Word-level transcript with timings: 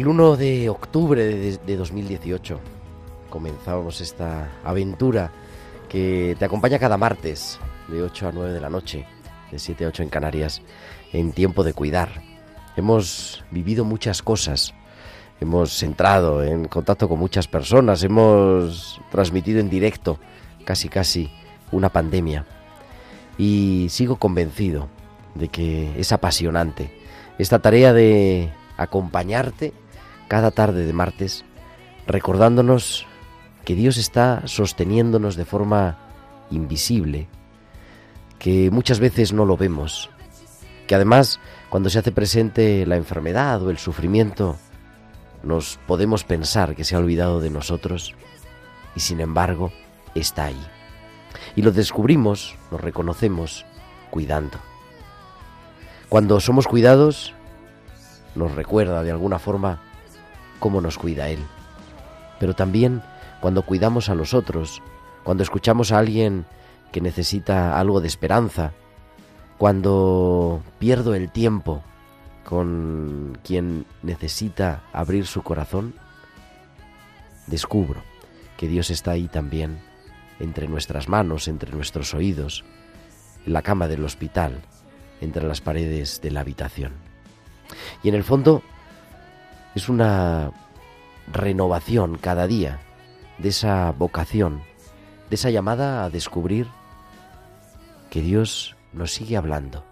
El 0.00 0.08
1 0.08 0.38
de 0.38 0.70
octubre 0.70 1.22
de, 1.22 1.58
de 1.58 1.76
2018 1.76 2.58
comenzábamos 3.28 4.00
esta 4.00 4.48
aventura 4.64 5.30
que 5.90 6.34
te 6.38 6.46
acompaña 6.46 6.78
cada 6.78 6.96
martes 6.96 7.60
de 7.86 8.02
8 8.02 8.28
a 8.28 8.32
9 8.32 8.54
de 8.54 8.60
la 8.62 8.70
noche, 8.70 9.04
de 9.52 9.58
7 9.58 9.84
a 9.84 9.88
8 9.88 10.04
en 10.04 10.08
Canarias, 10.08 10.62
en 11.12 11.32
tiempo 11.32 11.64
de 11.64 11.74
cuidar. 11.74 12.22
Hemos 12.76 13.44
vivido 13.50 13.84
muchas 13.84 14.22
cosas, 14.22 14.72
hemos 15.38 15.82
entrado 15.82 16.42
en 16.42 16.64
contacto 16.64 17.06
con 17.06 17.18
muchas 17.18 17.46
personas, 17.46 18.02
hemos 18.02 19.02
transmitido 19.10 19.60
en 19.60 19.68
directo 19.68 20.18
casi 20.64 20.88
casi 20.88 21.30
una 21.72 21.90
pandemia. 21.90 22.46
Y 23.36 23.88
sigo 23.90 24.16
convencido 24.16 24.88
de 25.34 25.48
que 25.48 25.92
es 26.00 26.10
apasionante 26.10 26.90
esta 27.36 27.58
tarea 27.58 27.92
de 27.92 28.50
acompañarte 28.78 29.74
cada 30.30 30.52
tarde 30.52 30.86
de 30.86 30.92
martes, 30.92 31.44
recordándonos 32.06 33.04
que 33.64 33.74
Dios 33.74 33.96
está 33.96 34.42
sosteniéndonos 34.46 35.34
de 35.34 35.44
forma 35.44 35.98
invisible, 36.52 37.26
que 38.38 38.70
muchas 38.70 39.00
veces 39.00 39.32
no 39.32 39.44
lo 39.44 39.56
vemos, 39.56 40.08
que 40.86 40.94
además 40.94 41.40
cuando 41.68 41.90
se 41.90 41.98
hace 41.98 42.12
presente 42.12 42.86
la 42.86 42.94
enfermedad 42.94 43.60
o 43.60 43.70
el 43.70 43.78
sufrimiento, 43.78 44.56
nos 45.42 45.80
podemos 45.88 46.22
pensar 46.22 46.76
que 46.76 46.84
se 46.84 46.94
ha 46.94 47.00
olvidado 47.00 47.40
de 47.40 47.50
nosotros 47.50 48.14
y 48.94 49.00
sin 49.00 49.20
embargo 49.20 49.72
está 50.14 50.44
ahí. 50.44 50.62
Y 51.56 51.62
lo 51.62 51.72
descubrimos, 51.72 52.54
lo 52.70 52.78
reconocemos 52.78 53.66
cuidando. 54.12 54.58
Cuando 56.08 56.38
somos 56.38 56.68
cuidados, 56.68 57.34
nos 58.36 58.54
recuerda 58.54 59.02
de 59.02 59.10
alguna 59.10 59.40
forma 59.40 59.89
cómo 60.60 60.80
nos 60.80 60.98
cuida 60.98 61.28
Él. 61.28 61.40
Pero 62.38 62.54
también 62.54 63.02
cuando 63.40 63.62
cuidamos 63.62 64.08
a 64.08 64.14
los 64.14 64.34
otros, 64.34 64.82
cuando 65.24 65.42
escuchamos 65.42 65.90
a 65.90 65.98
alguien 65.98 66.46
que 66.92 67.00
necesita 67.00 67.78
algo 67.78 68.00
de 68.00 68.08
esperanza, 68.08 68.72
cuando 69.58 70.62
pierdo 70.78 71.14
el 71.14 71.30
tiempo 71.30 71.82
con 72.44 73.38
quien 73.44 73.86
necesita 74.02 74.82
abrir 74.92 75.26
su 75.26 75.42
corazón, 75.42 75.94
descubro 77.46 78.02
que 78.56 78.68
Dios 78.68 78.90
está 78.90 79.12
ahí 79.12 79.28
también, 79.28 79.78
entre 80.38 80.68
nuestras 80.68 81.08
manos, 81.08 81.48
entre 81.48 81.72
nuestros 81.72 82.14
oídos, 82.14 82.64
en 83.46 83.52
la 83.52 83.62
cama 83.62 83.88
del 83.88 84.04
hospital, 84.04 84.60
entre 85.20 85.44
las 85.44 85.60
paredes 85.60 86.20
de 86.20 86.30
la 86.30 86.40
habitación. 86.40 86.92
Y 88.02 88.08
en 88.08 88.14
el 88.14 88.24
fondo 88.24 88.62
es 89.74 89.88
una 89.88 90.52
renovación 91.32 92.18
cada 92.18 92.46
día 92.46 92.80
de 93.38 93.48
esa 93.50 93.92
vocación, 93.92 94.62
de 95.28 95.36
esa 95.36 95.50
llamada 95.50 96.04
a 96.04 96.10
descubrir 96.10 96.66
que 98.10 98.20
Dios 98.20 98.76
nos 98.92 99.12
sigue 99.12 99.36
hablando 99.36 99.84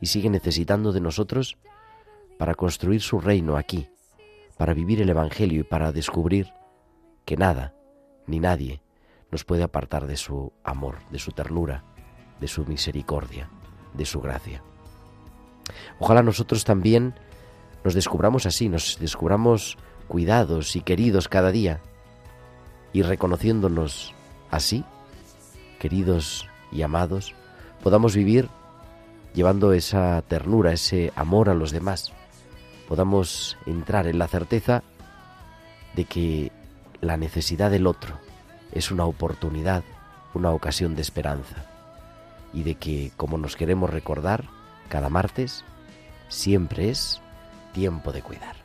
y 0.00 0.06
sigue 0.06 0.30
necesitando 0.30 0.92
de 0.92 1.00
nosotros 1.00 1.56
para 2.38 2.54
construir 2.54 3.00
su 3.00 3.20
reino 3.20 3.56
aquí, 3.56 3.88
para 4.56 4.74
vivir 4.74 5.00
el 5.00 5.10
Evangelio 5.10 5.60
y 5.60 5.64
para 5.64 5.92
descubrir 5.92 6.52
que 7.24 7.36
nada 7.36 7.74
ni 8.26 8.40
nadie 8.40 8.82
nos 9.30 9.44
puede 9.44 9.62
apartar 9.62 10.06
de 10.06 10.16
su 10.16 10.52
amor, 10.62 10.98
de 11.10 11.18
su 11.18 11.32
ternura, 11.32 11.84
de 12.40 12.48
su 12.48 12.64
misericordia, 12.64 13.50
de 13.92 14.04
su 14.04 14.20
gracia. 14.20 14.62
Ojalá 15.98 16.22
nosotros 16.22 16.64
también 16.64 17.14
nos 17.84 17.94
descubramos 17.94 18.46
así, 18.46 18.68
nos 18.68 18.98
descubramos 18.98 19.76
cuidados 20.08 20.74
y 20.74 20.80
queridos 20.80 21.28
cada 21.28 21.52
día. 21.52 21.80
Y 22.92 23.02
reconociéndonos 23.02 24.14
así, 24.50 24.84
queridos 25.78 26.48
y 26.72 26.82
amados, 26.82 27.34
podamos 27.82 28.16
vivir 28.16 28.48
llevando 29.34 29.72
esa 29.72 30.22
ternura, 30.22 30.72
ese 30.72 31.12
amor 31.14 31.50
a 31.50 31.54
los 31.54 31.72
demás, 31.72 32.12
podamos 32.88 33.56
entrar 33.66 34.06
en 34.06 34.18
la 34.18 34.28
certeza 34.28 34.82
de 35.94 36.04
que 36.04 36.52
la 37.00 37.16
necesidad 37.16 37.70
del 37.70 37.86
otro 37.86 38.18
es 38.72 38.90
una 38.90 39.04
oportunidad, 39.04 39.84
una 40.32 40.50
ocasión 40.50 40.94
de 40.94 41.02
esperanza, 41.02 41.66
y 42.52 42.62
de 42.62 42.76
que, 42.76 43.12
como 43.16 43.36
nos 43.36 43.56
queremos 43.56 43.90
recordar 43.90 44.44
cada 44.88 45.08
martes, 45.08 45.64
siempre 46.28 46.90
es 46.90 47.20
tiempo 47.74 48.12
de 48.12 48.22
cuidar. 48.22 48.63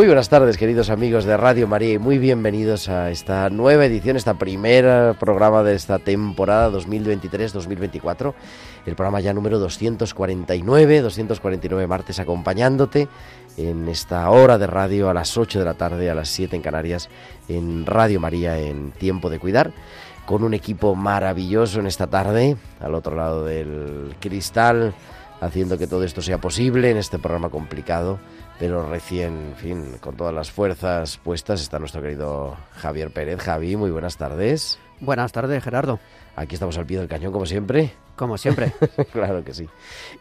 Muy 0.00 0.06
buenas 0.06 0.30
tardes, 0.30 0.56
queridos 0.56 0.88
amigos 0.88 1.26
de 1.26 1.36
Radio 1.36 1.68
María, 1.68 1.92
y 1.92 1.98
muy 1.98 2.16
bienvenidos 2.16 2.88
a 2.88 3.10
esta 3.10 3.50
nueva 3.50 3.84
edición, 3.84 4.16
esta 4.16 4.32
primera 4.32 5.14
programa 5.20 5.62
de 5.62 5.74
esta 5.74 5.98
temporada 5.98 6.70
2023-2024, 6.70 8.32
el 8.86 8.96
programa 8.96 9.20
ya 9.20 9.34
número 9.34 9.58
249, 9.58 11.02
249 11.02 11.86
martes 11.86 12.18
acompañándote 12.18 13.08
en 13.58 13.88
esta 13.88 14.30
hora 14.30 14.56
de 14.56 14.66
radio 14.66 15.10
a 15.10 15.12
las 15.12 15.36
8 15.36 15.58
de 15.58 15.64
la 15.66 15.74
tarde, 15.74 16.08
a 16.08 16.14
las 16.14 16.30
7 16.30 16.56
en 16.56 16.62
Canarias, 16.62 17.10
en 17.46 17.84
Radio 17.84 18.20
María 18.20 18.58
en 18.58 18.92
Tiempo 18.92 19.28
de 19.28 19.38
Cuidar, 19.38 19.70
con 20.24 20.44
un 20.44 20.54
equipo 20.54 20.94
maravilloso 20.94 21.78
en 21.78 21.86
esta 21.86 22.06
tarde, 22.06 22.56
al 22.80 22.94
otro 22.94 23.16
lado 23.16 23.44
del 23.44 24.16
cristal, 24.18 24.94
haciendo 25.42 25.76
que 25.76 25.86
todo 25.86 26.04
esto 26.04 26.22
sea 26.22 26.38
posible 26.38 26.90
en 26.90 26.96
este 26.96 27.18
programa 27.18 27.50
complicado 27.50 28.18
pero 28.60 28.86
recién, 28.86 29.52
en 29.52 29.56
fin, 29.56 29.96
con 30.02 30.16
todas 30.16 30.34
las 30.34 30.50
fuerzas 30.50 31.16
puestas 31.16 31.62
está 31.62 31.78
nuestro 31.78 32.02
querido 32.02 32.58
Javier 32.72 33.10
Pérez. 33.10 33.40
Javi, 33.40 33.74
muy 33.74 33.90
buenas 33.90 34.18
tardes. 34.18 34.78
Buenas 35.00 35.32
tardes, 35.32 35.64
Gerardo. 35.64 35.98
Aquí 36.36 36.56
estamos 36.56 36.76
al 36.76 36.84
pie 36.84 36.98
del 36.98 37.08
cañón, 37.08 37.32
como 37.32 37.46
siempre. 37.46 37.90
Como 38.16 38.36
siempre. 38.36 38.74
claro 39.12 39.42
que 39.42 39.54
sí. 39.54 39.66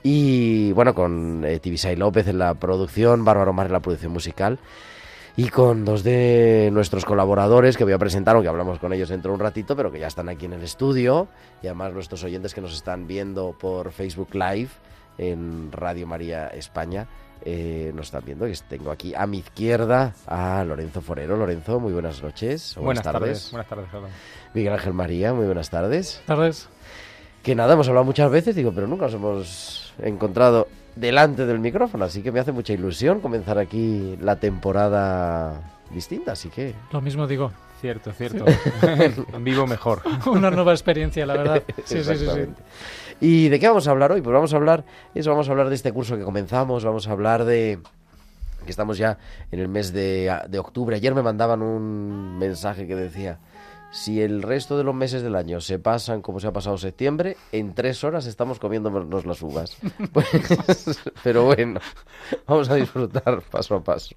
Y 0.03 0.71
bueno, 0.71 0.95
con 0.95 1.43
eh, 1.43 1.59
Tibisay 1.59 1.97
López 1.97 2.29
en 2.29 2.39
la 2.39 2.53
producción, 2.53 3.25
Bárbaro 3.25 3.51
Mar 3.51 3.65
en 3.65 3.73
la 3.73 3.81
producción 3.81 4.13
musical. 4.13 4.57
y 5.35 5.49
con 5.49 5.83
dos 5.83 6.05
de 6.05 6.69
nuestros 6.71 7.03
colaboradores 7.03 7.75
que 7.75 7.83
voy 7.83 7.91
a 7.91 7.99
presentar, 7.99 8.35
aunque 8.35 8.47
hablamos 8.47 8.79
con 8.79 8.93
ellos 8.93 9.09
dentro 9.09 9.31
de 9.31 9.35
un 9.35 9.41
ratito, 9.41 9.75
pero 9.75 9.91
que 9.91 9.99
ya 9.99 10.07
están 10.07 10.29
aquí 10.29 10.45
en 10.45 10.53
el 10.53 10.63
estudio 10.63 11.27
y 11.61 11.67
además 11.67 11.91
nuestros 11.91 12.23
oyentes 12.23 12.53
que 12.53 12.61
nos 12.61 12.73
están 12.73 13.05
viendo 13.05 13.53
por 13.59 13.91
Facebook 13.91 14.33
Live 14.33 14.69
en 15.17 15.73
Radio 15.73 16.07
María 16.07 16.47
España. 16.47 17.05
Eh, 17.45 17.91
nos 17.95 18.07
están 18.07 18.23
viendo 18.25 18.45
que 18.45 18.53
tengo 18.67 18.91
aquí 18.91 19.13
a 19.15 19.25
mi 19.27 19.39
izquierda 19.39 20.13
a 20.27 20.63
Lorenzo 20.63 21.01
Forero. 21.01 21.37
Lorenzo, 21.37 21.79
muy 21.79 21.93
buenas 21.93 22.21
noches. 22.21 22.77
o 22.77 22.81
Buenas 22.81 23.03
tardes. 23.03 23.51
Buenas 23.51 23.67
tardes. 23.69 23.87
Miguel 24.53 24.73
Ángel 24.73 24.93
María, 24.93 25.33
muy 25.33 25.45
buenas 25.45 25.69
tardes. 25.69 26.21
Tardes. 26.25 26.69
Que 27.43 27.55
nada, 27.55 27.73
hemos 27.73 27.87
hablado 27.87 28.05
muchas 28.05 28.29
veces, 28.29 28.55
digo, 28.55 28.71
pero 28.73 28.87
nunca 28.87 29.05
nos 29.05 29.13
hemos 29.13 29.93
encontrado 30.01 30.67
delante 30.95 31.45
del 31.45 31.59
micrófono, 31.59 32.05
así 32.05 32.21
que 32.21 32.31
me 32.31 32.39
hace 32.39 32.51
mucha 32.51 32.73
ilusión 32.73 33.21
comenzar 33.21 33.57
aquí 33.57 34.17
la 34.19 34.37
temporada 34.37 35.61
distinta, 35.91 36.33
así 36.33 36.49
que 36.49 36.75
Lo 36.91 37.01
mismo 37.01 37.27
digo. 37.27 37.51
Cierto, 37.81 38.11
cierto. 38.11 38.43
Vivo 39.39 39.65
mejor. 39.65 40.01
Una 40.25 40.51
nueva 40.51 40.73
experiencia, 40.73 41.25
la 41.25 41.37
verdad. 41.37 41.63
Sí, 41.85 42.03
sí, 42.03 42.15
sí, 42.17 42.25
sí. 42.27 42.41
¿Y 43.21 43.49
de 43.49 43.59
qué 43.59 43.67
vamos 43.67 43.87
a 43.87 43.91
hablar 43.91 44.11
hoy? 44.11 44.21
Pues 44.21 44.33
vamos 44.33 44.53
a 44.53 44.55
hablar, 44.55 44.85
eso, 45.13 45.31
vamos 45.31 45.47
a 45.49 45.51
hablar 45.51 45.69
de 45.69 45.75
este 45.75 45.91
curso 45.91 46.17
que 46.17 46.23
comenzamos, 46.23 46.85
vamos 46.85 47.07
a 47.07 47.11
hablar 47.11 47.43
de 47.43 47.79
que 48.63 48.71
estamos 48.71 48.97
ya 48.97 49.17
en 49.51 49.59
el 49.59 49.67
mes 49.67 49.91
de, 49.91 50.33
de 50.47 50.59
octubre. 50.59 50.95
Ayer 50.95 51.13
me 51.13 51.21
mandaban 51.21 51.61
un 51.61 52.37
mensaje 52.37 52.87
que 52.87 52.95
decía, 52.95 53.39
si 53.91 54.21
el 54.21 54.43
resto 54.43 54.77
de 54.77 54.83
los 54.83 54.93
meses 54.93 55.23
del 55.23 55.35
año 55.35 55.61
se 55.61 55.79
pasan 55.79 56.21
como 56.21 56.39
se 56.39 56.47
ha 56.47 56.53
pasado 56.53 56.77
septiembre, 56.77 57.37
en 57.51 57.73
tres 57.73 58.03
horas 58.03 58.25
estamos 58.25 58.59
comiéndonos 58.59 59.25
las 59.25 59.41
uvas. 59.41 59.77
Pues, 60.13 60.27
pero 61.23 61.45
bueno, 61.45 61.79
vamos 62.47 62.69
a 62.69 62.75
disfrutar 62.75 63.41
paso 63.41 63.75
a 63.75 63.83
paso. 63.83 64.15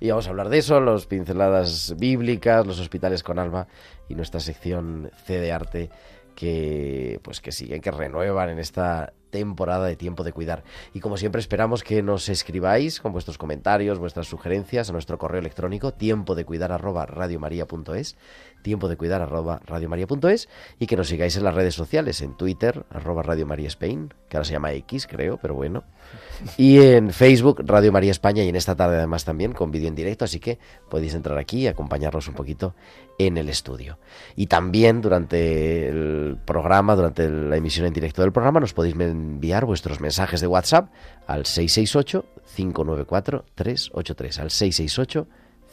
Y 0.00 0.08
vamos 0.08 0.26
a 0.26 0.30
hablar 0.30 0.48
de 0.48 0.58
eso, 0.58 0.80
las 0.80 1.06
pinceladas 1.06 1.94
bíblicas, 1.98 2.66
los 2.66 2.80
hospitales 2.80 3.22
con 3.22 3.38
alma 3.38 3.66
y 4.08 4.14
nuestra 4.14 4.40
sección 4.40 5.10
C 5.24 5.38
de 5.38 5.52
arte 5.52 5.90
que 6.38 7.18
pues 7.24 7.40
que 7.40 7.50
siguen, 7.50 7.80
que 7.80 7.90
renuevan 7.90 8.48
en 8.50 8.60
esta 8.60 9.12
temporada 9.30 9.86
de 9.86 9.96
tiempo 9.96 10.24
de 10.24 10.32
cuidar. 10.32 10.64
Y 10.94 11.00
como 11.00 11.16
siempre 11.16 11.40
esperamos 11.40 11.82
que 11.82 12.02
nos 12.02 12.28
escribáis 12.28 13.00
con 13.00 13.12
vuestros 13.12 13.38
comentarios, 13.38 13.98
vuestras 13.98 14.26
sugerencias 14.26 14.88
a 14.88 14.92
nuestro 14.92 15.18
correo 15.18 15.40
electrónico 15.40 15.92
tiempo 15.92 16.34
de 16.34 16.44
cuidar 16.44 16.72
arroba 16.72 17.06
radiomaria.es, 17.06 18.16
tiempo 18.62 18.88
de 18.88 18.96
cuidar 18.96 19.22
arroba 19.22 19.60
radiomaria.es 19.66 20.48
y 20.78 20.86
que 20.86 20.96
nos 20.96 21.08
sigáis 21.08 21.36
en 21.36 21.44
las 21.44 21.54
redes 21.54 21.74
sociales, 21.74 22.20
en 22.20 22.36
Twitter 22.36 22.84
arroba 22.90 23.22
Radio 23.22 23.46
María 23.46 23.68
Spain, 23.68 24.12
que 24.28 24.36
ahora 24.36 24.44
se 24.44 24.52
llama 24.52 24.72
X 24.72 25.06
creo, 25.06 25.38
pero 25.38 25.54
bueno, 25.54 25.84
y 26.56 26.78
en 26.80 27.10
Facebook 27.10 27.62
Radio 27.64 27.92
María 27.92 28.10
España 28.10 28.42
y 28.42 28.48
en 28.48 28.56
esta 28.56 28.74
tarde 28.74 28.96
además 28.96 29.24
también 29.24 29.52
con 29.52 29.70
vídeo 29.70 29.88
en 29.88 29.94
directo, 29.94 30.24
así 30.24 30.40
que 30.40 30.58
podéis 30.88 31.14
entrar 31.14 31.38
aquí 31.38 31.60
y 31.60 31.66
acompañarnos 31.66 32.28
un 32.28 32.34
poquito 32.34 32.74
en 33.18 33.36
el 33.36 33.48
estudio. 33.48 33.98
Y 34.36 34.46
también 34.46 35.00
durante 35.00 35.88
el 35.88 36.38
programa, 36.44 36.94
durante 36.94 37.28
la 37.28 37.56
emisión 37.56 37.86
en 37.86 37.92
directo 37.92 38.22
del 38.22 38.32
programa, 38.32 38.60
nos 38.60 38.72
podéis 38.72 38.94
enviar 39.18 39.64
vuestros 39.64 40.00
mensajes 40.00 40.40
de 40.40 40.46
WhatsApp 40.46 40.92
al 41.26 41.44
668-594-383. 41.44 44.38
Al 44.38 44.50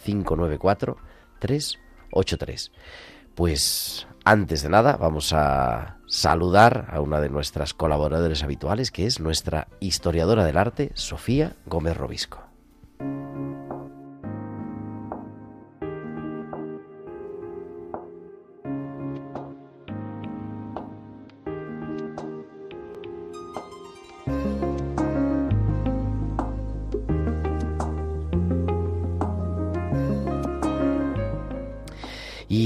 668-594-383. 0.05 2.71
Pues 3.35 4.07
antes 4.23 4.63
de 4.63 4.69
nada, 4.69 4.97
vamos 4.97 5.33
a 5.33 5.97
saludar 6.07 6.87
a 6.91 7.01
una 7.01 7.19
de 7.19 7.29
nuestras 7.29 7.73
colaboradores 7.73 8.43
habituales, 8.43 8.91
que 8.91 9.05
es 9.05 9.19
nuestra 9.19 9.67
historiadora 9.79 10.45
del 10.45 10.57
arte, 10.57 10.91
Sofía 10.95 11.55
Gómez 11.65 11.97
Robisco. 11.97 12.44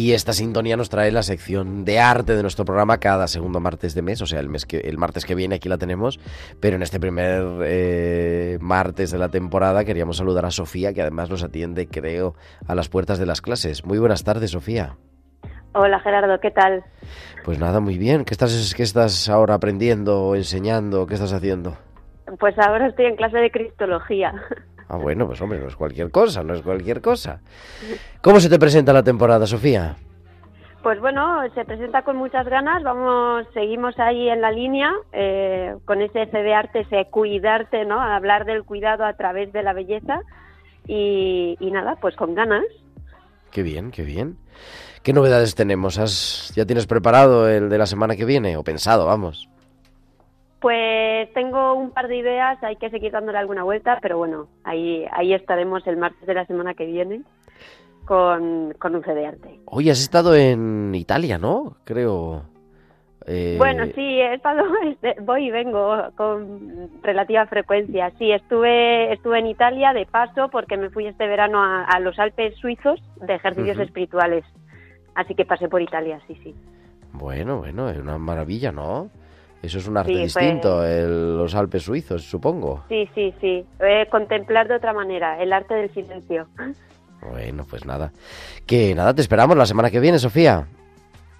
Y 0.09 0.13
esta 0.13 0.33
sintonía 0.33 0.75
nos 0.75 0.89
trae 0.89 1.11
la 1.11 1.21
sección 1.21 1.85
de 1.85 1.99
arte 1.99 2.35
de 2.35 2.41
nuestro 2.41 2.65
programa 2.65 2.97
cada 2.97 3.27
segundo 3.27 3.59
martes 3.59 3.93
de 3.93 4.01
mes, 4.01 4.19
o 4.23 4.25
sea, 4.25 4.39
el, 4.39 4.49
mes 4.49 4.65
que, 4.65 4.77
el 4.77 4.97
martes 4.97 5.23
que 5.23 5.35
viene 5.35 5.57
aquí 5.57 5.69
la 5.69 5.77
tenemos, 5.77 6.19
pero 6.59 6.77
en 6.77 6.81
este 6.81 6.99
primer 6.99 7.43
eh, 7.63 8.57
martes 8.59 9.11
de 9.11 9.19
la 9.19 9.29
temporada 9.29 9.85
queríamos 9.85 10.17
saludar 10.17 10.45
a 10.47 10.49
Sofía, 10.49 10.95
que 10.95 11.03
además 11.03 11.29
nos 11.29 11.43
atiende, 11.43 11.87
creo, 11.87 12.33
a 12.67 12.73
las 12.73 12.89
puertas 12.89 13.19
de 13.19 13.27
las 13.27 13.39
clases. 13.39 13.85
Muy 13.85 13.99
buenas 13.99 14.23
tardes, 14.23 14.49
Sofía. 14.49 14.95
Hola 15.73 15.99
Gerardo, 15.99 16.39
¿qué 16.39 16.49
tal? 16.49 16.83
Pues 17.45 17.59
nada, 17.59 17.79
muy 17.79 17.99
bien. 17.99 18.25
¿Qué 18.25 18.33
estás, 18.33 18.73
qué 18.75 18.81
estás 18.81 19.29
ahora 19.29 19.53
aprendiendo 19.53 20.23
o 20.23 20.35
enseñando? 20.35 21.05
¿Qué 21.05 21.13
estás 21.13 21.33
haciendo? 21.33 21.77
Pues 22.39 22.57
ahora 22.57 22.87
estoy 22.87 23.05
en 23.05 23.15
clase 23.15 23.37
de 23.37 23.51
cristología. 23.51 24.33
Ah, 24.89 24.97
bueno, 24.97 25.27
pues 25.27 25.39
hombre, 25.39 25.59
no 25.59 25.67
es 25.67 25.75
cualquier 25.75 26.09
cosa, 26.09 26.43
no 26.43 26.55
es 26.55 26.63
cualquier 26.63 26.99
cosa. 26.99 27.41
¿Cómo 28.21 28.39
se 28.39 28.49
te 28.49 28.57
presenta 28.57 28.91
la 28.91 29.03
temporada, 29.03 29.45
Sofía? 29.45 29.95
Pues 30.81 30.99
bueno, 30.99 31.41
se 31.53 31.63
presenta 31.63 32.01
con 32.01 32.15
muchas 32.15 32.47
ganas, 32.47 32.81
vamos, 32.83 33.45
seguimos 33.53 33.99
ahí 33.99 34.29
en 34.29 34.41
la 34.41 34.49
línea, 34.49 34.91
eh, 35.11 35.75
con 35.85 36.01
ese 36.01 36.25
de 36.25 36.53
arte, 36.53 36.79
ese 36.79 37.05
cuidarte, 37.11 37.85
¿no? 37.85 38.01
Hablar 38.01 38.45
del 38.45 38.63
cuidado 38.63 39.05
a 39.05 39.13
través 39.13 39.53
de 39.53 39.61
la 39.61 39.73
belleza 39.73 40.21
y, 40.87 41.55
y 41.59 41.71
nada, 41.71 41.97
pues 42.01 42.15
con 42.15 42.33
ganas. 42.33 42.63
Qué 43.51 43.61
bien, 43.61 43.91
qué 43.91 44.03
bien. 44.03 44.37
¿Qué 45.03 45.13
novedades 45.13 45.53
tenemos? 45.53 45.99
¿Has, 45.99 46.51
¿Ya 46.55 46.65
tienes 46.65 46.87
preparado 46.87 47.47
el 47.47 47.69
de 47.69 47.77
la 47.77 47.85
semana 47.85 48.15
que 48.15 48.25
viene? 48.25 48.57
O 48.57 48.63
pensado, 48.63 49.05
vamos. 49.05 49.49
Pues 50.59 51.33
tengo 51.33 51.73
un 51.73 51.91
par 51.91 52.07
de 52.07 52.17
ideas, 52.17 52.61
hay 52.63 52.75
que 52.75 52.89
seguir 52.89 53.11
dándole 53.11 53.37
alguna 53.37 53.63
vuelta, 53.63 53.99
pero 54.01 54.17
bueno, 54.17 54.47
ahí, 54.63 55.05
ahí 55.11 55.33
estaremos 55.33 55.85
el 55.87 55.97
martes 55.97 56.25
de 56.27 56.33
la 56.33 56.45
semana 56.45 56.73
que 56.73 56.85
viene 56.85 57.21
con, 58.05 58.73
con 58.79 58.95
un 58.95 59.03
C 59.03 59.13
de 59.13 59.27
arte. 59.27 59.59
Hoy 59.65 59.89
has 59.89 60.01
estado 60.01 60.35
en 60.35 60.93
Italia, 60.95 61.37
¿no? 61.37 61.77
Creo. 61.85 62.43
Eh, 63.25 63.55
Bueno, 63.57 63.85
sí, 63.95 64.01
he 64.01 64.33
estado, 64.33 64.63
este, 64.83 65.15
voy 65.21 65.47
y 65.47 65.51
vengo 65.51 65.95
con 66.17 66.89
relativa 67.03 67.45
frecuencia. 67.45 68.11
Sí, 68.17 68.31
estuve, 68.31 69.13
estuve 69.13 69.39
en 69.39 69.47
Italia 69.47 69.93
de 69.93 70.05
paso 70.07 70.49
porque 70.49 70.75
me 70.77 70.89
fui 70.89 71.05
este 71.05 71.27
verano 71.27 71.63
a, 71.63 71.83
a 71.83 71.99
los 71.99 72.17
Alpes 72.19 72.55
suizos 72.55 72.99
de 73.21 73.35
ejercicios 73.35 73.77
espirituales. 73.79 74.43
Así 75.15 75.35
que 75.35 75.45
pasé 75.45 75.69
por 75.69 75.81
Italia, 75.81 76.19
sí, 76.27 76.35
sí. 76.43 76.55
Bueno, 77.13 77.57
bueno, 77.59 77.89
es 77.89 77.97
una 77.97 78.17
maravilla, 78.17 78.71
¿no? 78.71 79.09
Eso 79.61 79.77
es 79.79 79.87
un 79.87 79.97
arte 79.97 80.13
Sí, 80.13 80.19
distinto, 80.23 80.85
el- 80.85 81.37
los 81.37 81.53
Alpes 81.55 81.83
suizos, 81.83 82.23
supongo. 82.23 82.83
Sí, 82.87 83.09
sí, 83.13 83.33
sí. 83.41 83.65
Eh, 83.79 84.07
contemplar 84.09 84.67
de 84.67 84.75
otra 84.75 84.93
manera, 84.93 85.41
el 85.41 85.51
arte 85.51 85.73
del 85.73 85.93
silencio. 85.93 86.47
Bueno, 87.29 87.65
pues 87.69 87.85
nada. 87.85 88.13
Que 88.65 88.95
nada, 88.95 89.13
te 89.13 89.21
esperamos 89.21 89.57
la 89.57 89.65
semana 89.65 89.89
que 89.91 89.99
viene, 89.99 90.17
Sofía. 90.19 90.65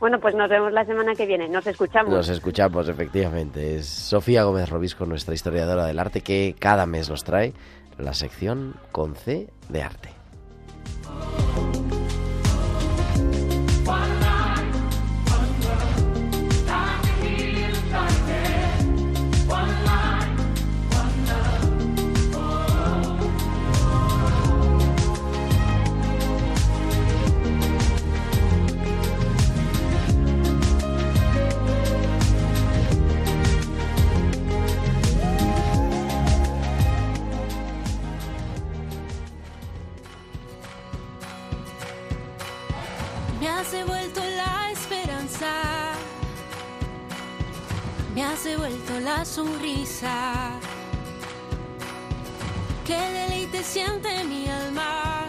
Bueno, 0.02 0.20
pues 0.20 0.36
nos 0.36 0.50
vemos 0.50 0.72
la 0.74 0.86
semana 0.86 1.14
que 1.16 1.26
viene. 1.26 1.48
Nos 1.50 1.66
escuchamos. 1.68 2.12
Nos 2.14 2.30
escuchamos, 2.30 2.88
efectivamente. 2.90 3.78
Es 3.78 3.86
Sofía 3.88 4.44
Gómez 4.44 4.70
Robisco, 4.70 5.06
nuestra 5.06 5.34
historiadora 5.34 5.86
del 5.86 6.00
arte, 6.00 6.22
que 6.22 6.56
cada 6.60 6.86
mes 6.86 7.10
nos 7.10 7.24
trae 7.24 7.54
la 7.98 8.14
sección 8.14 8.76
con 8.92 9.16
C 9.16 9.48
de 9.70 9.82
arte. 9.84 10.10
La 49.00 49.24
sonrisa. 49.24 50.52
Qué 52.86 52.98
deleite 52.98 53.64
siente 53.64 54.24
mi 54.26 54.48
alma 54.50 55.26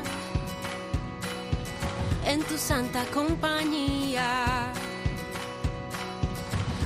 en 2.27 2.43
tu 2.43 2.57
santa 2.57 3.05
compañía, 3.13 4.73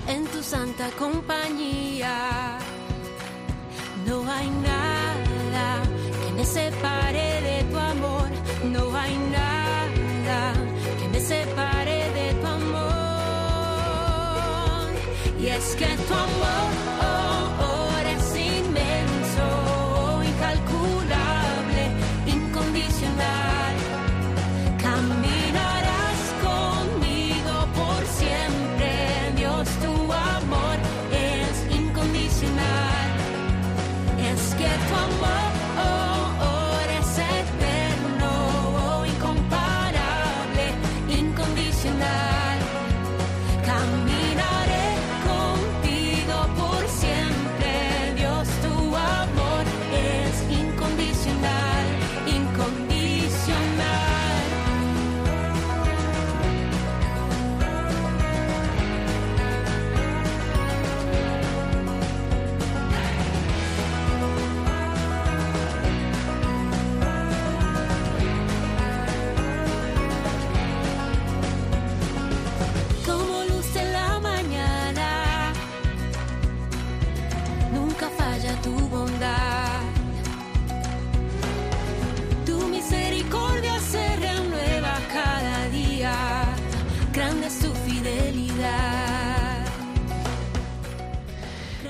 en 0.09 0.27
tu 0.27 0.43
santa 0.43 0.91
compañía. 0.99 2.59
No 4.07 4.31
hay 4.31 4.49
nada 4.51 5.83
que 6.27 6.33
me 6.33 6.45
separe 6.45 7.41
de 7.41 7.65
tu 7.71 7.79
amor, 7.79 8.29
No 8.65 8.97
hay 8.97 9.17
nada 9.17 9.44
Y 15.45 15.49
es 15.49 15.77
que 15.77 15.85
tu 15.85 16.15
amor 16.15 16.84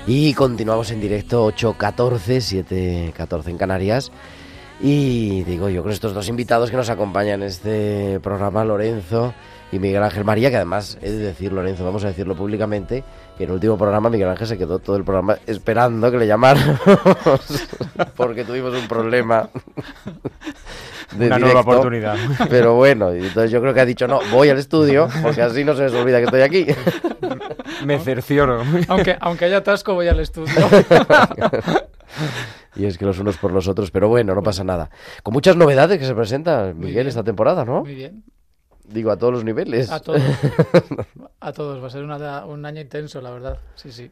Y 0.07 0.35
continuamos 0.35 0.91
en 0.91 1.01
directo 1.01 1.51
8.14, 1.51 2.63
7.14 3.13 3.47
en 3.47 3.57
Canarias. 3.57 4.11
Y 4.79 5.43
digo 5.45 5.67
yo 5.69 5.81
con 5.81 5.91
estos 5.91 6.13
dos 6.13 6.29
invitados 6.29 6.69
que 6.69 6.77
nos 6.77 6.91
acompañan 6.91 7.41
en 7.41 7.47
este 7.47 8.19
programa, 8.19 8.63
Lorenzo 8.63 9.33
y 9.71 9.79
Miguel 9.79 10.03
Ángel 10.03 10.23
María, 10.23 10.51
que 10.51 10.57
además 10.57 10.99
he 11.01 11.09
de 11.09 11.17
decir, 11.17 11.51
Lorenzo, 11.51 11.83
vamos 11.83 12.03
a 12.03 12.09
decirlo 12.09 12.35
públicamente, 12.35 13.03
que 13.35 13.45
en 13.45 13.49
el 13.49 13.55
último 13.55 13.79
programa 13.79 14.11
Miguel 14.11 14.29
Ángel 14.29 14.45
se 14.45 14.57
quedó 14.59 14.77
todo 14.77 14.95
el 14.95 15.03
programa 15.03 15.39
esperando 15.47 16.11
que 16.11 16.17
le 16.17 16.27
llamáramos, 16.27 16.79
porque 18.15 18.43
tuvimos 18.43 18.75
un 18.75 18.87
problema 18.87 19.49
de 21.17 21.27
Una 21.27 21.37
nueva 21.39 21.53
directo. 21.61 21.71
oportunidad. 21.71 22.15
Pero 22.49 22.75
bueno, 22.75 23.11
entonces 23.11 23.51
yo 23.51 23.61
creo 23.61 23.73
que 23.73 23.81
ha 23.81 23.85
dicho, 23.85 24.07
no, 24.07 24.19
voy 24.31 24.49
al 24.49 24.57
estudio, 24.57 25.07
porque 25.21 25.41
así 25.41 25.63
no 25.63 25.75
se 25.75 25.83
les 25.83 25.93
olvida 25.93 26.17
que 26.19 26.25
estoy 26.25 26.41
aquí. 26.41 26.65
Me 27.85 27.99
cercioro. 27.99 28.63
Aunque, 28.87 29.15
aunque 29.19 29.45
haya 29.45 29.57
atasco, 29.57 29.93
voy 29.93 30.07
al 30.07 30.19
estudio. 30.19 30.53
Y 32.77 32.85
es 32.85 32.97
que 32.97 33.05
los 33.05 33.19
unos 33.19 33.37
por 33.37 33.51
los 33.53 33.67
otros, 33.69 33.89
pero 33.89 34.09
bueno, 34.09 34.35
no 34.35 34.43
pasa 34.43 34.63
nada. 34.65 34.89
Con 35.23 35.33
muchas 35.33 35.55
novedades 35.55 35.97
que 35.97 36.05
se 36.05 36.13
presentan, 36.13 36.77
Miguel, 36.77 36.93
bien. 36.95 37.07
esta 37.07 37.23
temporada, 37.23 37.63
¿no? 37.63 37.81
Muy 37.81 37.95
bien. 37.95 38.23
Digo, 38.85 39.11
a 39.11 39.17
todos 39.17 39.33
los 39.33 39.43
niveles. 39.45 39.89
A 39.91 39.99
todos. 40.01 40.21
A 41.39 41.53
todos. 41.53 41.81
Va 41.81 41.87
a 41.87 41.89
ser 41.89 42.03
una- 42.03 42.45
un 42.45 42.65
año 42.65 42.81
intenso, 42.81 43.21
la 43.21 43.31
verdad. 43.31 43.57
Sí, 43.75 43.91
sí. 43.93 44.11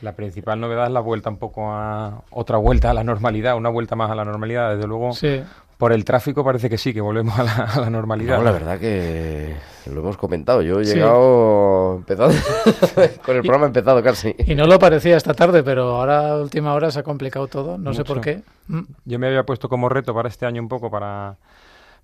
La 0.00 0.12
principal 0.16 0.58
novedad 0.58 0.86
es 0.86 0.92
la 0.92 1.00
vuelta 1.00 1.28
un 1.28 1.36
poco 1.36 1.70
a 1.70 2.22
otra 2.30 2.56
vuelta 2.56 2.90
a 2.90 2.94
la 2.94 3.04
normalidad, 3.04 3.56
una 3.56 3.68
vuelta 3.68 3.94
más 3.94 4.10
a 4.10 4.14
la 4.14 4.24
normalidad. 4.24 4.74
Desde 4.74 4.88
luego, 4.88 5.12
Sí. 5.12 5.42
Por 5.80 5.92
el 5.92 6.04
tráfico 6.04 6.44
parece 6.44 6.70
que 6.70 6.78
sí, 6.78 6.94
que 6.94 7.00
volvemos 7.00 7.36
a 7.36 7.42
la, 7.42 7.52
a 7.54 7.80
la 7.80 7.90
normalidad. 7.90 8.36
No, 8.38 8.44
la 8.44 8.52
verdad 8.52 8.78
que 8.78 9.56
lo 9.90 10.00
hemos 10.00 10.16
comentado. 10.16 10.62
Yo 10.62 10.78
he 10.80 10.84
Sí. 10.84 10.94
llegado 10.94 11.96
empezado 11.96 12.30
con 13.24 13.34
el 13.36 13.44
Y- 13.44 13.48
programa 13.48 13.66
empezado 13.66 14.00
casi. 14.02 14.34
Y 14.46 14.54
no 14.54 14.66
lo 14.66 14.78
parecía 14.78 15.16
esta 15.16 15.34
tarde, 15.34 15.62
pero 15.64 15.96
ahora 15.96 16.32
a 16.32 16.36
última 16.36 16.74
hora 16.74 16.90
se 16.92 17.00
ha 17.00 17.02
complicado 17.02 17.48
todo. 17.48 17.78
No 17.78 17.92
sé 17.94 18.04
por 18.04 18.18
Mucho. 18.18 18.24
qué. 18.30 18.42
Mm. 18.68 18.80
Yo 19.06 19.18
me 19.18 19.26
había 19.28 19.42
puesto 19.44 19.68
como 19.68 19.88
reto 19.88 20.14
para 20.14 20.28
este 20.28 20.46
año 20.46 20.60
un 20.62 20.68
poco 20.68 20.90
para, 20.90 21.36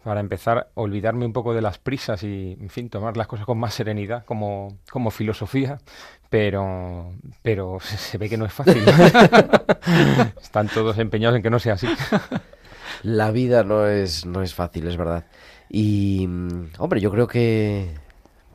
para 0.03 0.21
empezar 0.21 0.59
a 0.59 0.67
olvidarme 0.75 1.27
un 1.27 1.33
poco 1.35 1.53
de 1.53 1.61
las 1.61 1.77
prisas 1.79 2.23
y, 2.23 2.57
en 2.61 2.71
fin, 2.71 2.89
tomar 2.89 3.17
las 3.17 3.27
cosas 3.27 3.45
con 3.45 3.59
más 3.59 3.75
serenidad, 3.75 4.25
como, 4.25 4.79
como 4.91 5.11
filosofía, 5.11 5.79
pero, 6.31 7.13
pero 7.43 7.79
se 7.81 8.17
ve 8.17 8.29
que 8.31 8.37
no 8.39 8.47
es 8.47 8.53
fácil. 8.55 8.83
Están 10.43 10.69
todos 10.69 10.99
empeñados 10.99 11.37
en 11.37 11.43
que 11.43 11.51
no 11.51 11.59
sea 11.59 11.75
así. 11.75 11.89
La 13.03 13.31
vida 13.31 13.63
no 13.65 13.87
es, 13.87 14.25
no 14.27 14.43
es 14.43 14.55
fácil, 14.55 14.87
es 14.89 14.97
verdad. 14.97 15.25
Y, 15.69 16.27
mm, 16.29 16.69
hombre, 16.79 17.01
yo 17.01 17.11
creo 17.11 17.27
que 17.27 17.95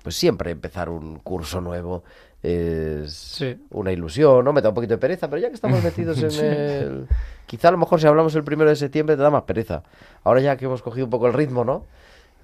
pues 0.04 0.16
siempre 0.16 0.52
empezar 0.52 0.90
un 0.90 1.20
curso 1.20 1.62
nuevo 1.62 2.04
es 2.42 3.14
Sí. 3.14 3.56
una 3.70 3.92
ilusión, 3.92 4.44
¿no? 4.44 4.52
Me 4.54 4.62
da 4.62 4.70
un 4.70 4.76
poquito 4.76 4.96
de 4.96 4.98
pereza, 4.98 5.30
pero 5.30 5.42
ya 5.42 5.50
que 5.50 5.56
estamos 5.56 5.84
metidos 5.84 6.22
en 6.24 6.32
Sí. 6.32 6.40
el... 6.44 7.08
Quizá 7.46 7.68
a 7.68 7.72
lo 7.72 7.78
mejor 7.78 8.00
si 8.02 8.08
hablamos 8.08 8.34
el 8.36 8.44
primero 8.44 8.70
de 8.70 8.76
septiembre 8.76 9.16
te 9.16 9.22
da 9.22 9.30
más 9.30 9.44
pereza. 9.44 9.84
Ahora 10.24 10.42
ya 10.42 10.56
que 10.58 10.66
hemos 10.66 10.82
cogido 10.82 11.06
un 11.06 11.10
poco 11.12 11.28
el 11.28 11.34
ritmo, 11.34 11.64
¿no? 11.66 11.86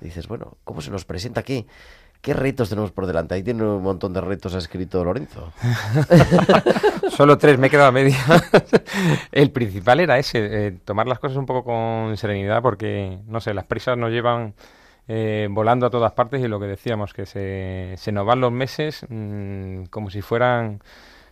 Dices, 0.01 0.27
bueno, 0.27 0.57
¿cómo 0.63 0.81
se 0.81 0.91
nos 0.91 1.05
presenta 1.05 1.39
aquí? 1.39 1.65
¿Qué 2.27 2.33
retos 2.33 2.67
tenemos 2.67 2.91
por 2.91 3.07
delante? 3.07 3.35
Ahí 3.35 3.41
tiene 3.41 3.63
un 3.63 3.81
montón 3.81 4.11
de 4.11 4.19
retos, 4.19 4.53
ha 4.53 4.57
escrito 4.57 5.01
Lorenzo. 5.01 5.53
Solo 7.09 7.37
tres, 7.37 7.57
me 7.57 7.67
he 7.67 7.69
quedado 7.69 7.87
a 7.87 7.91
media. 7.93 8.17
El 9.31 9.49
principal 9.51 10.01
era 10.01 10.19
ese, 10.19 10.67
eh, 10.67 10.71
tomar 10.83 11.07
las 11.07 11.19
cosas 11.19 11.37
un 11.37 11.45
poco 11.45 11.63
con 11.63 12.17
serenidad 12.17 12.61
porque, 12.61 13.19
no 13.27 13.39
sé, 13.39 13.53
las 13.53 13.63
prisas 13.63 13.97
nos 13.97 14.11
llevan 14.11 14.55
eh, 15.07 15.47
volando 15.49 15.85
a 15.85 15.89
todas 15.89 16.11
partes 16.11 16.43
y 16.43 16.49
lo 16.49 16.59
que 16.59 16.65
decíamos, 16.65 17.13
que 17.13 17.25
se, 17.25 17.93
se 17.95 18.11
nos 18.11 18.25
van 18.25 18.41
los 18.41 18.51
meses 18.51 19.05
mm, 19.07 19.83
como 19.85 20.09
si 20.09 20.21
fueran 20.21 20.81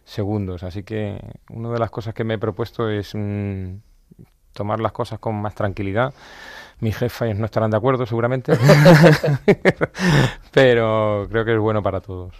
segundos. 0.05 0.63
Así 0.63 0.83
que 0.83 1.19
una 1.49 1.71
de 1.71 1.79
las 1.79 1.91
cosas 1.91 2.13
que 2.13 2.23
me 2.23 2.35
he 2.35 2.39
propuesto 2.39 2.89
es 2.89 3.11
mm, 3.13 3.73
tomar 4.53 4.79
las 4.79 4.93
cosas 4.93 5.19
con 5.19 5.35
más 5.35 5.55
tranquilidad. 5.55 6.13
Mis 6.85 6.95
jefes 6.95 7.35
no 7.35 7.45
estarán 7.45 7.71
de 7.71 7.77
acuerdo 7.77 8.05
seguramente, 8.05 8.53
pero 10.51 11.25
creo 11.31 11.43
que 11.43 11.53
es 11.53 11.59
bueno 11.59 11.81
para 11.81 11.99
todos. 11.99 12.35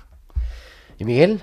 ¿Y 0.99 1.03
Miguel? 1.03 1.41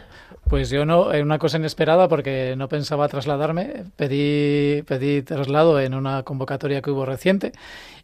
Pues 0.49 0.71
yo 0.71 0.85
no, 0.85 1.13
eh, 1.13 1.21
una 1.21 1.41
cosa 1.41 1.59
inesperada 1.59 2.07
porque 2.07 2.55
no 2.57 2.69
pensaba 2.69 3.09
trasladarme. 3.09 3.87
Pedí, 3.97 4.83
pedí 4.83 5.23
traslado 5.23 5.81
en 5.81 5.95
una 5.95 6.23
convocatoria 6.23 6.81
que 6.81 6.93
hubo 6.93 7.05
reciente 7.05 7.51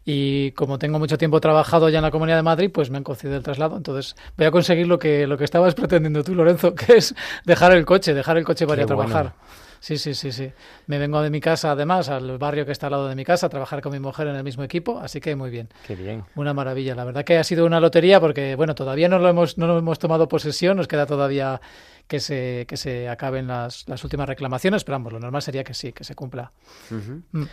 y 0.03 0.51
como 0.51 0.77
tengo 0.79 0.99
mucho 0.99 1.17
tiempo 1.17 1.39
trabajado 1.39 1.87
ya 1.87 1.99
en 1.99 2.03
la 2.03 2.11
Comunidad 2.11 2.35
de 2.35 2.43
Madrid, 2.43 2.69
pues 2.69 2.89
me 2.89 2.97
han 2.97 3.05
concedido 3.05 3.37
el 3.37 3.43
traslado. 3.43 3.77
Entonces 3.77 4.17
voy 4.35 4.47
a 4.47 4.51
conseguir 4.51 4.85
lo 4.85 4.99
que, 4.99 5.27
lo 5.27 5.37
que 5.37 5.45
estabas 5.45 5.75
pretendiendo 5.75 6.25
tú, 6.25 6.35
Lorenzo, 6.35 6.75
que 6.75 6.97
es 6.97 7.15
dejar 7.45 7.71
el 7.71 7.85
coche, 7.85 8.13
dejar 8.13 8.37
el 8.37 8.43
coche 8.43 8.67
para 8.67 8.81
ir 8.81 8.91
a 8.91 8.95
bueno. 8.95 9.31
Sí, 9.79 9.97
sí, 9.97 10.13
sí, 10.13 10.31
sí. 10.31 10.51
Me 10.87 10.97
vengo 10.97 11.21
de 11.21 11.29
mi 11.29 11.39
casa, 11.39 11.71
además, 11.71 12.09
al 12.09 12.37
barrio 12.37 12.65
que 12.65 12.71
está 12.71 12.87
al 12.87 12.91
lado 12.91 13.07
de 13.07 13.15
mi 13.15 13.23
casa, 13.23 13.47
a 13.47 13.49
trabajar 13.49 13.81
con 13.81 13.91
mi 13.91 13.99
mujer 13.99 14.27
en 14.27 14.35
el 14.35 14.43
mismo 14.43 14.63
equipo, 14.63 14.99
así 14.99 15.21
que 15.21 15.35
muy 15.35 15.49
bien. 15.49 15.69
Qué 15.87 15.95
bien. 15.95 16.23
Una 16.35 16.53
maravilla. 16.53 16.95
La 16.95 17.05
verdad 17.05 17.23
que 17.23 17.37
ha 17.37 17.43
sido 17.43 17.65
una 17.65 17.79
lotería 17.79 18.19
porque, 18.19 18.55
bueno, 18.55 18.75
todavía 18.75 19.07
no 19.07 19.19
lo 19.19 19.29
hemos, 19.29 19.57
no 19.57 19.67
lo 19.67 19.77
hemos 19.77 19.97
tomado 19.99 20.27
posesión, 20.27 20.77
nos 20.77 20.87
queda 20.87 21.05
todavía 21.05 21.61
que 22.07 22.19
se, 22.19 22.65
que 22.67 22.75
se 22.75 23.07
acaben 23.07 23.47
las, 23.47 23.87
las 23.87 24.03
últimas 24.03 24.27
reclamaciones, 24.27 24.83
pero 24.83 24.95
vamos, 24.95 25.13
lo 25.13 25.19
normal 25.19 25.41
sería 25.41 25.63
que 25.63 25.73
sí, 25.73 25.93
que 25.93 26.03
se 26.03 26.15
cumpla. 26.15 26.51
Mm. 26.89 27.43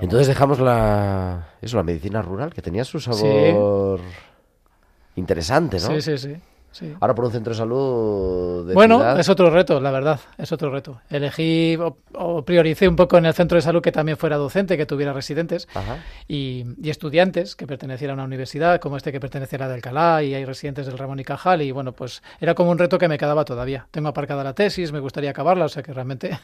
Entonces 0.00 0.28
dejamos 0.28 0.60
la, 0.60 1.54
eso, 1.60 1.76
la 1.76 1.82
medicina 1.82 2.22
rural, 2.22 2.54
que 2.54 2.62
tenía 2.62 2.84
su 2.84 3.00
sabor 3.00 4.00
interesante, 5.16 5.78
¿no? 5.80 5.88
Sí, 5.88 6.00
sí, 6.00 6.18
sí. 6.18 6.36
Sí. 6.72 6.94
Ahora 7.00 7.14
por 7.14 7.24
un 7.26 7.32
centro 7.32 7.52
de 7.52 7.58
salud 7.58 8.66
de 8.66 8.74
Bueno, 8.74 8.98
ciudad. 8.98 9.20
es 9.20 9.28
otro 9.28 9.50
reto, 9.50 9.80
la 9.80 9.90
verdad, 9.90 10.20
es 10.38 10.52
otro 10.52 10.70
reto. 10.70 11.00
Elegí 11.10 11.76
o, 11.76 11.96
o 12.14 12.44
prioricé 12.44 12.88
un 12.88 12.96
poco 12.96 13.18
en 13.18 13.26
el 13.26 13.34
centro 13.34 13.56
de 13.56 13.62
salud 13.62 13.82
que 13.82 13.92
también 13.92 14.16
fuera 14.16 14.36
docente, 14.36 14.76
que 14.76 14.86
tuviera 14.86 15.12
residentes 15.12 15.68
y, 16.28 16.64
y 16.82 16.90
estudiantes 16.90 17.56
que 17.56 17.66
pertenecieran 17.66 18.18
a 18.18 18.22
una 18.22 18.26
universidad, 18.26 18.80
como 18.80 18.96
este 18.96 19.12
que 19.12 19.20
perteneciera 19.20 19.64
a 19.64 19.68
la 19.68 19.72
de 19.72 19.76
Alcalá, 19.76 20.22
y 20.22 20.34
hay 20.34 20.44
residentes 20.44 20.86
del 20.86 20.98
Ramón 20.98 21.20
y 21.20 21.24
Cajal, 21.24 21.62
y 21.62 21.72
bueno, 21.72 21.92
pues 21.92 22.22
era 22.40 22.54
como 22.54 22.70
un 22.70 22.78
reto 22.78 22.98
que 22.98 23.08
me 23.08 23.18
quedaba 23.18 23.44
todavía. 23.44 23.86
Tengo 23.90 24.08
aparcada 24.08 24.44
la 24.44 24.54
tesis, 24.54 24.92
me 24.92 25.00
gustaría 25.00 25.30
acabarla, 25.30 25.64
o 25.64 25.68
sea 25.68 25.82
que 25.82 25.92
realmente 25.92 26.38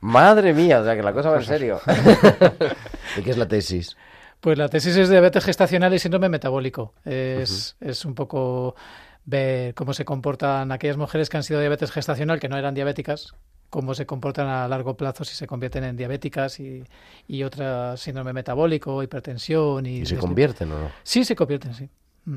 Madre 0.00 0.52
mía, 0.52 0.80
o 0.80 0.84
sea 0.84 0.94
que 0.94 1.02
la 1.02 1.12
cosa 1.12 1.30
va 1.30 1.38
en 1.38 1.44
serio. 1.44 1.80
¿Y 3.16 3.22
qué 3.22 3.30
es 3.30 3.38
la 3.38 3.48
tesis? 3.48 3.96
Pues 4.40 4.58
la 4.58 4.68
tesis 4.68 4.96
es 4.96 5.08
diabetes 5.08 5.44
gestacional 5.44 5.92
y 5.94 5.98
síndrome 5.98 6.28
metabólico. 6.28 6.94
Es, 7.04 7.76
es 7.80 8.04
un 8.04 8.14
poco 8.14 8.76
ver 9.24 9.74
cómo 9.74 9.92
se 9.92 10.04
comportan 10.04 10.70
aquellas 10.70 10.96
mujeres 10.96 11.28
que 11.28 11.36
han 11.36 11.42
sido 11.42 11.58
diabetes 11.60 11.90
gestacional, 11.90 12.38
que 12.38 12.48
no 12.48 12.56
eran 12.56 12.74
diabéticas, 12.74 13.34
cómo 13.70 13.94
se 13.94 14.06
comportan 14.06 14.46
a 14.46 14.68
largo 14.68 14.96
plazo 14.96 15.24
si 15.24 15.34
se 15.34 15.46
convierten 15.48 15.82
en 15.84 15.96
diabéticas 15.96 16.60
y, 16.60 16.84
y 17.26 17.42
otra 17.42 17.96
síndrome 17.96 18.32
metabólico, 18.32 19.02
hipertensión. 19.02 19.84
¿Y, 19.86 19.98
¿Y 19.98 20.06
se 20.06 20.16
desli- 20.16 20.20
convierten 20.20 20.70
o 20.72 20.78
no? 20.80 20.90
Sí, 21.02 21.24
se 21.24 21.34
convierten, 21.34 21.74
sí. 21.74 21.88
Mm. 22.26 22.36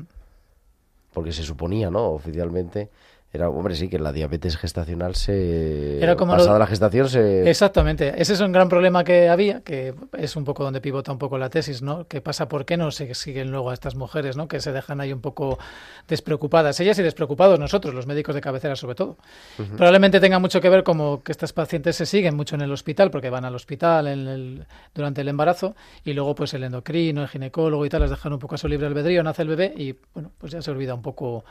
Porque 1.12 1.32
se 1.32 1.42
suponía, 1.44 1.90
¿no? 1.90 2.08
Oficialmente. 2.10 2.88
Era, 3.32 3.48
hombre, 3.48 3.76
sí, 3.76 3.88
que 3.88 4.00
la 4.00 4.12
diabetes 4.12 4.56
gestacional 4.56 5.14
se. 5.14 6.02
Era 6.02 6.16
como 6.16 6.32
lo- 6.32 6.38
Pasada 6.38 6.58
la 6.58 6.66
gestación 6.66 7.08
se. 7.08 7.48
Exactamente. 7.48 8.20
Ese 8.20 8.32
es 8.32 8.40
un 8.40 8.50
gran 8.50 8.68
problema 8.68 9.04
que 9.04 9.28
había, 9.28 9.60
que 9.60 9.94
es 10.18 10.34
un 10.34 10.42
poco 10.44 10.64
donde 10.64 10.80
pivota 10.80 11.12
un 11.12 11.18
poco 11.18 11.38
la 11.38 11.48
tesis, 11.48 11.80
¿no? 11.80 12.08
¿Qué 12.08 12.20
pasa? 12.20 12.48
¿Por 12.48 12.64
qué 12.64 12.76
no 12.76 12.90
se 12.90 13.14
siguen 13.14 13.52
luego 13.52 13.70
a 13.70 13.74
estas 13.74 13.94
mujeres, 13.94 14.36
¿no? 14.36 14.48
Que 14.48 14.58
se 14.58 14.72
dejan 14.72 15.00
ahí 15.00 15.12
un 15.12 15.20
poco 15.20 15.58
despreocupadas. 16.08 16.80
Ellas 16.80 16.98
y 16.98 17.02
despreocupados 17.02 17.58
nosotros, 17.60 17.94
los 17.94 18.06
médicos 18.06 18.34
de 18.34 18.40
cabecera 18.40 18.74
sobre 18.74 18.96
todo. 18.96 19.16
Probablemente 19.76 20.18
tenga 20.18 20.40
mucho 20.40 20.60
que 20.60 20.68
ver 20.68 20.82
como 20.82 21.22
que 21.22 21.30
estas 21.32 21.52
pacientes 21.52 21.94
se 21.96 22.06
siguen 22.06 22.34
mucho 22.34 22.56
en 22.56 22.62
el 22.62 22.72
hospital, 22.72 23.12
porque 23.12 23.30
van 23.30 23.44
al 23.44 23.54
hospital 23.54 24.08
en 24.08 24.26
el- 24.26 24.66
durante 24.92 25.20
el 25.20 25.28
embarazo, 25.28 25.76
y 26.04 26.14
luego 26.14 26.34
pues 26.34 26.52
el 26.54 26.64
endocrino, 26.64 27.22
el 27.22 27.28
ginecólogo 27.28 27.86
y 27.86 27.88
tal, 27.88 28.00
las 28.00 28.10
dejan 28.10 28.32
un 28.32 28.38
poco 28.40 28.56
a 28.56 28.58
su 28.58 28.66
libre 28.66 28.88
albedrío, 28.88 29.22
nace 29.22 29.42
el 29.42 29.48
bebé 29.48 29.72
y, 29.76 29.94
bueno, 30.14 30.32
pues 30.36 30.50
ya 30.52 30.60
se 30.62 30.70
olvida 30.72 30.94
un 30.94 31.02
poco... 31.02 31.44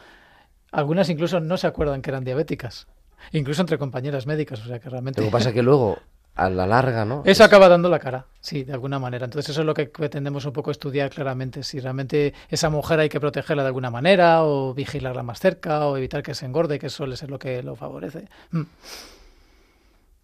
Algunas 0.72 1.10
incluso 1.10 1.40
no 1.40 1.58
se 1.58 1.68
acuerdan 1.68 2.02
que 2.02 2.10
eran 2.12 2.24
diabéticas. 2.24 2.88
Incluso 3.32 3.62
entre 3.62 3.78
compañeras 3.78 4.26
médicas, 4.28 4.62
o 4.64 4.68
sea 4.68 4.80
que 4.80 4.90
realmente... 4.90 5.22
Lo 5.22 5.28
que 5.28 5.32
pasa 5.32 5.50
es 5.50 5.56
que 5.56 5.62
luego, 5.64 5.98
a 6.36 6.50
la 6.50 6.66
larga, 6.66 7.04
¿no? 7.06 7.22
Eso 7.26 7.44
Es- 7.44 7.48
acaba 7.48 7.68
dando 7.68 7.90
la 7.90 8.00
cara, 8.00 8.26
sí, 8.40 8.64
de 8.64 8.72
alguna 8.74 8.98
manera. 8.98 9.26
Entonces 9.26 9.50
eso 9.50 9.62
es 9.62 9.66
lo 9.68 9.74
que 9.74 9.88
pretendemos 9.88 10.46
un 10.46 10.54
poco 10.54 10.72
estudiar 10.72 11.10
claramente, 11.10 11.64
si 11.64 11.80
realmente 11.80 12.34
esa 12.50 12.70
mujer 12.70 13.00
hay 13.00 13.10
que 13.10 13.20
protegerla 13.20 13.64
de 13.64 13.68
alguna 13.68 13.90
manera 13.92 14.44
o 14.46 14.74
vigilarla 14.74 15.22
más 15.24 15.40
cerca 15.40 15.86
o 15.88 15.98
evitar 15.98 16.24
que 16.24 16.34
se 16.34 16.46
engorde, 16.46 16.80
que 16.80 16.90
suele 16.90 17.18
ser 17.18 17.30
lo 17.30 17.40
que 17.40 17.62
lo 17.62 17.76
favorece. 17.76 18.28
Mm, 18.52 18.62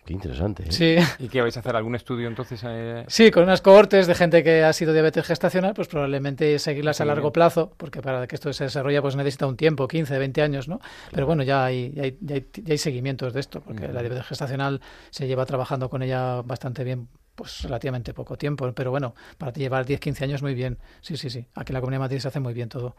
Qué 0.06 0.14
interesante. 0.14 0.64
¿eh? 0.64 0.72
Sí, 0.72 0.96
¿Y 1.24 1.30
qué 1.30 1.42
vais 1.42 1.58
a 1.58 1.62
hacer? 1.62 1.76
¿Algún 1.76 1.96
estudio 1.96 2.28
entonces? 2.28 2.62
eh, 2.64 3.06
sí, 3.08 3.32
con 3.32 3.44
unas 3.44 3.62
cohortes 3.62 4.06
de 4.06 4.14
gente 4.14 4.44
que 4.44 4.64
ha 4.64 4.72
sido 4.72 4.94
diabetes 4.94 5.26
gestacional, 5.26 5.74
pues 5.74 5.88
probablemente 5.88 6.60
seguirlas 6.60 7.02
a 7.02 7.06
largo 7.06 7.34
plazo, 7.34 7.74
porque 7.76 8.02
para 8.02 8.28
que 8.28 8.36
esto 8.36 8.54
se 8.54 8.66
desarrolle 8.66 9.02
pues 9.02 9.16
necesita 9.16 9.48
un 9.48 9.58
tiempo, 9.58 9.88
15, 9.88 10.18
20 10.20 10.42
años, 10.44 10.68
¿no? 10.68 10.80
Pero 11.12 11.26
bueno, 11.26 11.42
ya 11.42 11.66
hay, 11.66 11.92
ya 11.92 12.04
hay, 12.04 12.18
ya 12.22 12.36
hay, 12.36 12.46
ya 12.54 12.72
hay 12.74 12.78
seguimientos 12.78 13.34
de 13.34 13.40
esto, 13.40 13.62
porque 13.62 13.88
la 13.88 14.02
diabetes 14.02 14.28
gestacional 14.28 14.80
se 15.10 15.26
lleva 15.26 15.46
trabajando 15.46 15.90
con 15.90 16.04
ella 16.04 16.42
bastante 16.44 16.84
bien 16.84 17.08
pues 17.34 17.64
relativamente 17.64 18.14
poco 18.14 18.38
tiempo, 18.38 18.72
pero 18.74 18.92
bueno, 18.92 19.14
para 19.38 19.52
llevar 19.52 19.86
10, 19.86 20.00
15 20.00 20.24
años 20.24 20.42
muy 20.42 20.54
bien. 20.54 20.78
Sí, 21.02 21.18
sí, 21.18 21.30
sí. 21.30 21.46
Aquí 21.56 21.72
en 21.72 21.76
la 21.76 21.82
Comunidad 21.82 22.00
de 22.00 22.06
Madrid 22.06 22.20
se 22.20 22.28
hace 22.30 22.40
muy 22.40 22.54
bien 22.54 22.70
todo. 22.70 22.96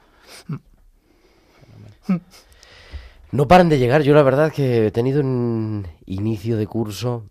No 3.32 3.48
paran 3.48 3.68
de 3.68 3.78
llegar. 3.78 4.02
Yo 4.02 4.14
la 4.14 4.22
verdad 4.22 4.52
que 4.52 4.86
he 4.86 4.90
tenido 4.90 5.20
un 5.20 5.86
inicio 6.06 6.56
de 6.56 6.66
curso 6.66 7.24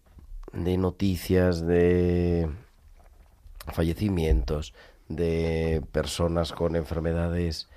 de 0.53 0.77
noticias, 0.77 1.65
de 1.65 2.49
fallecimientos, 3.73 4.73
de 5.09 5.81
personas 5.91 6.51
con 6.51 6.75
enfermedades 6.75 7.67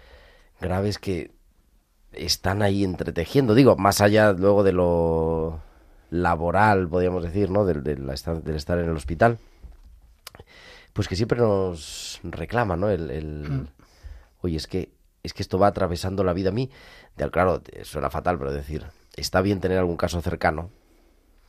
graves 0.61 0.99
que 0.99 1.31
están 2.13 2.63
ahí 2.63 2.85
entretejiendo. 2.85 3.55
Digo, 3.55 3.77
más 3.77 4.01
allá 4.01 4.33
luego 4.33 4.63
de 4.63 4.73
lo 4.73 5.61
laboral, 6.11 6.89
podríamos 6.89 7.23
decir, 7.23 7.51
¿no? 7.51 7.65
Del, 7.65 7.83
del 7.83 8.09
estar, 8.11 8.43
del 8.43 8.57
estar 8.57 8.79
en 8.79 8.89
el 8.89 8.97
hospital. 8.97 9.39
Pues 10.93 11.07
que 11.09 11.17
siempre 11.17 11.39
nos 11.39 12.21
reclaman, 12.25 12.81
¿no? 12.81 12.89
El, 12.91 13.11
el- 13.11 13.69
Oye, 14.41 14.57
es 14.57 14.67
que, 14.69 14.91
es 15.29 15.35
que 15.35 15.43
esto 15.43 15.59
va 15.59 15.69
atravesando 15.69 16.25
la 16.25 16.33
vida 16.33 16.49
a 16.49 16.53
mí. 16.53 16.71
Claro, 17.31 17.61
te- 17.61 17.85
suena 17.85 18.11
fatal, 18.11 18.39
pero 18.39 18.53
decir, 18.53 18.85
está 19.17 19.41
bien 19.41 19.61
tener 19.61 19.79
algún 19.79 19.97
caso 19.97 20.21
cercano. 20.21 20.71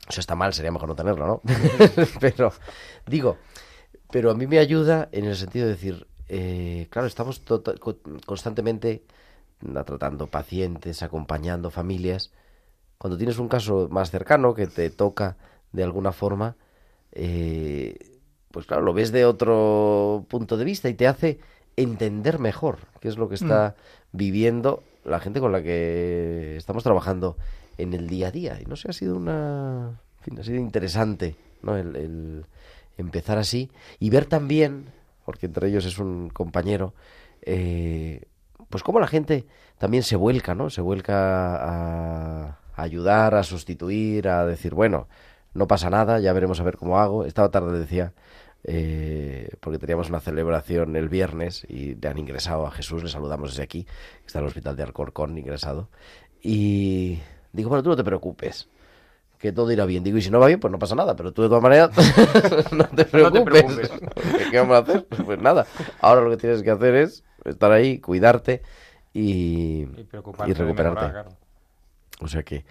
Eso 0.08 0.20
está 0.20 0.34
mal, 0.34 0.52
sería 0.54 0.72
mejor 0.72 0.88
no 0.88 0.96
tenerlo, 0.96 1.26
¿no? 1.26 1.42
pero, 2.20 2.52
digo, 3.06 3.36
pero 4.10 4.30
a 4.30 4.34
mí 4.34 4.46
me 4.46 4.58
ayuda 4.58 5.08
en 5.12 5.24
el 5.24 5.36
sentido 5.36 5.66
de 5.66 5.72
decir, 5.72 6.06
eh, 6.28 6.86
claro, 6.90 7.06
estamos 7.06 7.44
tota- 7.44 7.74
co- 7.78 7.98
constantemente 8.26 9.02
tratando 9.84 10.26
pacientes, 10.26 11.02
acompañando 11.02 11.70
familias. 11.70 12.30
Cuando 12.98 13.16
tienes 13.18 13.38
un 13.38 13.48
caso 13.48 13.88
más 13.90 14.10
cercano 14.10 14.54
que 14.54 14.66
te 14.66 14.90
toca 14.90 15.36
de 15.72 15.84
alguna 15.84 16.12
forma, 16.12 16.56
eh, 17.12 17.96
pues 18.50 18.66
claro, 18.66 18.82
lo 18.82 18.92
ves 18.92 19.12
de 19.12 19.24
otro 19.26 20.26
punto 20.28 20.56
de 20.56 20.64
vista 20.64 20.88
y 20.88 20.94
te 20.94 21.06
hace 21.06 21.40
entender 21.82 22.38
mejor 22.38 22.78
qué 23.00 23.08
es 23.08 23.16
lo 23.16 23.28
que 23.28 23.34
está 23.36 23.74
viviendo 24.12 24.82
la 25.04 25.20
gente 25.20 25.40
con 25.40 25.52
la 25.52 25.62
que 25.62 26.56
estamos 26.56 26.82
trabajando 26.82 27.36
en 27.78 27.94
el 27.94 28.08
día 28.08 28.28
a 28.28 28.30
día. 28.30 28.58
Y 28.60 28.66
no 28.66 28.76
sé, 28.76 28.90
ha 28.90 28.92
sido 28.92 29.16
una... 29.16 30.00
en 30.18 30.24
fin, 30.24 30.38
ha 30.38 30.42
sido 30.42 30.58
interesante, 30.58 31.36
¿no? 31.62 31.76
El, 31.76 31.96
el 31.96 32.44
empezar 32.98 33.38
así 33.38 33.70
y 33.98 34.10
ver 34.10 34.26
también, 34.26 34.86
porque 35.24 35.46
entre 35.46 35.68
ellos 35.68 35.86
es 35.86 35.98
un 35.98 36.28
compañero, 36.28 36.92
eh, 37.42 38.24
pues 38.68 38.82
cómo 38.82 39.00
la 39.00 39.06
gente 39.06 39.46
también 39.78 40.02
se 40.02 40.16
vuelca, 40.16 40.54
¿no? 40.54 40.68
Se 40.70 40.82
vuelca 40.82 41.56
a, 41.56 42.58
a 42.76 42.82
ayudar, 42.82 43.34
a 43.34 43.42
sustituir, 43.42 44.28
a 44.28 44.44
decir, 44.44 44.74
bueno, 44.74 45.08
no 45.54 45.66
pasa 45.66 45.90
nada, 45.90 46.20
ya 46.20 46.32
veremos 46.32 46.60
a 46.60 46.64
ver 46.64 46.76
cómo 46.76 46.98
hago. 46.98 47.24
Esta 47.24 47.50
tarde 47.50 47.78
decía, 47.78 48.12
eh, 48.64 49.50
porque 49.60 49.78
teníamos 49.78 50.08
una 50.08 50.20
celebración 50.20 50.96
el 50.96 51.08
viernes 51.08 51.64
y 51.68 51.94
le 51.94 52.08
han 52.08 52.18
ingresado 52.18 52.66
a 52.66 52.70
Jesús, 52.70 53.02
le 53.02 53.08
saludamos 53.08 53.50
desde 53.50 53.62
aquí, 53.62 53.86
está 54.26 54.38
en 54.38 54.44
el 54.44 54.48
hospital 54.48 54.76
de 54.76 54.82
Alcorcón 54.82 55.36
ingresado. 55.38 55.88
Y 56.42 57.18
digo, 57.52 57.68
bueno, 57.68 57.82
tú 57.82 57.90
no 57.90 57.96
te 57.96 58.04
preocupes, 58.04 58.68
que 59.38 59.52
todo 59.52 59.72
irá 59.72 59.86
bien. 59.86 60.04
Digo, 60.04 60.18
y 60.18 60.22
si 60.22 60.30
no 60.30 60.38
va 60.38 60.46
bien, 60.46 60.60
pues 60.60 60.70
no 60.70 60.78
pasa 60.78 60.94
nada, 60.94 61.16
pero 61.16 61.32
tú 61.32 61.42
de 61.42 61.48
todas 61.48 61.62
maneras 61.62 61.90
no 62.72 62.84
te 62.88 63.04
preocupes. 63.06 63.44
preocupes. 63.44 63.90
¿Qué 64.50 64.58
vamos 64.58 64.76
a 64.76 64.78
hacer? 64.80 65.06
Pues 65.24 65.38
nada, 65.38 65.66
ahora 66.00 66.20
lo 66.22 66.30
que 66.30 66.36
tienes 66.36 66.62
que 66.62 66.70
hacer 66.70 66.94
es 66.94 67.24
estar 67.44 67.72
ahí, 67.72 67.98
cuidarte 67.98 68.62
y, 69.12 69.86
Y 70.46 70.52
recuperarte. 70.52 71.30
O 72.20 72.28
sea 72.28 72.42
que, 72.42 72.64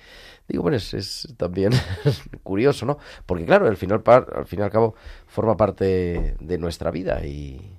digo, 0.47 0.63
bueno, 0.63 0.77
es, 0.77 0.93
es 0.93 1.33
también 1.38 1.71
curioso, 2.43 2.85
¿no? 2.85 2.97
Porque 3.25 3.45
claro, 3.45 3.67
al 3.67 3.77
final, 3.77 4.01
al 4.05 4.45
fin 4.45 4.59
y 4.59 4.63
al 4.63 4.71
cabo, 4.71 4.95
forma 5.27 5.57
parte 5.57 6.35
de 6.39 6.57
nuestra 6.57 6.91
vida 6.91 7.25
y, 7.25 7.75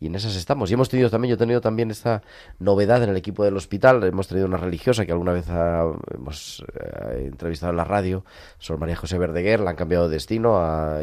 y 0.00 0.06
en 0.06 0.14
esas 0.14 0.36
estamos. 0.36 0.70
Y 0.70 0.74
hemos 0.74 0.88
tenido 0.88 1.10
también, 1.10 1.30
yo 1.30 1.34
he 1.34 1.38
tenido 1.38 1.60
también 1.60 1.90
esta 1.90 2.22
novedad 2.58 3.02
en 3.02 3.10
el 3.10 3.16
equipo 3.16 3.44
del 3.44 3.56
hospital. 3.56 4.02
Hemos 4.04 4.28
tenido 4.28 4.46
una 4.46 4.56
religiosa 4.58 5.06
que 5.06 5.12
alguna 5.12 5.32
vez 5.32 5.48
ha- 5.50 5.84
hemos 6.14 6.64
eh, 6.74 7.24
entrevistado 7.26 7.70
en 7.70 7.76
la 7.78 7.84
radio, 7.84 8.24
Sor 8.58 8.78
María 8.78 8.96
José 8.96 9.18
Verdeguer, 9.18 9.60
la 9.60 9.70
han 9.70 9.76
cambiado 9.76 10.08
de 10.08 10.14
destino, 10.14 10.58
ha 10.58 11.00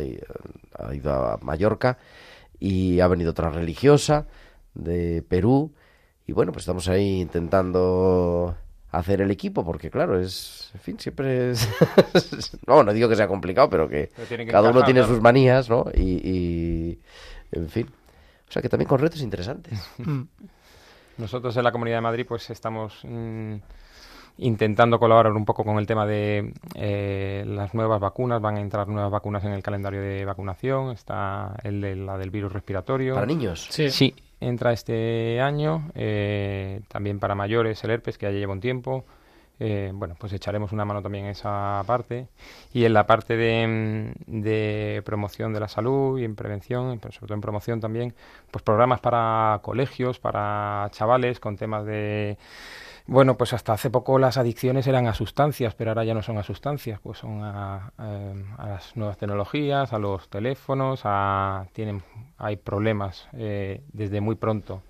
ido 0.93 1.11
a 1.13 1.37
Mallorca 1.41 1.97
y 2.59 2.99
ha 2.99 3.07
venido 3.07 3.31
otra 3.31 3.49
religiosa 3.49 4.27
de 4.73 5.23
Perú. 5.27 5.73
Y 6.25 6.31
bueno, 6.33 6.51
pues 6.51 6.63
estamos 6.63 6.87
ahí 6.87 7.19
intentando 7.21 8.55
hacer 8.93 9.21
el 9.21 9.31
equipo, 9.31 9.65
porque 9.65 9.89
claro, 9.89 10.19
es, 10.19 10.69
en 10.75 10.79
fin, 10.79 10.99
siempre 10.99 11.51
es... 11.51 11.67
no, 12.67 12.83
no 12.83 12.93
digo 12.93 13.09
que 13.09 13.15
sea 13.15 13.27
complicado, 13.27 13.69
pero 13.69 13.89
que 13.89 14.11
Pero 14.15 14.27
tiene 14.27 14.45
que 14.45 14.51
cada 14.51 14.69
uno 14.69 14.83
tiene 14.83 14.99
claro. 14.99 15.13
sus 15.13 15.21
manías, 15.21 15.69
¿no? 15.69 15.85
Y, 15.93 16.11
y, 16.23 16.99
en 17.51 17.69
fin. 17.69 17.87
O 18.47 18.51
sea 18.51 18.61
que 18.61 18.69
también 18.69 18.87
con 18.87 18.99
retos 18.99 19.21
interesantes. 19.21 19.79
Mm. 19.97 20.21
Nosotros 21.17 21.57
en 21.57 21.63
la 21.63 21.71
Comunidad 21.71 21.97
de 21.97 22.01
Madrid 22.01 22.25
pues 22.27 22.49
estamos 22.51 22.99
mm, 23.03 23.55
intentando 24.37 24.99
colaborar 24.99 25.33
un 25.33 25.45
poco 25.45 25.63
con 25.63 25.79
el 25.79 25.87
tema 25.87 26.05
de 26.05 26.53
eh, 26.75 27.43
las 27.47 27.73
nuevas 27.73 27.99
vacunas. 27.99 28.41
Van 28.41 28.57
a 28.57 28.61
entrar 28.61 28.87
nuevas 28.87 29.11
vacunas 29.11 29.43
en 29.43 29.53
el 29.53 29.63
calendario 29.63 30.01
de 30.01 30.23
vacunación. 30.23 30.91
Está 30.91 31.55
el 31.63 31.81
de 31.81 31.95
la 31.95 32.17
del 32.17 32.29
virus 32.29 32.53
respiratorio. 32.53 33.15
Para 33.15 33.25
niños. 33.25 33.67
Sí. 33.71 33.89
Sí, 33.89 34.15
entra 34.39 34.73
este 34.73 35.41
año. 35.41 35.89
eh, 35.95 36.81
también 36.87 37.19
para 37.19 37.35
mayores 37.35 37.83
el 37.83 37.91
herpes, 37.91 38.17
que 38.17 38.25
ya 38.27 38.31
lleva 38.31 38.53
un 38.53 38.61
tiempo. 38.61 39.05
Eh, 39.59 39.91
bueno, 39.93 40.15
pues 40.19 40.33
echaremos 40.33 40.71
una 40.71 40.83
mano 40.83 41.01
también 41.01 41.25
en 41.25 41.31
esa 41.31 41.83
parte. 41.87 42.27
Y 42.73 42.85
en 42.85 42.93
la 42.93 43.05
parte 43.07 43.37
de, 43.37 44.13
mm, 44.27 44.41
de 44.41 45.01
promoción 45.05 45.53
de 45.53 45.59
la 45.59 45.67
salud 45.67 46.19
y 46.19 46.25
en 46.25 46.35
prevención, 46.35 46.99
pero 46.99 47.13
sobre 47.13 47.27
todo 47.27 47.35
en 47.35 47.41
promoción 47.41 47.79
también, 47.79 48.13
pues 48.51 48.63
programas 48.63 48.99
para 48.99 49.59
colegios, 49.63 50.19
para 50.19 50.89
chavales 50.91 51.39
con 51.39 51.55
temas 51.57 51.85
de... 51.85 52.37
Bueno, 53.05 53.37
pues 53.37 53.51
hasta 53.51 53.73
hace 53.73 53.89
poco 53.89 54.17
las 54.17 54.37
adicciones 54.37 54.87
eran 54.87 55.07
a 55.07 55.13
sustancias, 55.13 55.75
pero 55.75 55.91
ahora 55.91 56.05
ya 56.05 56.13
no 56.13 56.21
son 56.21 56.37
a 56.37 56.43
sustancias, 56.43 56.99
pues 57.01 57.17
son 57.17 57.41
a, 57.43 57.91
eh, 57.99 58.45
a 58.57 58.67
las 58.67 58.95
nuevas 58.95 59.17
tecnologías, 59.17 59.91
a 59.91 59.99
los 59.99 60.29
teléfonos, 60.29 61.01
a 61.03 61.67
tienen 61.73 62.01
hay 62.37 62.55
problemas 62.55 63.27
eh, 63.33 63.81
desde 63.91 64.21
muy 64.21 64.35
pronto 64.35 64.81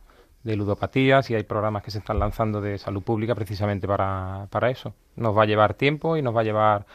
de 0.43 0.56
ludopatías 0.56 1.30
y 1.32 1.36
hay 1.36 1.43
programas 1.43 1.84
que 1.84 1.91
se 1.91 1.99
están 1.99 2.19
lanzando 2.19 2.62
de 2.62 2.78
salud 2.78 3.02
pública 3.02 3.34
precisamente 3.34 3.88
para, 3.88 4.47
para 4.52 4.69
eso. 4.69 4.93
Nos 5.15 5.36
va 5.36 5.43
a 5.43 5.45
llevar 5.45 5.73
tiempo 5.73 6.17
y 6.17 6.21
nos 6.21 6.36
va 6.36 6.41
a 6.41 6.43
llevar 6.43 6.86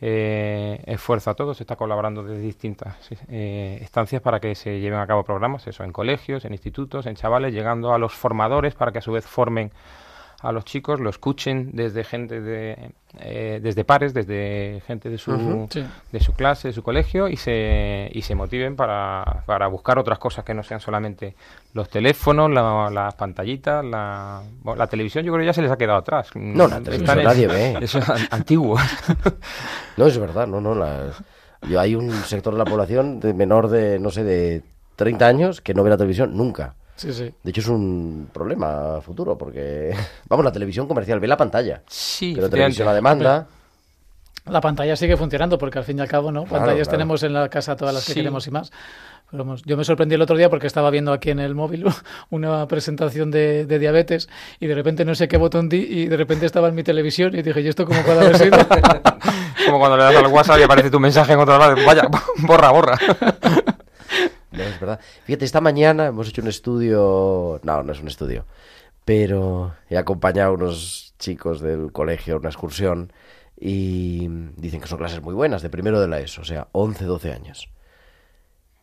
eh, 0.00 0.82
esfuerzo 0.86 1.30
a 1.30 1.34
todos. 1.34 1.56
Se 1.56 1.64
está 1.64 1.76
colaborando 1.76 2.22
desde 2.22 2.40
distintas 2.42 2.96
eh, 3.28 3.78
estancias 3.80 4.22
para 4.22 4.38
que 4.40 4.54
se 4.54 4.78
lleven 4.78 5.00
a 5.00 5.06
cabo 5.06 5.24
programas, 5.24 5.66
eso, 5.66 5.82
en 5.84 5.92
colegios, 5.92 6.44
en 6.44 6.52
institutos, 6.52 7.06
en 7.06 7.16
chavales, 7.16 7.52
llegando 7.52 7.92
a 7.92 7.98
los 7.98 8.14
formadores 8.14 8.74
para 8.74 8.92
que 8.92 8.98
a 8.98 9.02
su 9.02 9.12
vez 9.12 9.26
formen 9.26 9.72
a 10.40 10.52
los 10.52 10.64
chicos, 10.64 11.00
lo 11.00 11.10
escuchen 11.10 11.70
desde 11.72 12.04
gente 12.04 12.40
de, 12.40 12.92
eh, 13.18 13.58
desde 13.60 13.84
pares, 13.84 14.14
desde 14.14 14.80
gente 14.86 15.10
de 15.10 15.18
su. 15.18 15.66
Sí. 15.68 15.84
de 16.12 16.20
su 16.20 16.32
clase, 16.34 16.68
de 16.68 16.74
su 16.74 16.84
colegio 16.84 17.26
y 17.28 17.36
se, 17.36 18.08
y 18.12 18.22
se 18.22 18.36
motiven 18.36 18.76
para, 18.76 19.42
para 19.46 19.66
buscar 19.66 19.98
otras 19.98 20.18
cosas 20.20 20.44
que 20.44 20.54
no 20.54 20.62
sean 20.62 20.78
solamente 20.78 21.34
los 21.74 21.88
teléfonos, 21.88 22.50
la- 22.52 22.88
las 22.88 23.14
pantallitas, 23.16 23.84
la, 23.84 24.42
bueno, 24.62 24.78
la 24.78 24.86
televisión 24.86 25.24
yo 25.24 25.32
creo 25.32 25.42
que 25.42 25.46
ya 25.46 25.52
se 25.52 25.62
les 25.62 25.72
ha 25.72 25.76
quedado 25.76 25.98
atrás. 25.98 26.30
No, 26.34 26.68
la 26.68 26.80
televisión 26.80 27.24
nadie 27.24 27.46
ve. 27.48 27.78
Eso 27.82 27.98
es 27.98 28.08
an- 28.08 28.28
antiguo. 28.30 28.78
No, 29.96 30.06
es 30.06 30.16
verdad, 30.18 30.46
no, 30.46 30.60
no. 30.60 30.74
La... 30.76 31.10
Yo, 31.68 31.80
hay 31.80 31.96
un 31.96 32.12
sector 32.12 32.52
de 32.52 32.58
la 32.58 32.64
población 32.64 33.18
de 33.18 33.34
menor 33.34 33.68
de, 33.68 33.98
no 33.98 34.10
sé, 34.10 34.22
de 34.22 34.62
30 34.94 35.26
años 35.26 35.60
que 35.60 35.74
no 35.74 35.82
ve 35.82 35.90
la 35.90 35.96
televisión 35.96 36.36
nunca. 36.36 36.76
Sí, 36.98 37.12
sí. 37.12 37.32
De 37.42 37.50
hecho, 37.50 37.60
es 37.60 37.68
un 37.68 38.28
problema 38.32 39.00
futuro 39.00 39.38
porque, 39.38 39.94
vamos, 40.28 40.44
la 40.44 40.52
televisión 40.52 40.86
comercial 40.86 41.20
ve 41.20 41.28
la 41.28 41.36
pantalla. 41.36 41.82
Sí, 41.86 42.32
Pero 42.34 42.50
televisión 42.50 42.88
a 42.88 42.92
demanda. 42.92 43.46
La 44.46 44.60
pantalla 44.60 44.96
sigue 44.96 45.16
funcionando 45.16 45.58
porque 45.58 45.78
al 45.78 45.84
fin 45.84 45.98
y 45.98 46.00
al 46.00 46.08
cabo, 46.08 46.32
¿no? 46.32 46.44
Claro, 46.44 46.64
Pantallas 46.64 46.88
claro. 46.88 46.98
tenemos 46.98 47.22
en 47.22 47.34
la 47.34 47.48
casa 47.48 47.76
todas 47.76 47.94
las 47.94 48.04
que 48.04 48.12
Sí. 48.14 48.20
queremos 48.20 48.46
y 48.46 48.50
más. 48.50 48.72
Pero 49.30 49.56
yo 49.66 49.76
me 49.76 49.84
sorprendí 49.84 50.14
el 50.14 50.22
otro 50.22 50.38
día 50.38 50.48
porque 50.48 50.66
estaba 50.66 50.88
viendo 50.88 51.12
aquí 51.12 51.28
en 51.30 51.38
el 51.38 51.54
móvil 51.54 51.84
una 52.30 52.66
presentación 52.66 53.30
de, 53.30 53.66
de 53.66 53.78
diabetes 53.78 54.26
y 54.58 54.66
de 54.66 54.74
repente 54.74 55.04
no 55.04 55.14
sé 55.14 55.28
qué 55.28 55.36
botón 55.36 55.68
di 55.68 55.76
y 55.86 56.06
de 56.06 56.16
repente 56.16 56.46
estaba 56.46 56.68
en 56.68 56.74
mi 56.74 56.82
televisión 56.82 57.36
y 57.36 57.42
dije, 57.42 57.60
¿y 57.60 57.68
esto 57.68 57.84
cómo 57.84 58.00
puede 58.02 58.20
haber 58.20 58.38
sido? 58.38 58.56
Como 59.66 59.78
cuando 59.80 59.98
le 59.98 60.04
das 60.04 60.16
al 60.16 60.26
WhatsApp 60.28 60.58
y 60.60 60.62
aparece 60.62 60.90
tu 60.90 60.98
mensaje 60.98 61.34
en 61.34 61.40
otra 61.40 61.58
lado. 61.58 61.76
Vaya, 61.84 62.08
borra, 62.38 62.70
borra. 62.70 62.96
No, 64.58 64.64
es 64.64 64.80
verdad. 64.80 65.00
Fíjate, 65.24 65.44
esta 65.44 65.60
mañana 65.60 66.06
hemos 66.06 66.28
hecho 66.28 66.42
un 66.42 66.48
estudio. 66.48 67.60
No, 67.62 67.82
no 67.82 67.92
es 67.92 68.00
un 68.00 68.08
estudio. 68.08 68.44
Pero 69.04 69.74
he 69.88 69.96
acompañado 69.96 70.50
a 70.50 70.54
unos 70.54 71.14
chicos 71.18 71.60
del 71.60 71.92
colegio 71.92 72.34
a 72.34 72.38
una 72.38 72.50
excursión 72.50 73.12
y 73.60 74.28
dicen 74.56 74.80
que 74.80 74.86
son 74.86 74.98
clases 74.98 75.22
muy 75.22 75.34
buenas, 75.34 75.62
de 75.62 75.70
primero 75.70 76.00
de 76.00 76.08
la 76.08 76.20
ESO, 76.20 76.42
o 76.42 76.44
sea, 76.44 76.68
11, 76.72 77.04
12 77.04 77.32
años. 77.32 77.70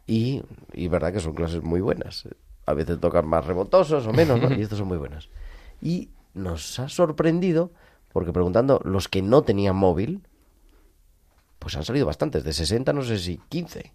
Y, 0.08 0.44
y 0.74 0.88
verdad 0.88 1.14
que 1.14 1.20
son 1.20 1.34
clases 1.34 1.64
muy 1.64 1.82
buenas. 1.82 2.28
A 2.66 2.74
veces 2.74 3.00
tocan 3.00 3.28
más 3.28 3.46
remotosos 3.46 4.06
o 4.08 4.14
menos, 4.14 4.42
¿no? 4.42 4.52
Y 4.56 4.62
estas 4.62 4.80
son 4.80 4.88
muy 4.88 4.98
buenas. 4.98 5.30
Y 5.82 6.10
nos 6.34 6.80
ha 6.80 6.90
sorprendido, 6.90 7.72
porque 8.12 8.34
preguntando, 8.34 8.82
los 8.84 9.08
que 9.08 9.22
no 9.22 9.44
tenían 9.44 9.76
móvil, 9.76 10.24
pues 11.60 11.76
han 11.76 11.86
salido 11.86 12.06
bastantes, 12.06 12.44
de 12.44 12.54
60, 12.54 12.94
no 12.94 13.02
sé 13.02 13.18
si 13.20 13.40
15. 13.50 13.94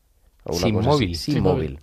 Sin 0.50 0.52
cosa 0.52 0.66
así, 0.66 0.72
móvil. 0.88 1.16
Sin 1.16 1.34
Sin 1.34 1.42
móvil. 1.42 1.80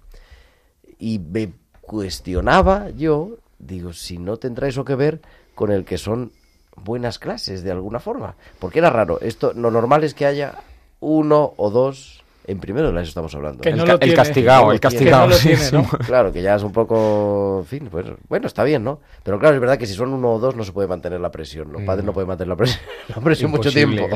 Y 0.99 1.19
me 1.19 1.51
cuestionaba 1.81 2.89
yo, 2.89 3.37
digo, 3.59 3.93
si 3.93 4.17
no 4.17 4.37
tendrá 4.37 4.67
eso 4.67 4.85
que 4.85 4.95
ver 4.95 5.21
con 5.55 5.71
el 5.71 5.85
que 5.85 5.97
son 5.97 6.31
buenas 6.75 7.19
clases 7.19 7.63
de 7.63 7.71
alguna 7.71 7.99
forma. 7.99 8.35
Porque 8.59 8.79
era 8.79 8.89
raro. 8.89 9.19
Esto, 9.21 9.53
lo 9.53 9.71
normal 9.71 10.03
es 10.03 10.13
que 10.13 10.25
haya 10.25 10.55
uno 10.99 11.53
o 11.57 11.69
dos 11.69 12.23
en 12.45 12.59
primero 12.59 12.87
de 12.87 12.93
la 12.93 13.01
ESO 13.01 13.09
estamos 13.09 13.35
hablando. 13.35 13.61
Que 13.61 13.69
¿eh? 13.69 13.75
no 13.75 13.83
el, 13.83 13.89
ca- 13.99 14.05
el 14.05 14.13
castigado, 14.13 14.71
el 14.71 14.79
Que 14.79 14.87
no 14.87 15.25
lo 15.25 15.29
castigado. 15.29 15.37
tiene, 15.37 15.87
Claro, 16.05 16.31
que 16.31 16.41
ya 16.41 16.55
es 16.55 16.63
un 16.63 16.71
poco, 16.71 17.57
en 17.59 17.65
fin, 17.65 17.87
pues, 17.91 18.05
bueno, 18.29 18.47
está 18.47 18.63
bien, 18.63 18.83
¿no? 18.83 19.01
Pero 19.23 19.37
claro, 19.37 19.55
es 19.55 19.61
verdad 19.61 19.77
que 19.77 19.85
si 19.85 19.93
son 19.93 20.13
uno 20.13 20.31
o 20.33 20.39
dos 20.39 20.55
no 20.55 20.63
se 20.63 20.71
puede 20.71 20.87
mantener 20.87 21.19
la 21.19 21.29
presión. 21.31 21.71
Los 21.73 21.81
padres 21.83 22.05
no 22.05 22.13
pueden 22.13 22.29
mantener 22.29 22.47
la 22.49 22.55
presión, 22.55 22.81
la 23.09 23.21
presión 23.21 23.51
mucho 23.51 23.71
tiempo. 23.71 24.07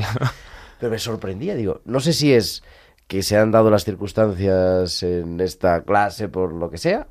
Pero 0.79 0.91
me 0.91 0.97
sorprendía, 0.99 1.55
digo, 1.55 1.81
no 1.85 1.99
sé 1.99 2.13
si 2.13 2.33
es 2.33 2.63
que 3.11 3.23
se 3.23 3.35
han 3.35 3.51
dado 3.51 3.69
las 3.69 3.83
circunstancias 3.83 5.03
en 5.03 5.41
esta 5.41 5.81
clase 5.81 6.29
por 6.29 6.53
lo 6.53 6.69
que 6.69 6.77
sea, 6.77 7.07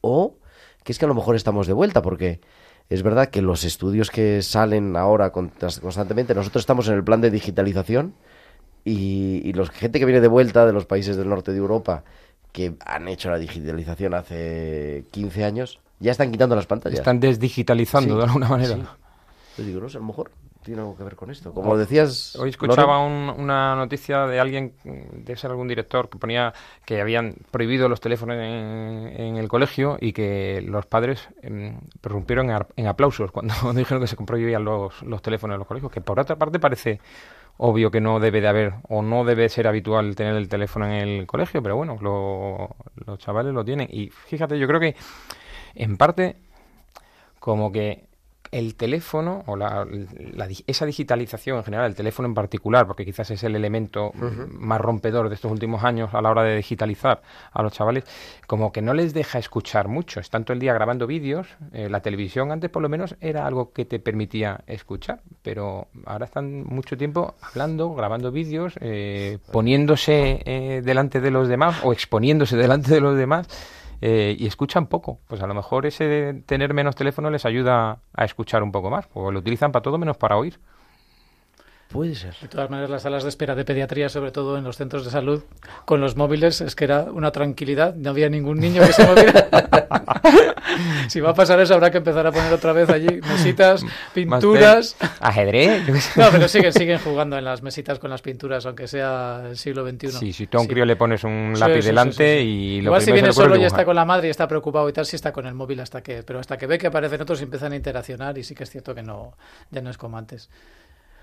o 0.00 0.36
que 0.84 0.92
es 0.92 0.98
que 1.00 1.06
a 1.06 1.08
lo 1.08 1.14
mejor 1.16 1.34
estamos 1.34 1.66
de 1.66 1.72
vuelta, 1.72 2.02
porque 2.02 2.40
es 2.88 3.02
verdad 3.02 3.30
que 3.30 3.42
los 3.42 3.64
estudios 3.64 4.12
que 4.12 4.42
salen 4.42 4.96
ahora 4.96 5.32
constantemente, 5.32 6.36
nosotros 6.36 6.62
estamos 6.62 6.86
en 6.86 6.94
el 6.94 7.02
plan 7.02 7.20
de 7.20 7.32
digitalización 7.32 8.14
y, 8.84 9.42
y 9.44 9.52
los 9.54 9.70
gente 9.70 9.98
que 9.98 10.04
viene 10.04 10.20
de 10.20 10.28
vuelta 10.28 10.66
de 10.66 10.72
los 10.72 10.86
países 10.86 11.16
del 11.16 11.28
norte 11.28 11.50
de 11.50 11.58
Europa 11.58 12.04
que 12.52 12.76
han 12.86 13.08
hecho 13.08 13.28
la 13.28 13.38
digitalización 13.38 14.14
hace 14.14 15.04
15 15.10 15.44
años, 15.44 15.80
ya 15.98 16.12
están 16.12 16.30
quitando 16.30 16.54
las 16.54 16.66
pantallas. 16.66 17.00
Están 17.00 17.18
desdigitalizando 17.18 18.14
Sí, 18.14 18.18
de 18.18 18.24
alguna 18.24 18.48
manera. 18.48 18.76
sí. 18.76 18.82
Yo 19.58 19.64
digo, 19.64 19.80
no 19.80 19.88
sé, 19.88 19.96
a 19.96 20.00
lo 20.00 20.06
mejor 20.06 20.30
tiene 20.62 20.80
algo 20.82 20.96
que 20.96 21.04
ver 21.04 21.16
con 21.16 21.30
esto. 21.30 21.52
Como 21.54 21.76
decías... 21.76 22.36
Hoy 22.36 22.50
escuchaba 22.50 22.98
un- 23.04 23.30
una 23.38 23.74
noticia 23.76 24.26
de 24.26 24.38
alguien, 24.40 24.74
de 24.84 25.36
ser 25.36 25.50
algún 25.50 25.68
director, 25.68 26.08
que 26.10 26.18
ponía 26.18 26.52
que 26.84 27.00
habían 27.00 27.34
prohibido 27.50 27.88
los 27.88 28.00
teléfonos 28.00 28.36
en, 28.36 28.42
en 29.16 29.36
el 29.36 29.48
colegio 29.48 29.96
y 30.00 30.12
que 30.12 30.62
los 30.66 30.84
padres 30.86 31.28
em, 31.42 31.80
prorrumpieron 32.00 32.50
en 32.76 32.86
aplausos 32.86 33.30
cuando 33.32 33.54
dijeron 33.74 34.02
que 34.02 34.06
se 34.06 34.16
prohibían 34.16 34.64
los, 34.64 35.02
los 35.02 35.22
teléfonos 35.22 35.54
en 35.54 35.58
los 35.60 35.68
colegios. 35.68 35.90
Que 35.92 36.00
por 36.02 36.20
otra 36.20 36.36
parte 36.36 36.58
parece 36.58 37.00
obvio 37.56 37.90
que 37.90 38.00
no 38.00 38.20
debe 38.20 38.40
de 38.40 38.48
haber 38.48 38.74
o 38.88 39.02
no 39.02 39.24
debe 39.24 39.48
ser 39.48 39.66
habitual 39.66 40.14
tener 40.16 40.34
el 40.34 40.48
teléfono 40.48 40.86
en 40.86 40.92
el 40.92 41.26
colegio, 41.26 41.62
pero 41.62 41.76
bueno, 41.76 41.96
lo- 42.00 42.76
los 43.06 43.18
chavales 43.18 43.52
lo 43.54 43.64
tienen. 43.64 43.88
Y 43.90 44.08
fíjate, 44.10 44.58
yo 44.58 44.66
creo 44.66 44.80
que 44.80 44.94
en 45.74 45.96
parte 45.96 46.36
como 47.38 47.72
que 47.72 48.04
el 48.50 48.74
teléfono 48.74 49.44
o 49.46 49.56
la, 49.56 49.86
esa 50.66 50.86
digitalización 50.86 51.58
en 51.58 51.64
general, 51.64 51.86
el 51.86 51.94
teléfono 51.94 52.28
en 52.28 52.34
particular, 52.34 52.86
porque 52.86 53.04
quizás 53.04 53.30
es 53.30 53.42
el 53.44 53.54
elemento 53.54 54.12
más 54.14 54.80
rompedor 54.80 55.28
de 55.28 55.36
estos 55.36 55.52
últimos 55.52 55.84
años 55.84 56.14
a 56.14 56.20
la 56.20 56.30
hora 56.30 56.42
de 56.42 56.56
digitalizar 56.56 57.22
a 57.52 57.62
los 57.62 57.72
chavales, 57.72 58.04
como 58.46 58.72
que 58.72 58.82
no 58.82 58.94
les 58.94 59.14
deja 59.14 59.38
escuchar 59.38 59.88
mucho. 59.88 60.20
Están 60.20 60.44
todo 60.44 60.54
el 60.54 60.60
día 60.60 60.74
grabando 60.74 61.06
vídeos. 61.06 61.46
eh, 61.72 61.88
la 61.88 62.00
televisión 62.00 62.50
antes 62.50 62.70
por 62.70 62.82
lo 62.82 62.88
menos 62.88 63.16
era 63.20 63.46
algo 63.46 63.72
que 63.72 63.84
te 63.84 63.98
permitía 64.00 64.62
escuchar, 64.66 65.20
pero 65.42 65.88
ahora 66.06 66.26
están 66.26 66.64
mucho 66.64 66.96
tiempo 66.96 67.34
hablando, 67.40 67.94
grabando 67.94 68.32
vídeos, 68.32 68.74
eh, 68.80 69.38
poniéndose 69.52 70.42
eh, 70.44 70.82
delante 70.84 71.20
de 71.20 71.30
los 71.30 71.48
demás 71.48 71.80
o 71.84 71.92
exponiéndose 71.92 72.56
delante 72.56 72.92
de 72.92 73.00
los 73.00 73.16
demás 73.16 73.48
eh, 74.00 74.36
y 74.38 74.46
escuchan 74.46 74.86
poco. 74.86 75.20
Pues 75.26 75.42
a 75.42 75.46
lo 75.46 75.54
mejor 75.54 75.86
ese 75.86 76.42
tener 76.46 76.74
menos 76.74 76.96
teléfono 76.96 77.30
les 77.30 77.44
ayuda 77.44 78.00
a 78.14 78.24
escuchar 78.24 78.62
un 78.62 78.72
poco 78.72 78.90
más, 78.90 79.08
o 79.14 79.30
lo 79.30 79.40
utilizan 79.40 79.72
para 79.72 79.82
todo 79.82 79.98
menos 79.98 80.16
para 80.16 80.36
oír. 80.36 80.58
Puede 81.90 82.14
ser. 82.14 82.34
De 82.40 82.46
todas 82.46 82.70
maneras, 82.70 82.88
las 82.88 83.02
salas 83.02 83.24
de 83.24 83.28
espera 83.28 83.56
de 83.56 83.64
pediatría, 83.64 84.08
sobre 84.08 84.30
todo 84.30 84.56
en 84.56 84.62
los 84.62 84.76
centros 84.76 85.04
de 85.04 85.10
salud, 85.10 85.42
con 85.84 86.00
los 86.00 86.16
móviles, 86.16 86.60
es 86.60 86.76
que 86.76 86.84
era 86.84 87.02
una 87.02 87.32
tranquilidad. 87.32 87.96
No 87.96 88.10
había 88.10 88.28
ningún 88.28 88.60
niño 88.60 88.80
que 88.86 88.92
se 88.92 89.04
moviera. 89.04 89.48
si 91.08 91.20
va 91.20 91.30
a 91.30 91.34
pasar 91.34 91.58
eso, 91.58 91.74
habrá 91.74 91.90
que 91.90 91.98
empezar 91.98 92.24
a 92.28 92.30
poner 92.30 92.52
otra 92.52 92.72
vez 92.72 92.88
allí 92.90 93.20
mesitas, 93.28 93.84
pinturas. 94.14 94.96
Ajedrez. 95.18 96.16
No, 96.16 96.28
pero 96.30 96.46
siguen, 96.46 96.72
siguen 96.72 96.98
jugando 97.00 97.36
en 97.36 97.44
las 97.44 97.60
mesitas 97.62 97.98
con 97.98 98.08
las 98.08 98.22
pinturas, 98.22 98.64
aunque 98.66 98.86
sea 98.86 99.42
el 99.50 99.56
siglo 99.56 99.84
XXI. 99.88 100.12
Sí, 100.12 100.32
si 100.32 100.46
tú 100.46 100.58
a 100.58 100.60
un 100.60 100.66
Sí. 100.66 100.72
crío 100.72 100.84
le 100.84 100.94
pones 100.94 101.24
un 101.24 101.54
lápiz 101.58 101.74
sí, 101.74 101.82
sí, 101.82 101.86
delante 101.88 102.40
y 102.40 102.80
lo 102.82 102.90
Igual 102.90 103.02
si 103.02 103.10
viene 103.10 103.32
solo 103.32 103.56
y 103.56 103.60
es 103.64 103.66
está 103.66 103.84
con 103.84 103.96
la 103.96 104.04
madre 104.04 104.28
y 104.28 104.30
está 104.30 104.46
preocupado 104.46 104.88
y 104.88 104.92
tal, 104.92 105.06
si 105.06 105.16
está 105.16 105.32
con 105.32 105.46
el 105.46 105.54
móvil 105.54 105.80
hasta 105.80 106.02
que, 106.02 106.22
pero 106.22 106.38
hasta 106.38 106.56
que 106.56 106.66
ve 106.68 106.78
que 106.78 106.86
aparecen 106.86 107.20
otros 107.20 107.40
y 107.40 107.44
empiezan 107.44 107.72
a 107.72 107.76
interaccionar 107.76 108.38
y 108.38 108.44
sí 108.44 108.54
que 108.54 108.62
es 108.62 108.70
cierto 108.70 108.94
que 108.94 109.02
no, 109.02 109.34
ya 109.72 109.80
no 109.80 109.90
es 109.90 109.98
como 109.98 110.16
antes. 110.18 110.48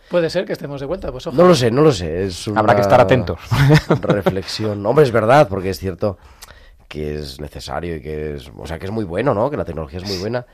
Puede 0.09 0.29
ser 0.29 0.45
que 0.45 0.53
estemos 0.53 0.79
de 0.79 0.87
vuelta, 0.87 1.11
pues 1.11 1.27
ojo. 1.27 1.35
No 1.35 1.47
lo 1.47 1.55
sé, 1.55 1.69
no 1.69 1.81
lo 1.81 1.91
sé. 1.91 2.25
Es 2.25 2.47
Habrá 2.47 2.75
que 2.75 2.81
estar 2.81 2.99
atentos. 3.01 3.39
Reflexión. 4.01 4.85
Hombre, 4.85 5.03
es 5.03 5.11
verdad, 5.11 5.47
porque 5.49 5.69
es 5.69 5.79
cierto 5.79 6.17
que 6.87 7.15
es 7.15 7.39
necesario 7.41 7.97
y 7.97 8.01
que 8.01 8.35
es, 8.35 8.49
o 8.55 8.65
sea, 8.65 8.79
que 8.79 8.85
es 8.85 8.91
muy 8.91 9.03
bueno, 9.03 9.33
¿no? 9.33 9.49
Que 9.49 9.57
la 9.57 9.65
tecnología 9.65 9.99
es 9.99 10.07
muy 10.07 10.17
buena, 10.17 10.45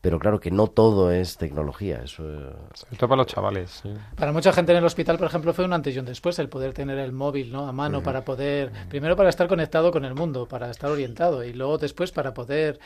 pero 0.00 0.18
claro 0.18 0.38
que 0.38 0.50
no 0.50 0.66
todo 0.66 1.10
es 1.10 1.38
tecnología. 1.38 2.02
Eso 2.04 2.22
eh, 2.28 2.52
Esto 2.92 3.08
para 3.08 3.22
los 3.22 3.26
chavales. 3.26 3.70
sí. 3.82 3.94
Para 4.16 4.32
mucha 4.32 4.52
gente 4.52 4.72
en 4.72 4.78
el 4.78 4.84
hospital, 4.84 5.16
por 5.16 5.28
ejemplo, 5.28 5.54
fue 5.54 5.64
un 5.64 5.72
antes 5.72 5.96
y 5.96 5.98
un 5.98 6.04
después 6.04 6.38
el 6.38 6.48
poder 6.48 6.74
tener 6.74 6.98
el 6.98 7.12
móvil 7.12 7.50
¿no? 7.50 7.66
a 7.66 7.72
mano 7.72 8.02
para 8.02 8.24
poder, 8.24 8.70
primero 8.90 9.16
para 9.16 9.30
estar 9.30 9.48
conectado 9.48 9.90
con 9.90 10.04
el 10.04 10.14
mundo, 10.14 10.46
para 10.46 10.70
estar 10.70 10.90
orientado 10.90 11.42
y 11.42 11.54
luego 11.54 11.78
después 11.78 12.12
para 12.12 12.34
poder 12.34 12.78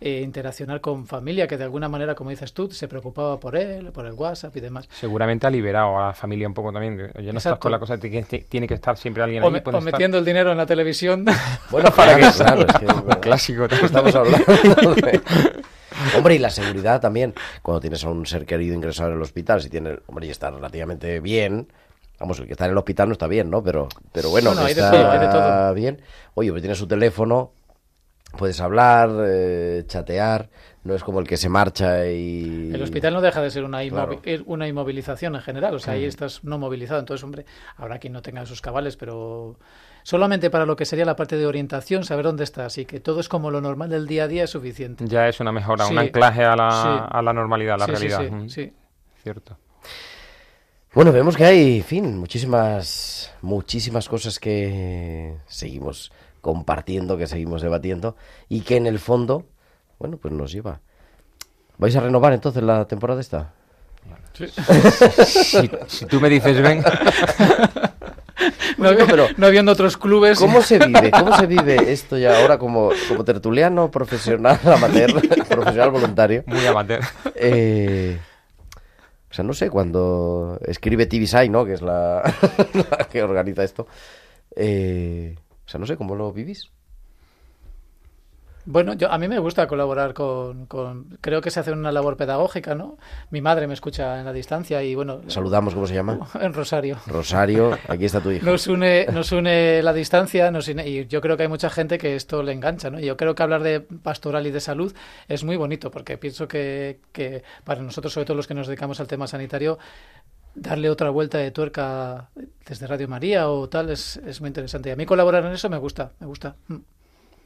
eh, 0.00 0.20
interaccionar 0.22 0.80
con 0.80 1.06
familia 1.06 1.46
que 1.48 1.56
de 1.56 1.64
alguna 1.64 1.88
manera, 1.88 2.14
como 2.14 2.30
dices 2.30 2.52
tú, 2.52 2.70
se 2.70 2.86
preocupaba 2.88 3.38
por 3.40 3.56
él, 3.56 3.92
por 3.92 4.06
el 4.06 4.12
WhatsApp 4.12 4.56
y 4.56 4.60
demás. 4.60 4.88
Seguramente 4.92 5.46
ha 5.46 5.50
liberado 5.50 5.98
a 5.98 6.06
la 6.08 6.12
familia 6.12 6.46
un 6.46 6.54
poco 6.54 6.72
también. 6.72 6.94
Oye, 6.94 7.32
no 7.32 7.38
estás 7.38 7.46
Exacto. 7.46 7.60
con 7.60 7.72
la 7.72 7.78
cosa 7.78 7.96
de 7.96 8.10
que 8.10 8.46
tiene 8.48 8.66
que 8.68 8.74
estar 8.74 8.96
siempre 8.96 9.22
alguien 9.22 9.42
O, 9.42 9.46
ahí. 9.48 9.54
o 9.54 9.56
estar. 9.56 9.82
metiendo 9.82 10.18
el 10.18 10.24
dinero 10.24 10.50
en 10.52 10.58
la 10.58 10.66
televisión. 10.66 11.24
Bueno, 11.70 11.90
para 11.90 12.14
que 12.16 12.20
claro, 12.36 12.60
es 12.66 12.74
que 12.78 12.84
es 12.86 12.94
verdad. 12.94 13.20
Clásico. 13.20 13.64
Estamos 13.70 14.14
hablando 14.14 14.94
de... 14.94 15.20
Hombre, 16.16 16.34
y 16.34 16.38
la 16.38 16.50
seguridad 16.50 17.00
también. 17.00 17.34
Cuando 17.62 17.80
tienes 17.80 18.04
a 18.04 18.10
un 18.10 18.26
ser 18.26 18.44
querido 18.46 18.74
ingresado 18.74 19.10
en 19.10 19.16
el 19.16 19.22
hospital, 19.22 19.62
si 19.62 19.70
tiene, 19.70 19.98
hombre, 20.06 20.26
y 20.26 20.30
está 20.30 20.50
relativamente 20.50 21.20
bien. 21.20 21.68
Vamos, 22.20 22.38
el 22.38 22.46
que 22.46 22.52
está 22.52 22.66
en 22.66 22.72
el 22.72 22.78
hospital 22.78 23.08
no 23.08 23.12
está 23.12 23.26
bien, 23.26 23.50
¿no? 23.50 23.62
Pero, 23.62 23.88
pero 24.12 24.30
bueno, 24.30 24.50
Bueno, 24.50 24.66
hay 24.66 24.74
de 24.74 24.80
está 24.80 24.90
todo, 24.90 25.18
de 25.20 25.26
todo. 25.28 25.74
bien. 25.74 26.00
Oye, 26.34 26.50
pues 26.50 26.62
tienes 26.62 26.78
su 26.78 26.86
teléfono, 26.86 27.52
puedes 28.38 28.60
hablar, 28.60 29.10
eh, 29.26 29.84
chatear. 29.86 30.48
no 30.84 30.94
es 30.94 31.02
como 31.02 31.18
el 31.18 31.26
que 31.26 31.36
se 31.36 31.48
marcha 31.48 32.06
y... 32.06 32.70
El 32.72 32.80
hospital 32.80 33.12
no 33.12 33.20
deja 33.20 33.42
de 33.42 33.50
ser 33.50 33.64
una, 33.64 33.82
Claro. 33.88 34.22
inmovi- 34.22 34.44
una 34.46 34.68
inmovilización 34.68 35.34
en 35.34 35.40
general, 35.42 35.74
o 35.74 35.78
sea, 35.80 35.94
ahí 35.94 36.04
estás 36.04 36.44
no 36.44 36.58
movilizado. 36.58 37.00
Entonces, 37.00 37.24
hombre, 37.24 37.44
habrá 37.76 37.98
quien 37.98 38.12
no 38.12 38.22
tenga 38.22 38.42
esos 38.42 38.60
cabales, 38.60 38.96
pero 38.96 39.58
solamente 40.04 40.48
para 40.48 40.64
lo 40.64 40.76
que 40.76 40.84
sería 40.84 41.04
la 41.04 41.16
parte 41.16 41.36
de 41.36 41.44
orientación, 41.44 42.04
saber 42.04 42.24
dónde 42.24 42.44
estás 42.44 42.78
y 42.78 42.84
que 42.84 43.00
todo 43.00 43.18
es 43.18 43.28
como 43.28 43.50
lo 43.50 43.60
normal 43.60 43.90
del 43.90 44.06
día 44.06 44.24
a 44.24 44.28
día 44.28 44.44
es 44.44 44.50
suficiente. 44.50 45.04
Ya 45.08 45.26
es 45.28 45.40
una 45.40 45.50
mejora, 45.50 45.88
un 45.88 45.98
anclaje 45.98 46.44
a 46.44 46.54
la, 46.54 46.70
Sí. 46.70 47.06
a 47.16 47.20
la 47.20 47.32
normalidad, 47.32 47.74
a 47.74 47.78
la 47.78 47.86
Sí, 47.86 47.92
sí, 47.96 48.08
realidad. 48.08 48.20
sí, 48.28 48.34
Mm, 48.44 48.48
sí. 48.48 48.72
Cierto. 49.24 49.58
Bueno, 50.94 51.10
vemos 51.12 51.36
que 51.36 51.44
hay, 51.44 51.78
en 51.78 51.84
fin, 51.84 52.16
muchísimas, 52.18 53.32
muchísimas 53.42 54.08
cosas 54.08 54.38
que 54.38 55.34
seguimos 55.46 56.12
compartiendo, 56.46 57.18
que 57.18 57.26
seguimos 57.26 57.60
debatiendo 57.60 58.16
y 58.48 58.62
que 58.62 58.76
en 58.76 58.86
el 58.86 58.98
fondo, 58.98 59.44
bueno, 59.98 60.16
pues 60.16 60.32
nos 60.32 60.50
lleva. 60.52 60.80
¿Vais 61.76 61.94
a 61.94 62.00
renovar 62.00 62.32
entonces 62.32 62.62
la 62.62 62.86
temporada 62.86 63.20
esta? 63.20 63.52
si, 65.26 65.70
si 65.88 66.06
tú 66.06 66.20
me 66.20 66.28
dices 66.30 66.60
ven, 66.62 66.82
No, 68.78 68.90
pero- 69.06 69.26
no 69.36 69.46
habiendo 69.46 69.72
otros 69.72 69.96
clubes. 69.96 70.38
¿Cómo 70.38 70.60
se 70.62 70.78
vive? 70.78 71.10
¿Cómo 71.10 71.36
se 71.36 71.46
vive 71.46 71.90
esto 71.92 72.18
ya 72.18 72.40
ahora 72.40 72.58
como, 72.58 72.90
como 73.08 73.24
tertuliano, 73.24 73.90
profesional, 73.90 74.58
amateur, 74.64 75.12
profesional 75.48 75.90
voluntario? 75.90 76.44
muy 76.46 76.64
amateur. 76.66 77.00
Eh, 77.34 78.18
o 79.30 79.34
sea, 79.34 79.44
no 79.44 79.54
sé, 79.54 79.70
cuando 79.70 80.58
escribe 80.66 81.06
TVSI, 81.06 81.48
¿no? 81.48 81.64
Que 81.64 81.72
es 81.74 81.82
la, 81.82 82.22
la 82.74 83.08
que 83.10 83.22
organiza 83.22 83.64
esto. 83.64 83.86
Eh, 84.54 85.34
o 85.66 85.68
sea, 85.68 85.80
no 85.80 85.86
sé, 85.86 85.96
¿cómo 85.96 86.14
lo 86.14 86.32
vivís? 86.32 86.70
Bueno, 88.68 88.94
yo, 88.94 89.12
a 89.12 89.16
mí 89.18 89.28
me 89.28 89.38
gusta 89.38 89.68
colaborar 89.68 90.12
con, 90.12 90.66
con- 90.66 91.16
Creo 91.20 91.40
que 91.40 91.52
se 91.52 91.60
hace 91.60 91.70
una 91.70 91.92
labor 91.92 92.16
pedagógica, 92.16 92.74
¿no? 92.74 92.98
Mi 93.30 93.40
madre 93.40 93.68
me 93.68 93.74
escucha 93.74 94.18
en 94.18 94.24
la 94.24 94.32
distancia 94.32 94.82
y, 94.82 94.96
bueno... 94.96 95.20
Saludamos, 95.28 95.72
¿cómo 95.74 95.86
se 95.86 95.94
llama? 95.94 96.18
En 96.40 96.52
Rosario. 96.52 96.98
Rosario, 97.06 97.78
aquí 97.86 98.06
está 98.06 98.20
tu 98.20 98.32
hijo. 98.32 98.44
Nos 98.44 98.66
une, 98.66 99.06
nos 99.12 99.30
une 99.30 99.82
la 99.84 99.92
distancia 99.92 100.50
nos 100.50 100.66
une- 100.66 100.84
y 100.84 101.06
yo 101.06 101.20
creo 101.20 101.36
que 101.36 101.44
hay 101.44 101.48
mucha 101.48 101.70
gente 101.70 101.96
que 101.96 102.16
esto 102.16 102.42
le 102.42 102.50
engancha, 102.52 102.90
¿no? 102.90 102.98
Yo 102.98 103.16
creo 103.16 103.36
que 103.36 103.42
hablar 103.44 103.62
de 103.62 103.80
pastoral 103.82 104.44
y 104.48 104.50
de 104.50 104.58
salud 104.60 104.92
es 105.28 105.44
muy 105.44 105.56
bonito 105.56 105.92
porque 105.92 106.18
pienso 106.18 106.48
que, 106.48 106.98
que 107.12 107.44
para 107.62 107.82
nosotros, 107.82 108.12
sobre 108.12 108.24
todo 108.24 108.36
los 108.36 108.48
que 108.48 108.54
nos 108.54 108.66
dedicamos 108.66 108.98
al 108.98 109.06
tema 109.06 109.28
sanitario, 109.28 109.78
darle 110.56 110.90
otra 110.90 111.10
vuelta 111.10 111.38
de 111.38 111.50
tuerca 111.50 112.30
desde 112.66 112.86
Radio 112.86 113.06
María 113.06 113.48
o 113.48 113.68
tal 113.68 113.90
es, 113.90 114.16
es 114.16 114.40
muy 114.40 114.48
interesante. 114.48 114.88
Y 114.88 114.92
a 114.92 114.96
mí 114.96 115.06
colaborar 115.06 115.44
en 115.44 115.52
eso 115.52 115.68
me 115.68 115.78
gusta, 115.78 116.12
me 116.18 116.26
gusta. 116.26 116.56
Mm. 116.68 116.76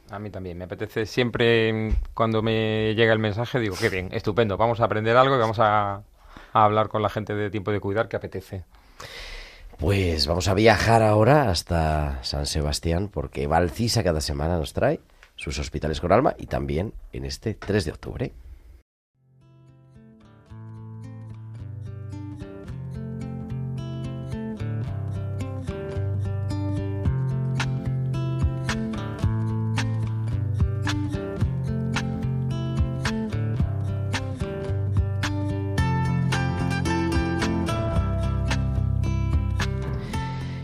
A 0.09 0.19
mí 0.19 0.29
también, 0.29 0.57
me 0.57 0.65
apetece 0.65 1.05
siempre 1.05 1.71
mm, 1.71 1.95
cuando 2.13 2.41
me 2.41 2.95
llega 2.95 3.13
el 3.13 3.19
mensaje, 3.19 3.59
digo, 3.59 3.75
qué 3.79 3.89
bien, 3.89 4.09
estupendo, 4.11 4.57
vamos 4.57 4.81
a 4.81 4.85
aprender 4.85 5.15
algo 5.15 5.35
y 5.35 5.39
vamos 5.39 5.59
a, 5.59 5.93
a 5.93 6.03
hablar 6.53 6.89
con 6.89 7.01
la 7.01 7.09
gente 7.09 7.33
de 7.33 7.49
tiempo 7.49 7.71
de 7.71 7.79
cuidar 7.79 8.07
que 8.09 8.17
apetece. 8.17 8.65
Pues 9.77 10.27
vamos 10.27 10.47
a 10.47 10.53
viajar 10.53 11.01
ahora 11.01 11.49
hasta 11.49 12.23
San 12.23 12.45
Sebastián 12.45 13.07
porque 13.07 13.47
Valcisa 13.47 14.03
cada 14.03 14.21
semana 14.21 14.57
nos 14.57 14.73
trae 14.73 14.99
sus 15.35 15.57
hospitales 15.57 15.99
con 15.99 16.11
alma 16.11 16.35
y 16.37 16.45
también 16.45 16.93
en 17.13 17.25
este 17.25 17.53
3 17.53 17.85
de 17.85 17.91
octubre. 17.91 18.31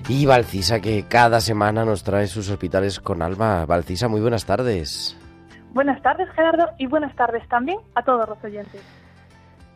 Y 0.10 0.26
Valcisa 0.26 0.80
que 0.80 1.04
cada 1.04 1.42
semana 1.42 1.84
nos 1.84 2.04
trae 2.04 2.28
sus 2.28 2.50
hospitales 2.50 3.02
con 3.02 3.22
alma. 3.22 3.66
Valcisa, 3.66 4.08
muy 4.08 4.22
buenas 4.22 4.46
tardes. 4.46 5.18
Buenas 5.74 6.02
tardes, 6.02 6.30
Gerardo, 6.30 6.70
y 6.78 6.88
buenas 6.88 7.14
tardes 7.18 7.46
también 7.50 7.80
a 7.94 8.04
todos 8.04 8.28
los 8.30 8.42
oyentes. 8.42 8.82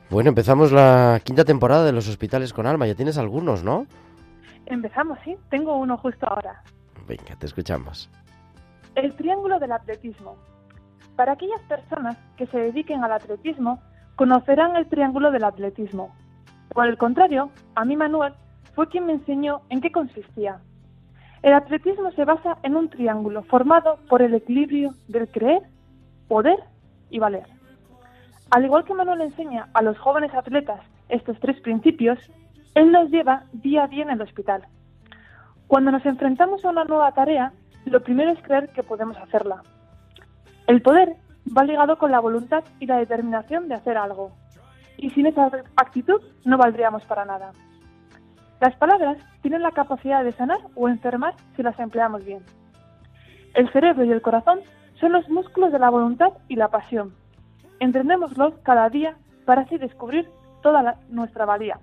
Bueno, 0.10 0.30
empezamos 0.30 0.72
la 0.72 1.20
quinta 1.24 1.44
temporada 1.44 1.84
de 1.84 1.92
los 1.92 2.08
hospitales 2.08 2.54
con 2.54 2.66
alma. 2.66 2.88
Ya 2.88 2.96
tienes 2.96 3.18
algunos, 3.18 3.64
¿no? 3.66 3.88
Empezamos, 4.68 5.20
sí, 5.26 5.36
tengo 5.50 5.76
uno 5.76 5.98
justo 5.98 6.26
ahora. 6.30 6.64
Venga, 7.08 7.36
te 7.38 7.46
escuchamos. 7.46 8.10
El 8.96 9.14
triángulo 9.16 9.60
del 9.60 9.74
atletismo. 9.74 10.38
Para 11.18 11.34
aquellas 11.34 11.62
personas 11.64 12.16
que 12.38 12.48
se 12.48 12.58
dediquen 12.58 13.04
al 13.04 13.12
atletismo, 13.12 13.82
conocerán 14.16 14.78
el 14.78 14.88
triángulo 14.88 15.30
del 15.32 15.44
atletismo. 15.44 16.16
Por 16.74 16.88
el 16.88 16.98
contrario, 16.98 17.52
a 17.76 17.84
mí 17.84 17.98
Manuel 17.98 18.34
fue 18.76 18.88
quien 18.88 19.06
me 19.06 19.14
enseñó 19.14 19.62
en 19.70 19.82
qué 19.82 19.92
consistía. 19.92 20.60
El 21.42 21.54
atletismo 21.54 22.12
se 22.12 22.26
basa 22.26 22.58
en 22.64 22.76
un 22.76 22.90
triángulo 22.90 23.44
formado 23.44 23.98
por 24.08 24.22
el 24.22 24.34
equilibrio 24.34 24.94
del 25.08 25.28
creer, 25.28 25.64
poder 26.28 26.60
y 27.10 27.20
valer. 27.20 27.46
Al 28.52 28.66
igual 28.66 28.84
que 28.84 28.94
Manuel 28.94 29.22
enseña 29.22 29.70
a 29.74 29.82
los 29.82 29.98
jóvenes 29.98 30.34
atletas 30.34 30.82
estos 31.10 31.40
tres 31.40 31.60
principios, 31.62 32.20
él 32.76 32.92
los 32.92 33.10
lleva 33.10 33.46
día 33.54 33.84
a 33.84 33.88
día 33.88 34.04
en 34.04 34.12
el 34.12 34.22
hospital. 34.22 34.66
Cuando 35.68 35.92
nos 35.92 36.06
enfrentamos 36.06 36.64
a 36.64 36.70
una 36.70 36.84
nueva 36.84 37.12
tarea, 37.14 37.54
lo 37.86 38.04
primero 38.04 38.32
es 38.32 38.42
creer 38.44 38.70
que 38.70 38.84
podemos 38.84 39.18
hacerla. 39.18 39.64
El 40.68 40.82
poder 40.82 41.16
va 41.58 41.64
ligado 41.64 41.98
con 41.98 42.12
la 42.12 42.20
voluntad 42.20 42.64
y 42.80 42.86
la 42.86 42.98
determinación 42.98 43.68
de 43.68 43.76
hacer 43.76 43.98
algo. 43.98 44.32
Y 44.98 45.10
sin 45.10 45.26
esa 45.26 45.50
actitud 45.76 46.22
no 46.46 46.58
valdríamos 46.58 47.04
para 47.06 47.26
nada. 47.26 47.52
Las 48.62 48.76
palabras 48.76 49.18
tienen 49.42 49.64
la 49.64 49.72
capacidad 49.72 50.24
de 50.24 50.32
sanar 50.34 50.60
o 50.76 50.88
enfermar 50.88 51.34
si 51.56 51.64
las 51.64 51.78
empleamos 51.80 52.24
bien. 52.24 52.44
El 53.56 53.72
cerebro 53.74 54.04
y 54.06 54.12
el 54.12 54.22
corazón 54.22 54.60
son 55.00 55.12
los 55.14 55.28
músculos 55.30 55.72
de 55.72 55.80
la 55.80 55.90
voluntad 55.90 56.30
y 56.48 56.56
la 56.56 56.68
pasión. 56.70 57.14
Entrenémoslos 57.80 58.54
cada 58.64 58.88
día 58.90 59.16
para 59.46 59.64
así 59.64 59.78
descubrir 59.78 60.30
toda 60.62 60.84
la- 60.84 60.98
nuestra 61.10 61.46
valía. 61.46 61.80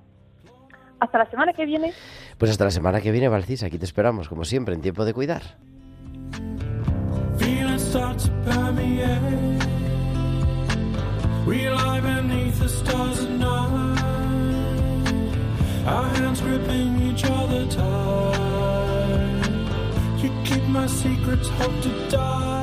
Hasta 1.00 1.18
la 1.18 1.26
semana 1.30 1.52
que 1.52 1.66
viene. 1.66 1.92
Pues 2.38 2.50
hasta 2.52 2.64
la 2.64 2.70
semana 2.70 3.00
que 3.00 3.10
viene, 3.10 3.28
Valcisa. 3.28 3.66
Aquí 3.66 3.78
te 3.78 3.84
esperamos, 3.84 4.28
como 4.28 4.44
siempre, 4.44 4.74
en 4.74 4.80
tiempo 4.80 5.04
de 5.04 5.14
cuidar. 5.14 5.42
Feelings 7.38 7.82
start 7.82 8.18
to 8.18 8.30
permeate. 8.44 9.58
We 11.46 11.68
lie 11.70 12.00
beneath 12.00 12.58
the 12.60 12.68
stars 12.68 13.24
at 13.24 13.30
night. 13.30 13.87
Hands 16.28 16.42
gripping 16.42 17.00
each 17.10 17.24
other 17.24 17.66
tight. 17.68 19.48
You 20.18 20.30
keep 20.44 20.62
my 20.64 20.86
secrets, 20.86 21.48
hope 21.48 21.80
to 21.80 22.10
die. 22.10 22.57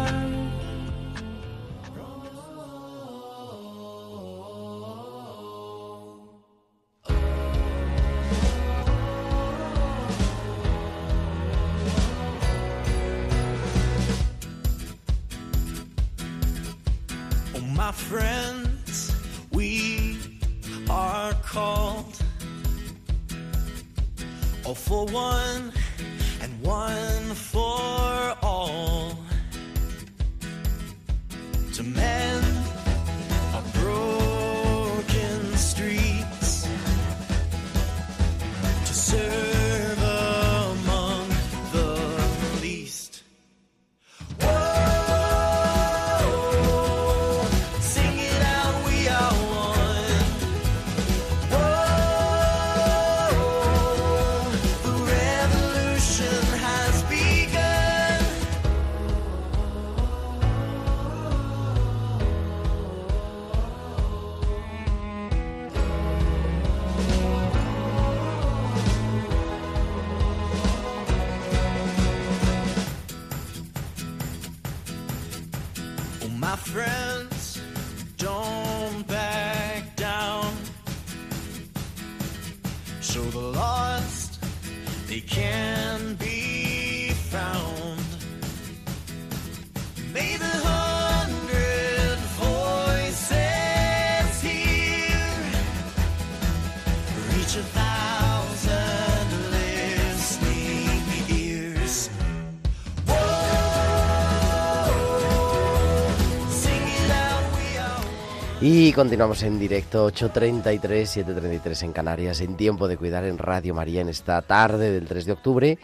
Y 108.68 108.92
continuamos 108.94 109.44
en 109.44 109.60
directo 109.60 110.10
8.33, 110.10 110.80
7.33 111.24 111.84
en 111.84 111.94
Canarias, 111.94 112.42
en 112.42 112.58
tiempo 112.58 112.88
de 112.88 112.98
cuidar 112.98 113.24
en 113.26 113.38
Radio 113.38 113.76
María 113.76 114.02
en 114.02 114.10
esta 114.10 114.42
tarde 114.42 114.92
del 114.92 115.08
3 115.08 115.26
de 115.28 115.32
octubre, 115.34 115.78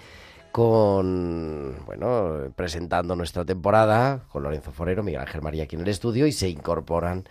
con, 0.51 1.75
bueno, 1.85 2.51
presentando 2.55 3.15
nuestra 3.15 3.45
temporada 3.45 4.23
con 4.31 4.41
Lorenzo 4.41 4.71
Forero, 4.71 5.03
Miguel 5.03 5.21
Ángel 5.21 5.43
María 5.43 5.65
aquí 5.65 5.75
en 5.75 5.83
el 5.83 5.89
estudio 5.89 6.25
y 6.25 6.31
se 6.31 6.49
incorporan 6.49 7.25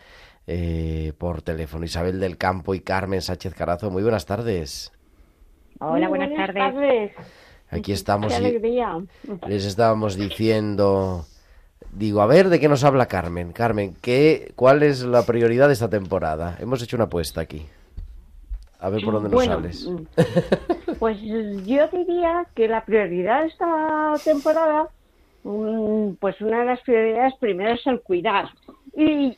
eh, 0.47 1.15
por 1.19 1.43
teléfono 1.43 1.85
Isabel 1.85 2.21
del 2.21 2.37
Campo 2.39 2.73
y 2.73 2.79
Carmen 2.79 3.21
Sánchez 3.21 3.53
Carazo. 3.53 3.91
Muy 3.91 4.05
buenas 4.05 4.27
tardes. 4.27 4.93
Hola, 5.81 6.09
buenas, 6.09 6.31
tardes. 6.55 7.11
Aquí 7.71 7.91
estamos. 7.91 8.29
Qué 8.29 8.37
alegría. 8.37 9.01
les 9.49 9.65
estábamos 9.65 10.15
diciendo, 10.15 11.27
digo, 11.93 12.23
a 12.23 12.27
ver, 12.27 12.49
¿de 12.49 12.61
qué 12.61 12.69
nos 12.69 12.85
habla 12.85 13.07
Carmen? 13.07 13.53
Carmen, 13.53 13.95
¿qué, 14.01 14.53
¿cuál 14.57 14.83
es 14.83 15.03
la 15.03 15.25
prioridad 15.25 15.69
de 15.69 15.75
esta 15.75 15.89
temporada? 15.89 16.57
Hemos 16.61 16.83
hecho 16.83 16.97
una 16.97 17.05
apuesta 17.05 17.41
aquí. 17.41 17.67
A 18.79 18.89
ver 18.89 19.03
por 19.03 19.15
dónde 19.15 19.29
nos 19.29 19.35
Bueno, 19.35 19.53
hables. 19.55 19.89
Pues 20.99 21.21
yo 21.21 21.89
diría 21.89 22.47
que 22.55 22.67
la 22.67 22.85
prioridad 22.85 23.43
de 23.43 23.49
esta 23.49 24.15
temporada, 24.25 24.89
mm, 25.45 26.13
pues 26.19 26.41
una 26.41 26.61
de 26.61 26.65
las 26.67 26.81
prioridades 26.81 27.35
primero 27.39 27.75
es 27.75 27.87
el 27.87 28.01
cuidar. 28.01 28.49
Y 28.97 29.37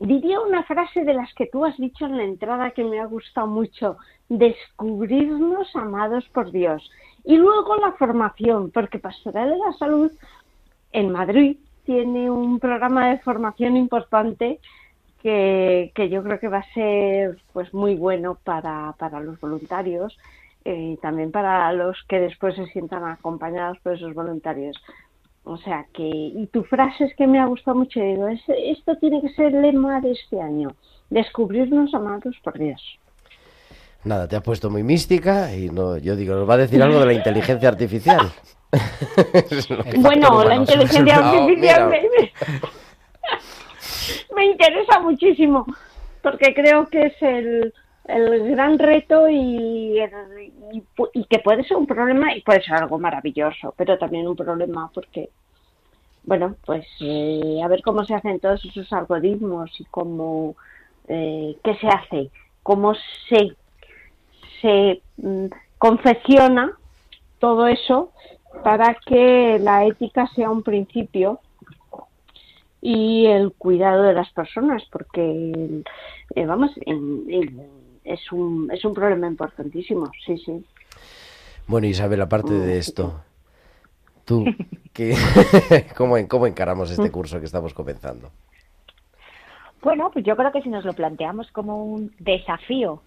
diría 0.00 0.40
una 0.40 0.64
frase 0.64 1.04
de 1.04 1.14
las 1.14 1.32
que 1.34 1.46
tú 1.46 1.64
has 1.64 1.76
dicho 1.76 2.04
en 2.04 2.16
la 2.16 2.24
entrada 2.24 2.72
que 2.72 2.82
me 2.82 3.00
ha 3.00 3.06
gustado 3.06 3.46
mucho, 3.46 3.96
descubrirnos 4.28 5.68
amados 5.76 6.28
por 6.32 6.50
Dios. 6.50 6.90
Y 7.24 7.36
luego 7.36 7.76
la 7.76 7.92
formación, 7.92 8.72
porque 8.72 8.98
Pastoral 8.98 9.50
de 9.50 9.58
la 9.58 9.72
Salud 9.78 10.10
en 10.92 11.10
Madrid 11.10 11.56
tiene 11.84 12.30
un 12.30 12.58
programa 12.58 13.10
de 13.10 13.18
formación 13.18 13.76
importante 13.76 14.60
que, 15.22 15.92
yo 16.10 16.22
creo 16.22 16.40
que 16.40 16.48
va 16.48 16.58
a 16.58 16.72
ser 16.74 17.38
pues 17.52 17.72
muy 17.72 17.94
bueno 17.94 18.38
para, 18.42 18.94
para 18.98 19.20
los 19.20 19.40
voluntarios 19.40 20.18
eh, 20.64 20.94
y 20.94 20.96
también 20.98 21.30
para 21.30 21.72
los 21.72 21.96
que 22.08 22.18
después 22.20 22.56
se 22.56 22.66
sientan 22.66 23.04
acompañados 23.04 23.78
por 23.80 23.94
esos 23.94 24.14
voluntarios. 24.14 24.76
O 25.44 25.56
sea 25.56 25.86
que, 25.92 26.06
y 26.08 26.46
tu 26.48 26.62
frase 26.64 27.04
es 27.04 27.14
que 27.16 27.26
me 27.26 27.40
ha 27.40 27.46
gustado 27.46 27.76
mucho, 27.76 28.00
digo, 28.00 28.28
es- 28.28 28.42
esto 28.48 28.96
tiene 28.98 29.20
que 29.20 29.28
ser 29.30 29.54
el 29.54 29.62
lema 29.62 30.00
de 30.00 30.12
este 30.12 30.40
año, 30.40 30.70
descubrirnos 31.10 31.94
amados 31.94 32.36
por 32.44 32.58
Dios. 32.58 32.80
Nada, 34.04 34.26
te 34.28 34.36
has 34.36 34.42
puesto 34.42 34.68
muy 34.68 34.82
mística 34.82 35.54
y 35.54 35.68
no, 35.70 35.96
yo 35.98 36.16
digo, 36.16 36.34
nos 36.34 36.48
va 36.48 36.54
a 36.54 36.58
decir 36.58 36.82
algo 36.82 36.98
de 37.00 37.06
la 37.06 37.12
inteligencia 37.12 37.68
artificial. 37.68 38.32
Bueno, 39.98 40.42
la 40.44 40.56
inteligencia 40.56 41.16
Ah, 41.18 41.30
artificial 41.44 41.88
me, 41.88 42.00
me- 42.02 42.32
me 44.34 44.46
interesa 44.46 44.98
muchísimo, 45.00 45.66
porque 46.22 46.52
creo 46.54 46.88
que 46.88 47.06
es 47.06 47.22
el, 47.22 47.72
el 48.08 48.50
gran 48.50 48.78
reto 48.78 49.28
y, 49.28 50.00
el- 50.00 50.52
y 50.72 50.82
pu- 50.96 51.10
y 51.14 51.24
que 51.26 51.38
puede 51.38 51.62
ser 51.64 51.76
un 51.76 51.86
problema 51.86 52.34
y 52.34 52.40
puede 52.42 52.62
ser 52.62 52.74
algo 52.74 52.98
maravilloso, 52.98 53.72
pero 53.76 53.98
también 53.98 54.26
un 54.26 54.34
problema 54.36 54.90
porque, 54.92 55.28
bueno, 56.24 56.56
pues 56.64 56.86
eh, 57.00 57.60
a 57.62 57.68
ver 57.68 57.82
cómo 57.82 58.04
se 58.04 58.14
hacen 58.14 58.40
todos 58.40 58.64
esos 58.64 58.92
algoritmos 58.92 59.70
y 59.78 59.84
cómo, 59.84 60.56
eh, 61.08 61.56
qué 61.62 61.76
se 61.76 61.86
hace, 61.86 62.30
cómo 62.62 62.94
se, 63.28 63.52
se 64.62 65.02
mm, 65.18 65.46
confecciona 65.78 66.72
todo 67.38 67.66
eso 67.66 68.12
para 68.64 68.96
que 69.04 69.58
la 69.60 69.84
ética 69.84 70.26
sea 70.34 70.50
un 70.50 70.62
principio 70.62 71.40
y 72.80 73.26
el 73.26 73.52
cuidado 73.52 74.02
de 74.02 74.12
las 74.12 74.30
personas, 74.32 74.82
porque, 74.90 75.82
eh, 76.34 76.46
vamos, 76.46 76.70
en- 76.86 77.24
en- 77.28 77.60
es, 78.04 78.32
un, 78.32 78.70
es 78.72 78.84
un 78.84 78.94
problema 78.94 79.26
importantísimo, 79.28 80.10
sí, 80.24 80.36
sí. 80.38 80.64
Bueno, 81.68 81.86
Isabel, 81.86 82.20
aparte 82.22 82.52
de 82.52 82.78
esto, 82.78 83.20
tú, 84.24 84.44
¿qué, 84.92 85.14
cómo, 85.96 86.16
en- 86.16 86.26
¿cómo 86.26 86.46
encaramos 86.46 86.90
este 86.90 87.10
curso 87.12 87.38
que 87.38 87.46
estamos 87.46 87.72
comenzando? 87.74 88.30
Bueno, 89.82 90.10
pues 90.12 90.24
yo 90.24 90.36
creo 90.36 90.52
que 90.52 90.62
si 90.62 90.68
nos 90.68 90.84
lo 90.84 90.92
planteamos 90.92 91.50
como 91.52 91.84
un 91.84 92.12
desafío, 92.18 93.02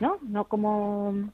¿no? 0.00 0.18
No 0.22 0.44
como 0.44 1.30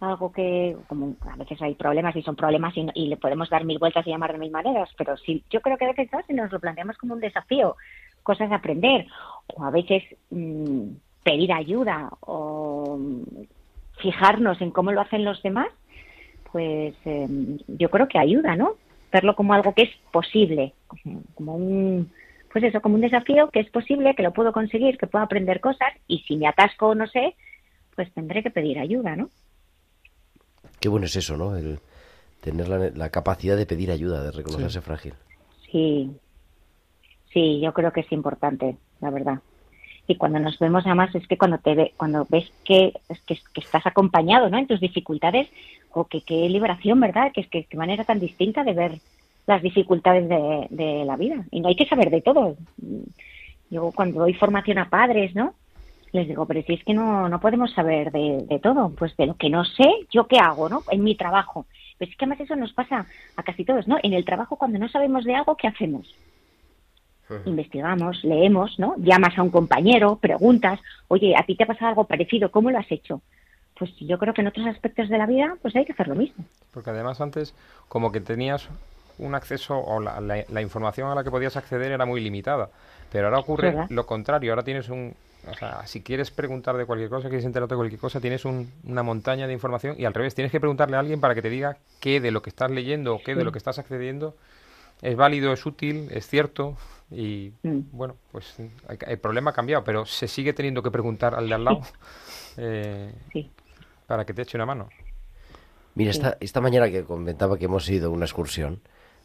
algo 0.00 0.32
que, 0.32 0.76
como 0.88 1.16
a 1.30 1.36
veces 1.36 1.60
hay 1.60 1.74
problemas 1.74 2.16
y 2.16 2.22
son 2.22 2.34
problemas 2.34 2.74
y, 2.76 2.86
y 2.94 3.08
le 3.08 3.18
podemos 3.18 3.50
dar 3.50 3.64
mil 3.64 3.78
vueltas 3.78 4.06
y 4.06 4.10
llamar 4.10 4.32
de 4.32 4.38
mil 4.38 4.50
maneras, 4.50 4.88
pero 4.96 5.16
sí, 5.18 5.44
yo 5.50 5.60
creo 5.60 5.76
que 5.76 5.84
a 5.84 5.92
veces 5.92 6.08
si 6.26 6.32
nos 6.32 6.50
lo 6.50 6.58
planteamos 6.58 6.96
como 6.96 7.14
un 7.14 7.20
desafío, 7.20 7.76
cosas 8.22 8.50
a 8.50 8.56
aprender, 8.56 9.06
o 9.54 9.64
a 9.64 9.70
veces 9.70 10.02
mm, 10.30 10.92
pedir 11.22 11.52
ayuda 11.52 12.10
o 12.20 12.96
mm, 12.98 13.22
fijarnos 14.00 14.60
en 14.60 14.70
cómo 14.70 14.92
lo 14.92 15.00
hacen 15.00 15.24
los 15.24 15.42
demás, 15.42 15.68
pues 16.52 16.94
eh, 17.04 17.28
yo 17.68 17.90
creo 17.90 18.08
que 18.08 18.18
ayuda, 18.18 18.56
¿no? 18.56 18.74
Verlo 19.12 19.34
como 19.34 19.52
algo 19.54 19.74
que 19.74 19.82
es 19.82 19.90
posible, 20.12 20.72
como 21.34 21.56
un, 21.56 22.10
pues 22.52 22.64
eso, 22.64 22.80
como 22.80 22.94
un 22.94 23.00
desafío 23.00 23.50
que 23.50 23.60
es 23.60 23.70
posible, 23.70 24.14
que 24.14 24.22
lo 24.22 24.32
puedo 24.32 24.52
conseguir, 24.52 24.98
que 24.98 25.06
puedo 25.06 25.24
aprender 25.24 25.60
cosas 25.60 25.92
y 26.06 26.20
si 26.20 26.36
me 26.36 26.46
atasco 26.46 26.88
o 26.88 26.94
no 26.94 27.06
sé, 27.08 27.34
pues 28.00 28.14
tendré 28.14 28.42
que 28.42 28.50
pedir 28.50 28.78
ayuda, 28.78 29.14
¿no? 29.14 29.28
Qué 30.80 30.88
bueno 30.88 31.04
es 31.04 31.16
eso, 31.16 31.36
¿no? 31.36 31.54
El 31.54 31.80
tener 32.40 32.66
la, 32.66 32.78
la 32.78 33.10
capacidad 33.10 33.58
de 33.58 33.66
pedir 33.66 33.90
ayuda, 33.90 34.22
de 34.22 34.30
reconocerse 34.30 34.80
frágil. 34.80 35.12
Sí, 35.70 36.10
sí, 37.30 37.60
yo 37.60 37.74
creo 37.74 37.92
que 37.92 38.00
es 38.00 38.10
importante, 38.10 38.78
la 39.02 39.10
verdad. 39.10 39.40
Y 40.06 40.16
cuando 40.16 40.38
nos 40.38 40.58
vemos 40.58 40.86
además 40.86 41.14
es 41.14 41.28
que 41.28 41.36
cuando 41.36 41.58
te 41.58 41.74
ve, 41.74 41.92
cuando 41.98 42.26
ves 42.30 42.50
que, 42.64 42.94
es 43.10 43.20
que, 43.26 43.38
que 43.52 43.60
estás 43.60 43.84
acompañado, 43.84 44.48
¿no? 44.48 44.56
En 44.56 44.66
tus 44.66 44.80
dificultades, 44.80 45.50
o 45.92 46.04
que 46.04 46.22
qué 46.22 46.48
liberación, 46.48 47.00
¿verdad? 47.00 47.32
Que 47.34 47.42
es 47.42 47.48
que 47.48 47.64
qué 47.64 47.76
manera 47.76 48.04
tan 48.04 48.18
distinta 48.18 48.64
de 48.64 48.72
ver 48.72 48.92
las 49.46 49.60
dificultades 49.60 50.26
de, 50.26 50.68
de 50.70 51.04
la 51.04 51.16
vida. 51.18 51.44
Y 51.50 51.60
no 51.60 51.68
hay 51.68 51.76
que 51.76 51.86
saber 51.86 52.08
de 52.08 52.22
todo. 52.22 52.56
Yo 53.68 53.92
cuando 53.94 54.20
doy 54.20 54.32
formación 54.32 54.78
a 54.78 54.88
padres, 54.88 55.34
¿no? 55.34 55.52
Les 56.12 56.26
digo, 56.26 56.44
pero 56.46 56.62
si 56.62 56.74
es 56.74 56.84
que 56.84 56.92
no, 56.94 57.28
no 57.28 57.40
podemos 57.40 57.72
saber 57.72 58.10
de, 58.10 58.44
de 58.48 58.58
todo, 58.58 58.90
pues 58.90 59.16
de 59.16 59.26
lo 59.26 59.36
que 59.36 59.48
no 59.48 59.64
sé, 59.64 59.88
¿yo 60.10 60.26
qué 60.26 60.38
hago, 60.38 60.68
no? 60.68 60.84
En 60.90 61.04
mi 61.04 61.14
trabajo. 61.16 61.66
Pues 61.98 62.10
es 62.10 62.16
que 62.16 62.24
además 62.24 62.40
eso 62.40 62.56
nos 62.56 62.72
pasa 62.72 63.06
a 63.36 63.42
casi 63.42 63.64
todos, 63.64 63.86
¿no? 63.86 63.96
En 64.02 64.12
el 64.14 64.24
trabajo 64.24 64.56
cuando 64.56 64.78
no 64.78 64.88
sabemos 64.88 65.24
de 65.24 65.36
algo, 65.36 65.56
¿qué 65.56 65.68
hacemos? 65.68 66.12
Investigamos, 67.46 68.24
leemos, 68.24 68.76
¿no? 68.78 68.94
Llamas 68.98 69.38
a 69.38 69.42
un 69.42 69.50
compañero, 69.50 70.16
preguntas, 70.16 70.80
oye, 71.08 71.34
¿a 71.36 71.44
ti 71.44 71.54
te 71.54 71.62
ha 71.62 71.66
pasado 71.66 71.88
algo 71.90 72.04
parecido? 72.04 72.50
¿Cómo 72.50 72.70
lo 72.70 72.78
has 72.78 72.90
hecho? 72.90 73.22
Pues 73.78 73.94
yo 74.00 74.18
creo 74.18 74.34
que 74.34 74.40
en 74.40 74.48
otros 74.48 74.66
aspectos 74.66 75.08
de 75.08 75.16
la 75.16 75.26
vida, 75.26 75.56
pues 75.62 75.76
hay 75.76 75.84
que 75.84 75.92
hacer 75.92 76.08
lo 76.08 76.16
mismo. 76.16 76.44
Porque 76.72 76.90
además 76.90 77.20
antes 77.20 77.54
como 77.88 78.10
que 78.10 78.20
tenías 78.20 78.68
un 79.18 79.34
acceso 79.34 79.78
o 79.78 80.00
la, 80.00 80.20
la- 80.20 80.44
la 80.48 80.60
información 80.62 81.08
a 81.08 81.14
la 81.14 81.22
que 81.22 81.30
podías 81.30 81.56
acceder 81.56 81.92
era 81.92 82.04
muy 82.04 82.20
limitada. 82.20 82.70
Pero 83.12 83.26
ahora 83.26 83.38
ocurre 83.40 83.70
¿Verdad? 83.70 83.86
lo 83.90 84.06
contrario. 84.06 84.52
Ahora 84.52 84.62
tienes 84.62 84.88
un... 84.88 85.14
O 85.50 85.54
sea, 85.54 85.86
si 85.86 86.02
quieres 86.02 86.30
preguntar 86.30 86.76
de 86.76 86.84
cualquier 86.84 87.08
cosa, 87.08 87.28
quieres 87.28 87.46
enterarte 87.46 87.74
de 87.74 87.78
cualquier 87.78 87.98
cosa, 88.00 88.20
tienes 88.20 88.44
un- 88.44 88.70
una 88.84 89.02
montaña 89.02 89.46
de 89.46 89.52
información 89.54 89.96
y 89.98 90.04
al 90.04 90.12
revés, 90.12 90.34
tienes 90.34 90.52
que 90.52 90.60
preguntarle 90.60 90.96
a 90.96 91.00
alguien 91.00 91.18
para 91.20 91.34
que 91.34 91.40
te 91.42 91.48
diga 91.48 91.78
qué 91.98 92.20
de 92.20 92.30
lo 92.30 92.42
que 92.42 92.50
estás 92.50 92.70
leyendo 92.70 93.14
o 93.14 93.22
qué 93.22 93.34
de 93.34 93.42
lo 93.44 93.50
que 93.50 93.58
estás 93.58 93.78
accediendo 93.78 94.36
es 95.00 95.16
válido, 95.16 95.52
es 95.54 95.64
útil, 95.64 96.08
es 96.10 96.26
cierto. 96.28 96.76
Y 97.10 97.52
bueno, 97.62 98.16
pues 98.32 98.54
el 99.06 99.18
problema 99.18 99.50
ha 99.50 99.54
cambiado, 99.54 99.82
pero 99.82 100.04
se 100.04 100.28
sigue 100.28 100.52
teniendo 100.52 100.82
que 100.82 100.90
preguntar 100.90 101.34
al 101.34 101.48
de 101.48 101.54
al 101.54 101.64
lado 101.64 101.80
eh, 102.58 103.12
para 104.06 104.24
que 104.26 104.34
te 104.34 104.42
eche 104.42 104.56
una 104.58 104.66
mano. 104.66 104.88
Mira, 105.94 106.12
Sí. 106.12 106.18
esta, 106.18 106.36
esta 106.40 106.60
mañana 106.60 106.90
que 106.90 107.02
comentaba 107.04 107.58
que 107.58 107.64
hemos 107.64 107.88
ido 107.88 108.08
a 108.08 108.10
una 108.12 108.26
excursión, 108.26 108.80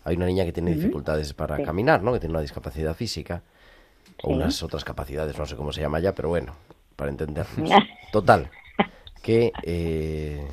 hay 0.06 0.16
una 0.16 0.26
niña 0.28 0.46
que 0.46 0.54
tiene 0.54 0.72
dificultades 0.74 1.34
para 1.34 1.58
Sí. 1.58 1.64
caminar, 1.64 2.02
¿no? 2.04 2.14
Que 2.14 2.20
tiene 2.20 2.32
una 2.34 2.42
discapacidad 2.42 2.96
física. 2.96 3.42
O 4.26 4.34
unas 4.34 4.62
otras 4.64 4.84
capacidades, 4.84 5.38
no 5.38 5.46
sé 5.46 5.56
cómo 5.56 5.72
se 5.72 5.82
llama 5.82 6.00
ya, 6.00 6.14
pero 6.14 6.30
bueno, 6.30 6.56
para 6.96 7.12
entendernos. 7.12 7.72
Total, 8.12 8.50
que 9.22 9.52
eh, 9.64 10.48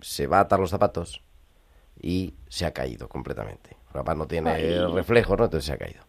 se 0.00 0.26
va 0.26 0.38
a 0.38 0.42
atar 0.42 0.60
los 0.60 0.70
zapatos 0.70 1.22
y 2.00 2.34
se 2.48 2.66
ha 2.66 2.72
caído 2.72 3.08
completamente. 3.08 3.76
Capaz 3.92 4.14
no 4.14 4.26
tiene 4.26 4.50
Ay. 4.50 4.78
reflejo, 4.92 5.36
¿no? 5.36 5.44
Entonces 5.44 5.66
se 5.66 5.72
ha 5.72 5.78
caído. 5.78 6.02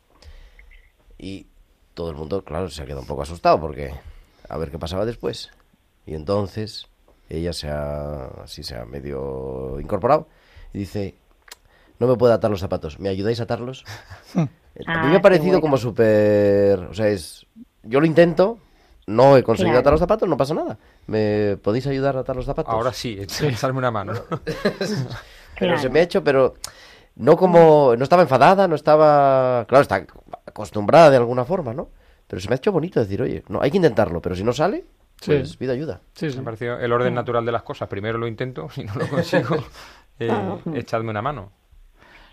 Y 1.18 1.48
todo 1.94 2.12
el 2.12 2.16
mundo, 2.16 2.44
claro, 2.44 2.70
se 2.70 2.82
ha 2.82 2.86
quedado 2.86 3.02
un 3.02 3.08
poco 3.08 3.24
asustado 3.24 3.60
porque 3.60 3.94
a 4.48 4.58
ver 4.58 4.72
qué 4.72 4.80
pasaba 4.80 5.06
después. 5.06 5.50
Y 6.06 6.14
entonces 6.14 6.88
ella 7.30 7.54
se 7.54 7.70
ha, 7.70 8.26
así 8.44 8.64
se 8.64 8.76
ha 8.76 8.86
medio 8.86 9.80
incorporado 9.80 10.28
y 10.74 10.80
dice, 10.80 11.16
no 12.00 12.08
me 12.08 12.16
puedo 12.16 12.34
atar 12.34 12.50
los 12.52 12.60
zapatos, 12.60 13.00
¿me 13.00 13.10
ayudáis 13.10 13.40
a 13.40 13.44
atarlos? 13.44 13.84
a 14.76 14.80
mí 14.80 14.86
Ah, 14.86 15.08
me 15.10 15.16
ha 15.18 15.22
parecido 15.22 15.52
bueno. 15.54 15.62
como 15.62 15.78
súper, 15.78 16.80
o 16.80 16.94
sea, 16.94 17.08
es, 17.08 17.46
yo 17.84 18.00
lo 18.00 18.06
intento, 18.06 18.58
no 19.08 19.36
he 19.38 19.44
conseguido 19.44 19.74
Claro. 19.74 19.80
atar 19.82 19.94
los 19.94 20.00
zapatos, 20.00 20.30
no 20.30 20.38
pasa 20.38 20.54
nada. 20.54 20.78
¿Me 21.08 21.58
podéis 21.62 21.88
ayudar 21.88 22.16
a 22.18 22.20
atar 22.22 22.36
los 22.36 22.46
zapatos? 22.46 22.74
Ahora 22.74 22.94
sí, 22.94 23.18
echarme 23.42 23.80
una 23.80 23.92
mano. 23.92 24.14
Pero 25.60 25.78
se 25.78 25.90
me 25.90 26.00
ha 26.00 26.04
hecho, 26.04 26.24
pero 26.24 26.54
no 27.16 27.36
como, 27.36 27.94
no 27.98 28.04
estaba 28.04 28.22
enfadada, 28.22 28.66
no 28.68 28.76
estaba, 28.76 29.66
claro, 29.68 29.82
está 29.82 30.06
acostumbrada 30.46 31.10
de 31.10 31.18
alguna 31.18 31.44
forma, 31.44 31.74
¿no? 31.74 31.90
Pero 32.28 32.40
se 32.40 32.48
me 32.48 32.54
ha 32.54 32.58
hecho 32.58 32.72
bonito 32.72 33.00
decir, 33.02 33.22
oye, 33.22 33.44
no, 33.50 33.62
hay 33.62 33.70
que 33.70 33.76
intentarlo, 33.78 34.22
pero 34.22 34.36
si 34.36 34.44
no 34.44 34.54
sale, 34.54 34.86
Sí. 35.20 35.32
pues 35.34 35.58
pido 35.58 35.74
ayuda. 35.74 36.00
Sí, 36.14 36.30
sí. 36.30 36.38
Me 36.38 36.44
ha 36.44 36.46
parecido 36.46 36.80
el 36.80 36.94
orden 36.94 37.14
natural 37.14 37.46
de 37.46 37.52
las 37.52 37.64
cosas. 37.64 37.90
Primero 37.90 38.18
lo 38.18 38.26
intento, 38.26 38.70
si 38.74 38.86
no 38.86 38.94
lo 38.96 39.06
consigo, 39.10 39.58
eh, 40.18 40.32
echadme 40.76 41.10
una 41.10 41.22
mano. 41.22 41.52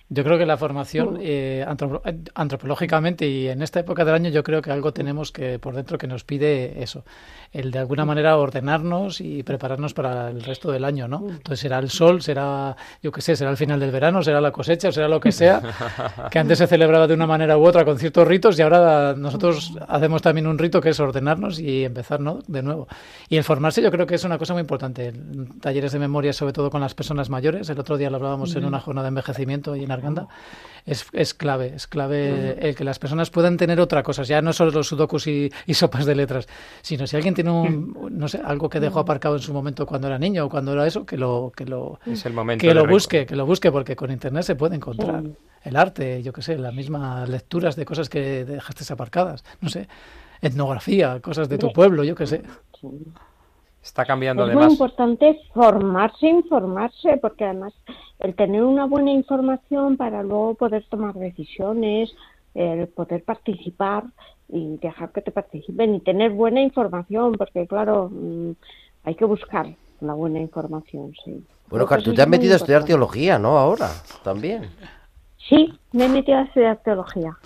Yo 0.08 0.22
creo 0.22 0.38
que 0.38 0.46
la 0.46 0.56
formación 0.56 1.18
eh, 1.20 1.64
antropo- 1.66 2.00
eh, 2.04 2.16
antropológicamente 2.34 3.26
y 3.28 3.48
en 3.48 3.60
esta 3.62 3.80
época 3.80 4.04
del 4.04 4.14
año 4.14 4.30
yo 4.30 4.42
creo 4.44 4.62
que 4.62 4.70
algo 4.70 4.92
tenemos 4.92 5.32
que 5.32 5.58
por 5.58 5.74
dentro 5.74 5.98
que 5.98 6.06
nos 6.06 6.22
pide 6.22 6.80
eso, 6.82 7.04
el 7.52 7.70
de 7.72 7.80
alguna 7.80 8.04
manera 8.04 8.36
ordenarnos 8.36 9.20
y 9.20 9.42
prepararnos 9.42 9.94
para 9.94 10.30
el 10.30 10.42
resto 10.44 10.70
del 10.70 10.84
año, 10.84 11.08
¿no? 11.08 11.24
Entonces 11.28 11.58
será 11.60 11.78
el 11.80 11.90
sol, 11.90 12.22
será, 12.22 12.76
yo 13.02 13.10
qué 13.10 13.20
sé, 13.20 13.34
será 13.34 13.50
el 13.50 13.56
final 13.56 13.80
del 13.80 13.90
verano, 13.90 14.22
será 14.22 14.40
la 14.40 14.52
cosecha, 14.52 14.92
será 14.92 15.08
lo 15.08 15.18
que 15.18 15.32
sea, 15.32 15.60
que 16.30 16.38
antes 16.38 16.58
se 16.58 16.66
celebraba 16.68 17.06
de 17.08 17.14
una 17.14 17.26
manera 17.26 17.58
u 17.58 17.64
otra 17.66 17.84
con 17.84 17.98
ciertos 17.98 18.28
ritos 18.28 18.56
y 18.58 18.62
ahora 18.62 19.14
nosotros 19.16 19.72
hacemos 19.88 20.22
también 20.22 20.46
un 20.46 20.56
rito 20.58 20.80
que 20.80 20.90
es 20.90 21.00
ordenarnos 21.00 21.58
y 21.58 21.84
empezar, 21.84 22.20
¿no? 22.20 22.38
De 22.46 22.62
nuevo. 22.62 22.86
Y 23.28 23.36
el 23.38 23.44
formarse 23.44 23.82
yo 23.82 23.90
creo 23.90 24.06
que 24.06 24.14
es 24.14 24.22
una 24.24 24.38
cosa 24.38 24.52
muy 24.52 24.60
importante. 24.60 25.12
Talleres 25.60 25.90
de 25.92 25.98
memoria, 25.98 26.32
sobre 26.32 26.52
todo 26.52 26.70
con 26.70 26.80
las 26.80 26.94
personas 26.94 27.28
mayores. 27.28 27.68
El 27.70 27.78
otro 27.80 27.96
día 27.96 28.08
lo 28.08 28.16
hablábamos 28.16 28.54
en 28.54 28.64
una 28.64 28.78
jornada 28.80 29.04
de 29.06 29.08
envejecimiento 29.08 29.74
y 29.74 29.82
en 29.84 29.95
Arganda. 29.96 30.28
Es, 30.84 31.04
es 31.12 31.34
clave, 31.34 31.72
es 31.74 31.88
clave 31.88 32.56
el 32.60 32.76
que 32.76 32.84
las 32.84 33.00
personas 33.00 33.28
puedan 33.30 33.56
tener 33.56 33.80
otra 33.80 34.04
cosa. 34.04 34.22
Ya 34.22 34.40
no 34.40 34.52
solo 34.52 34.70
los 34.70 34.86
sudokus 34.86 35.26
y, 35.26 35.50
y 35.66 35.74
sopas 35.74 36.06
de 36.06 36.14
letras, 36.14 36.46
sino 36.80 37.08
si 37.08 37.16
alguien 37.16 37.34
tiene 37.34 37.50
un, 37.50 38.08
no 38.12 38.28
sé, 38.28 38.40
algo 38.44 38.68
que 38.68 38.78
dejó 38.78 39.00
aparcado 39.00 39.34
en 39.34 39.42
su 39.42 39.52
momento 39.52 39.84
cuando 39.84 40.06
era 40.06 40.16
niño 40.16 40.44
o 40.44 40.48
cuando 40.48 40.72
era 40.74 40.86
eso, 40.86 41.04
que 41.04 41.16
lo, 41.16 41.52
que 41.56 41.64
lo, 41.64 41.98
Es 42.06 42.24
el 42.24 42.34
momento 42.34 42.64
que 42.64 42.72
lo 42.72 42.86
busque, 42.86 43.26
que 43.26 43.34
lo 43.34 43.46
busque, 43.46 43.72
porque 43.72 43.96
con 43.96 44.12
internet 44.12 44.44
se 44.44 44.54
puede 44.54 44.76
encontrar 44.76 45.24
el 45.64 45.74
arte, 45.74 46.22
yo 46.22 46.32
qué 46.32 46.42
sé, 46.42 46.56
las 46.56 46.72
mismas 46.72 47.28
lecturas 47.28 47.74
de 47.74 47.84
cosas 47.84 48.08
que 48.08 48.44
dejaste 48.44 48.92
aparcadas, 48.92 49.44
no 49.60 49.68
sé, 49.68 49.88
etnografía, 50.40 51.18
cosas 51.20 51.48
de 51.48 51.58
tu 51.58 51.72
pueblo, 51.72 52.04
yo 52.04 52.14
qué 52.14 52.28
sé. 52.28 52.42
Está 53.86 54.04
cambiando 54.04 54.42
Es 54.42 54.48
muy 54.48 54.56
además. 54.56 54.72
importante 54.72 55.40
formarse, 55.54 56.26
informarse, 56.26 57.16
porque 57.18 57.44
además 57.44 57.72
el 58.18 58.34
tener 58.34 58.64
una 58.64 58.84
buena 58.84 59.12
información 59.12 59.96
para 59.96 60.22
luego 60.24 60.54
poder 60.54 60.84
tomar 60.90 61.14
decisiones, 61.14 62.12
el 62.54 62.88
poder 62.88 63.22
participar 63.22 64.04
y 64.48 64.76
dejar 64.78 65.12
que 65.12 65.22
te 65.22 65.30
participen 65.30 65.94
y 65.94 66.00
tener 66.00 66.32
buena 66.32 66.60
información, 66.60 67.32
porque 67.34 67.66
claro, 67.68 68.10
mm, 68.12 68.50
hay 69.04 69.14
que 69.14 69.24
buscar 69.24 69.68
la 70.00 70.14
buena 70.14 70.40
información, 70.40 71.12
sí. 71.24 71.44
Bueno, 71.68 71.86
Creo 71.86 71.86
Car, 71.86 71.98
que 72.00 72.04
tú 72.06 72.10
te 72.10 72.16
es 72.16 72.20
has 72.22 72.28
muy 72.28 72.38
metido 72.38 72.54
a 72.54 72.56
estudiar 72.56 72.84
teología, 72.84 73.38
¿no? 73.38 73.56
Ahora, 73.56 73.88
también. 74.24 74.68
Sí, 75.48 75.72
me 75.92 76.06
he 76.06 76.08
metido 76.08 76.38
a 76.38 76.42
estudiar 76.42 76.78
teología. 76.82 77.36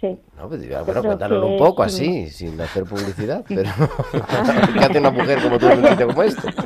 Sí. 0.00 0.18
No, 0.36 0.48
pues, 0.48 0.68
bueno, 0.84 1.02
cuéntanoslo 1.02 1.46
un 1.46 1.58
poco 1.58 1.82
así, 1.82 2.28
sin 2.28 2.60
hacer 2.60 2.84
publicidad, 2.84 3.44
pero 3.48 3.70
¿qué 4.74 4.84
hace 4.84 4.98
una 4.98 5.10
mujer 5.10 5.38
como 5.42 5.58
tú 5.58 5.66
como 6.06 6.22
este? 6.22 6.48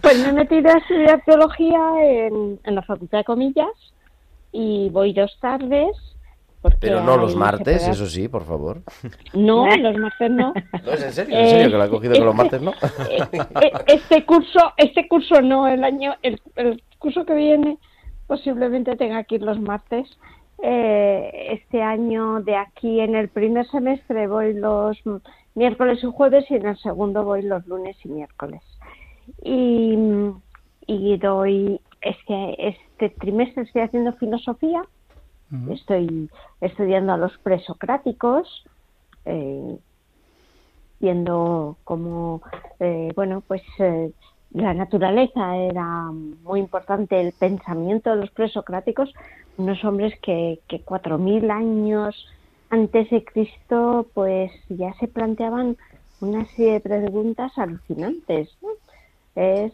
Pues 0.00 0.22
me 0.22 0.28
he 0.28 0.32
metido 0.32 0.70
a 0.70 0.78
estudiar 0.78 1.22
teología 1.24 1.78
en, 2.02 2.58
en 2.64 2.74
la 2.74 2.82
Facultad 2.82 3.18
de 3.18 3.24
Comillas 3.24 3.66
y 4.52 4.88
voy 4.90 5.12
dos 5.12 5.36
tardes. 5.40 5.94
porque 6.62 6.78
Pero 6.80 7.02
no 7.02 7.16
los 7.16 7.36
martes, 7.36 7.86
eso 7.86 8.06
sí, 8.06 8.28
por 8.28 8.44
favor. 8.46 8.80
No, 9.34 9.66
los 9.76 9.96
martes 9.98 10.30
no. 10.30 10.54
No, 10.84 10.92
es 10.92 11.02
en 11.02 11.12
serio, 11.12 11.36
en 11.38 11.48
serio, 11.50 11.70
que 11.70 11.76
lo 11.76 11.82
ha 11.82 11.88
cogido 11.90 12.12
que 12.14 12.20
los 12.20 12.34
martes 12.34 12.62
no. 12.62 12.72
Eh, 13.10 13.72
Este 13.88 14.24
curso, 14.24 14.72
este 14.76 15.06
curso 15.08 15.42
no, 15.42 15.66
el 15.68 15.84
año, 15.84 16.14
el, 16.22 16.40
el 16.56 16.82
curso 16.98 17.26
que 17.26 17.34
viene 17.34 17.76
posiblemente 18.26 18.96
tenga 18.96 19.24
que 19.24 19.34
ir 19.34 19.42
los 19.42 19.60
martes. 19.60 20.08
Eh, 20.60 21.60
este 21.62 21.82
año 21.82 22.40
de 22.42 22.56
aquí 22.56 23.00
en 23.00 23.14
el 23.14 23.28
primer 23.28 23.66
semestre 23.68 24.26
voy 24.26 24.54
los 24.54 24.98
miércoles 25.54 26.02
y 26.02 26.06
jueves 26.06 26.50
y 26.50 26.56
en 26.56 26.66
el 26.66 26.78
segundo 26.78 27.24
voy 27.24 27.42
los 27.42 27.66
lunes 27.66 27.96
y 28.04 28.08
miércoles. 28.08 28.62
Y, 29.42 29.96
y 30.86 31.16
doy 31.18 31.80
este, 32.00 32.68
este 32.68 33.10
trimestre 33.10 33.64
estoy 33.64 33.82
haciendo 33.82 34.12
filosofía, 34.14 34.82
estoy 35.70 36.30
estudiando 36.60 37.12
a 37.12 37.16
los 37.16 37.36
presocráticos, 37.38 38.64
eh, 39.24 39.78
viendo 41.00 41.76
cómo, 41.84 42.42
eh, 42.80 43.12
bueno, 43.14 43.42
pues 43.46 43.62
eh, 43.78 44.12
la 44.50 44.74
naturaleza 44.74 45.56
era 45.56 46.10
muy 46.10 46.60
importante, 46.60 47.20
el 47.20 47.32
pensamiento 47.32 48.10
de 48.10 48.16
los 48.16 48.30
presocráticos, 48.30 49.12
unos 49.56 49.84
hombres 49.84 50.18
que, 50.20 50.60
que 50.68 50.84
4.000 50.84 51.50
años 51.50 52.26
antes 52.70 53.10
de 53.10 53.24
Cristo, 53.24 54.06
pues 54.14 54.52
ya 54.68 54.92
se 54.94 55.08
planteaban 55.08 55.76
una 56.20 56.44
serie 56.46 56.74
de 56.74 56.80
preguntas 56.80 57.52
alucinantes. 57.56 58.56
¿no? 58.62 58.68
Es, 59.34 59.72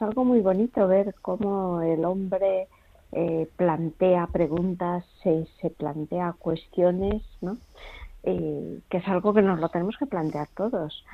algo 0.00 0.24
muy 0.24 0.40
bonito 0.40 0.86
ver 0.86 1.14
cómo 1.22 1.80
el 1.82 2.04
hombre 2.04 2.68
eh, 3.12 3.48
plantea 3.56 4.26
preguntas, 4.26 5.04
se, 5.22 5.46
se 5.60 5.70
plantea 5.70 6.34
cuestiones, 6.38 7.22
¿no? 7.40 7.56
Eh, 8.24 8.80
que 8.90 8.98
es 8.98 9.08
algo 9.08 9.32
que 9.32 9.42
nos 9.42 9.60
lo 9.60 9.68
tenemos 9.68 9.96
que 9.96 10.06
plantear 10.06 10.48
todos. 10.56 11.04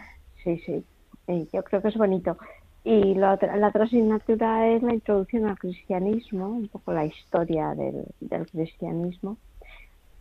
Sí, 0.43 0.59
sí, 0.67 0.85
Eh, 1.29 1.47
yo 1.53 1.63
creo 1.63 1.81
que 1.81 1.89
es 1.89 1.97
bonito. 1.97 2.37
Y 2.85 3.15
la 3.15 3.35
otra, 3.35 3.57
la 3.57 3.69
otra 3.69 3.85
asignatura 3.85 4.69
es 4.69 4.83
la 4.83 4.93
introducción 4.95 5.47
al 5.47 5.57
cristianismo, 5.59 6.49
un 6.49 6.69
poco 6.69 6.93
la 6.93 7.05
historia 7.07 7.75
del, 7.75 8.05
del 8.21 8.47
cristianismo. 8.51 9.37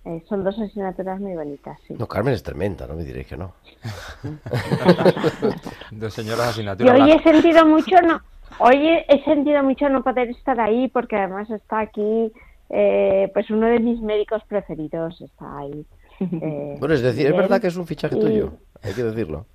Eh, 0.05 0.23
son 0.27 0.43
dos 0.43 0.57
asignaturas 0.59 1.19
muy 1.19 1.35
bonitas, 1.35 1.77
sí. 1.87 1.95
No, 1.97 2.07
Carmen 2.07 2.33
es 2.33 2.41
tremenda, 2.43 2.87
no 2.87 2.95
me 2.95 3.03
diréis 3.03 3.27
que 3.27 3.37
no. 3.37 3.53
Dos 5.91 6.13
señoras 6.13 6.49
asignaturas. 6.49 6.99
hoy 6.99 7.11
he 7.11 7.21
sentido 7.21 7.65
mucho 7.65 8.01
no, 8.01 8.19
hoy 8.59 8.87
he, 9.07 9.23
sentido 9.23 9.61
mucho 9.63 9.89
no 9.89 10.03
poder 10.03 10.29
estar 10.29 10.59
ahí 10.59 10.87
porque 10.87 11.15
además 11.15 11.49
está 11.51 11.79
aquí, 11.81 12.31
eh, 12.69 13.29
pues 13.33 13.49
uno 13.51 13.67
de 13.67 13.79
mis 13.79 14.01
médicos 14.01 14.41
preferidos 14.47 15.19
está 15.21 15.57
ahí. 15.59 15.85
Eh, 16.21 16.75
Bueno, 16.79 16.93
es 16.93 17.01
decir, 17.01 17.25
es 17.25 17.35
verdad 17.35 17.59
que 17.59 17.65
es 17.67 17.75
un 17.75 17.87
fichaje 17.87 18.15
Y- 18.15 18.19
tuyo, 18.19 18.53
hay 18.83 18.93
que 18.93 19.03
decirlo. 19.03 19.45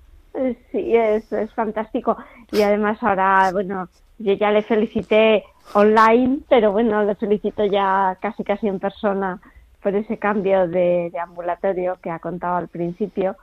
Sí, 0.71 0.95
es, 0.95 1.31
es 1.31 1.51
fantástico. 1.53 2.17
Y 2.51 2.61
además 2.61 3.01
ahora, 3.01 3.49
bueno, 3.51 3.89
yo 4.19 4.33
ya 4.33 4.51
le 4.51 4.61
felicité 4.61 5.43
online, 5.73 6.39
pero 6.49 6.71
bueno, 6.71 7.03
le 7.03 7.15
felicito 7.15 7.65
ya 7.65 8.17
casi 8.21 8.43
casi 8.43 8.67
en 8.67 8.79
persona 8.79 9.39
por 9.81 9.95
ese 9.95 10.17
cambio 10.17 10.67
de, 10.67 11.09
de 11.11 11.19
ambulatorio 11.19 11.97
que 12.01 12.11
ha 12.11 12.19
contado 12.19 12.57
al 12.57 12.67
principio. 12.67 13.35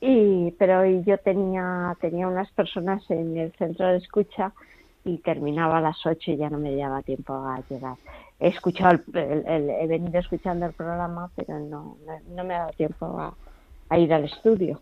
Y, 0.00 0.52
pero 0.58 0.84
yo 0.86 1.18
tenía, 1.18 1.94
tenía 2.00 2.28
unas 2.28 2.50
personas 2.52 3.02
en 3.10 3.36
el 3.36 3.52
centro 3.52 3.86
de 3.88 3.96
escucha 3.98 4.52
y 5.04 5.18
terminaba 5.18 5.78
a 5.78 5.80
las 5.82 6.04
8 6.06 6.30
y 6.32 6.36
ya 6.36 6.50
no 6.50 6.58
me 6.58 6.74
daba 6.76 7.02
tiempo 7.02 7.34
a 7.34 7.60
llegar. 7.68 7.96
He 8.40 8.48
escuchado, 8.48 9.00
el- 9.12 9.18
el- 9.26 9.46
el- 9.46 9.70
he 9.70 9.86
venido 9.88 10.20
escuchando 10.20 10.66
el 10.66 10.72
programa, 10.72 11.30
pero 11.34 11.58
no, 11.58 11.96
no, 12.34 12.44
me 12.44 12.54
ha 12.54 12.58
dado 12.60 12.72
tiempo 12.72 13.34
a 13.90 13.98
ir 13.98 14.14
al 14.14 14.24
estudio. 14.24 14.80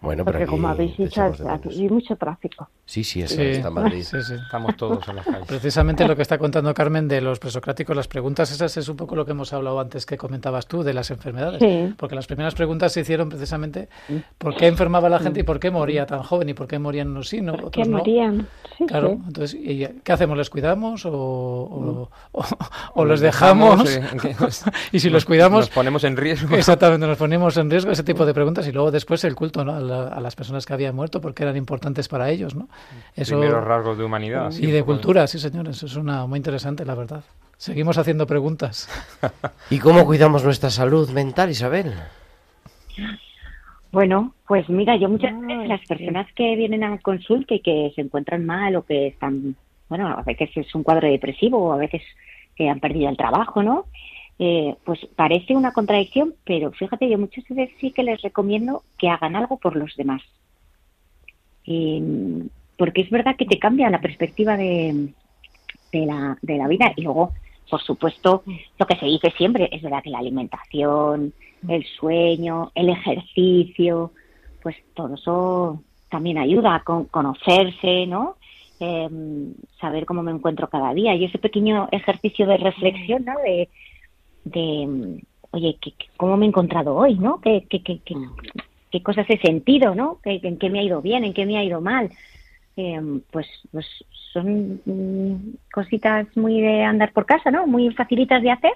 Bueno, 0.00 0.24
pero 0.24 0.32
Porque 0.38 0.42
aquí 0.44 0.50
como 0.50 0.68
habéis 0.68 0.96
dicho, 0.96 1.22
aquí 1.22 1.68
hay 1.70 1.88
mucho 1.88 2.16
tráfico. 2.16 2.68
Sí, 2.84 3.04
sí, 3.04 3.22
es, 3.22 3.30
Sí. 3.30 3.40
está 3.42 3.68
en 3.68 3.74
Madrid. 3.74 4.02
Sí, 4.02 4.16
sí. 4.22 4.34
Estamos 4.34 4.76
todos 4.76 5.06
en 5.08 5.16
las 5.16 5.24
calles. 5.24 5.46
Precisamente 5.46 6.06
lo 6.06 6.16
que 6.16 6.22
está 6.22 6.36
contando 6.38 6.74
Carmen 6.74 7.06
de 7.06 7.20
los 7.20 7.38
presocráticos, 7.38 7.94
las 7.94 8.08
preguntas 8.08 8.50
esas 8.50 8.76
es 8.76 8.88
un 8.88 8.96
poco 8.96 9.14
lo 9.14 9.24
que 9.24 9.30
hemos 9.30 9.52
hablado 9.52 9.78
antes 9.78 10.04
que 10.04 10.16
comentabas 10.16 10.66
tú 10.66 10.82
de 10.82 10.92
las 10.92 11.10
enfermedades. 11.12 11.60
Sí. 11.60 11.94
Porque 11.96 12.16
las 12.16 12.26
primeras 12.26 12.54
preguntas 12.56 12.92
se 12.92 13.00
hicieron 13.00 13.28
precisamente 13.28 13.88
por 14.38 14.56
qué 14.56 14.66
enfermaba 14.66 15.08
la 15.08 15.20
gente 15.20 15.40
y 15.40 15.42
por 15.44 15.60
qué 15.60 15.70
moría 15.70 16.04
tan 16.06 16.22
joven 16.24 16.48
y 16.48 16.54
por 16.54 16.66
qué 16.66 16.78
morían 16.80 17.08
unos 17.10 17.28
sí, 17.28 17.40
no, 17.40 17.54
otros 17.54 17.86
no. 17.88 17.98
morían. 17.98 18.48
Sí, 18.76 18.86
Claro, 18.86 19.10
sí. 19.10 19.22
entonces, 19.28 19.54
¿y 19.60 19.86
¿qué 20.02 20.12
hacemos? 20.12 20.36
¿Les 20.36 20.50
cuidamos 20.50 21.06
o, 21.06 21.12
o, 21.12 22.08
o- 22.32 22.44
o 22.94 23.04
los 23.04 23.20
dejamos? 23.20 23.88
y 24.92 24.98
si 24.98 25.08
los 25.10 25.24
cuidamos, 25.24 25.60
nos 25.66 25.70
ponemos 25.70 26.02
en 26.04 26.16
riesgo. 26.16 26.56
Exactamente, 26.56 27.06
nos 27.06 27.16
ponemos 27.18 27.56
en 27.56 27.70
riesgo 27.70 27.92
ese 27.92 28.02
tipo 28.02 28.26
de 28.26 28.34
preguntas 28.34 28.66
y 28.66 28.72
luego 28.72 28.90
después 28.90 29.22
el 29.24 29.34
culto 29.36 29.51
¿no? 29.64 29.72
a, 29.74 29.80
la- 29.80 30.08
a 30.08 30.20
las 30.20 30.34
personas 30.36 30.64
que 30.66 30.72
habían 30.72 30.94
muerto 30.96 31.20
porque 31.20 31.42
eran 31.42 31.56
importantes 31.56 32.08
para 32.08 32.30
ellos. 32.30 32.54
¿no? 32.54 32.68
Eso, 33.14 33.38
Primeros 33.38 33.64
rasgos 33.64 33.98
de 33.98 34.04
humanidad. 34.04 34.50
y 34.52 34.66
de 34.70 34.82
cultura, 34.82 35.26
sí, 35.26 35.38
señores. 35.38 35.82
Es 35.82 35.96
una 35.96 36.26
muy 36.26 36.38
interesante, 36.38 36.84
la 36.84 36.94
verdad. 36.94 37.22
Seguimos 37.56 37.98
haciendo 37.98 38.26
preguntas. 38.26 38.88
¿Y 39.70 39.78
cómo 39.78 40.04
cuidamos 40.04 40.42
nuestra 40.44 40.70
salud 40.70 41.08
mental, 41.10 41.50
Isabel? 41.50 41.92
Bueno, 43.90 44.34
pues 44.48 44.68
mira, 44.70 44.96
yo 44.96 45.08
muchas 45.08 45.38
veces 45.38 45.68
las 45.68 45.86
personas 45.86 46.26
que 46.34 46.56
vienen 46.56 46.82
a 46.82 46.98
consulta 46.98 47.54
y 47.54 47.60
que 47.60 47.92
se 47.94 48.00
encuentran 48.00 48.46
mal 48.46 48.74
o 48.76 48.84
que 48.86 49.08
están, 49.08 49.54
bueno, 49.88 50.08
a 50.08 50.22
veces 50.22 50.50
es 50.56 50.74
un 50.74 50.82
cuadro 50.82 51.08
depresivo 51.08 51.58
o 51.58 51.72
a 51.72 51.76
veces 51.76 52.02
que 52.56 52.68
han 52.70 52.80
perdido 52.80 53.10
el 53.10 53.16
trabajo, 53.18 53.62
¿no? 53.62 53.86
Eh, 54.38 54.74
pues 54.84 54.98
parece 55.14 55.54
una 55.54 55.72
contradicción, 55.72 56.34
pero 56.44 56.72
fíjate, 56.72 57.08
yo 57.08 57.18
muchas 57.18 57.44
veces 57.48 57.70
sí 57.80 57.92
que 57.92 58.02
les 58.02 58.20
recomiendo 58.22 58.82
que 58.98 59.08
hagan 59.08 59.36
algo 59.36 59.58
por 59.58 59.76
los 59.76 59.94
demás. 59.96 60.22
Y, 61.64 62.02
porque 62.76 63.02
es 63.02 63.10
verdad 63.10 63.36
que 63.36 63.46
te 63.46 63.58
cambia 63.58 63.90
la 63.90 64.00
perspectiva 64.00 64.56
de, 64.56 65.14
de, 65.92 66.06
la, 66.06 66.36
de 66.42 66.56
la 66.56 66.66
vida 66.66 66.92
y 66.96 67.02
luego, 67.02 67.32
por 67.70 67.80
supuesto, 67.82 68.42
lo 68.78 68.86
que 68.86 68.96
se 68.96 69.06
dice 69.06 69.32
siempre 69.36 69.68
es 69.70 69.82
verdad 69.82 70.02
que 70.02 70.10
la 70.10 70.18
alimentación, 70.18 71.32
el 71.68 71.84
sueño, 71.84 72.72
el 72.74 72.88
ejercicio, 72.88 74.12
pues 74.62 74.76
todo 74.94 75.14
eso 75.14 75.82
también 76.10 76.38
ayuda 76.38 76.74
a 76.76 76.84
con- 76.84 77.04
conocerse, 77.06 78.06
¿no? 78.06 78.36
Em, 78.80 79.54
saber 79.80 80.04
cómo 80.06 80.22
me 80.22 80.32
encuentro 80.32 80.68
cada 80.68 80.92
día 80.92 81.14
y 81.14 81.24
ese 81.24 81.38
pequeño 81.38 81.88
ejercicio 81.92 82.46
de 82.46 82.56
reflexión, 82.56 83.24
¿no? 83.24 83.38
De, 83.38 83.68
de 84.44 84.86
mm, 84.86 85.18
oye, 85.52 85.76
¿qué- 85.80 85.94
¿cómo 86.16 86.36
me 86.36 86.46
he 86.46 86.48
encontrado 86.48 86.94
hoy, 86.96 87.14
no? 87.16 87.40
¿Qué, 87.40 87.66
qué, 87.68 87.82
qué, 87.82 88.00
qué, 88.04 88.14
qué 88.90 89.02
cosas 89.02 89.26
he 89.28 89.38
sentido, 89.38 89.94
no? 89.94 90.18
¿Qué- 90.22 90.40
¿En 90.42 90.58
qué 90.58 90.70
me 90.70 90.80
ha 90.80 90.82
ido 90.82 91.00
bien? 91.02 91.24
¿En 91.24 91.34
qué 91.34 91.46
me 91.46 91.56
ha 91.58 91.64
ido 91.64 91.80
mal? 91.80 92.10
Em, 92.76 93.20
pues, 93.30 93.46
pues 93.70 93.86
son 94.32 94.80
mm, 94.86 95.56
cositas 95.74 96.26
muy 96.36 96.60
de 96.60 96.82
andar 96.84 97.12
por 97.12 97.26
casa, 97.26 97.50
¿no? 97.50 97.66
Muy 97.66 97.90
facilitas 97.94 98.42
de 98.42 98.50
hacer, 98.50 98.72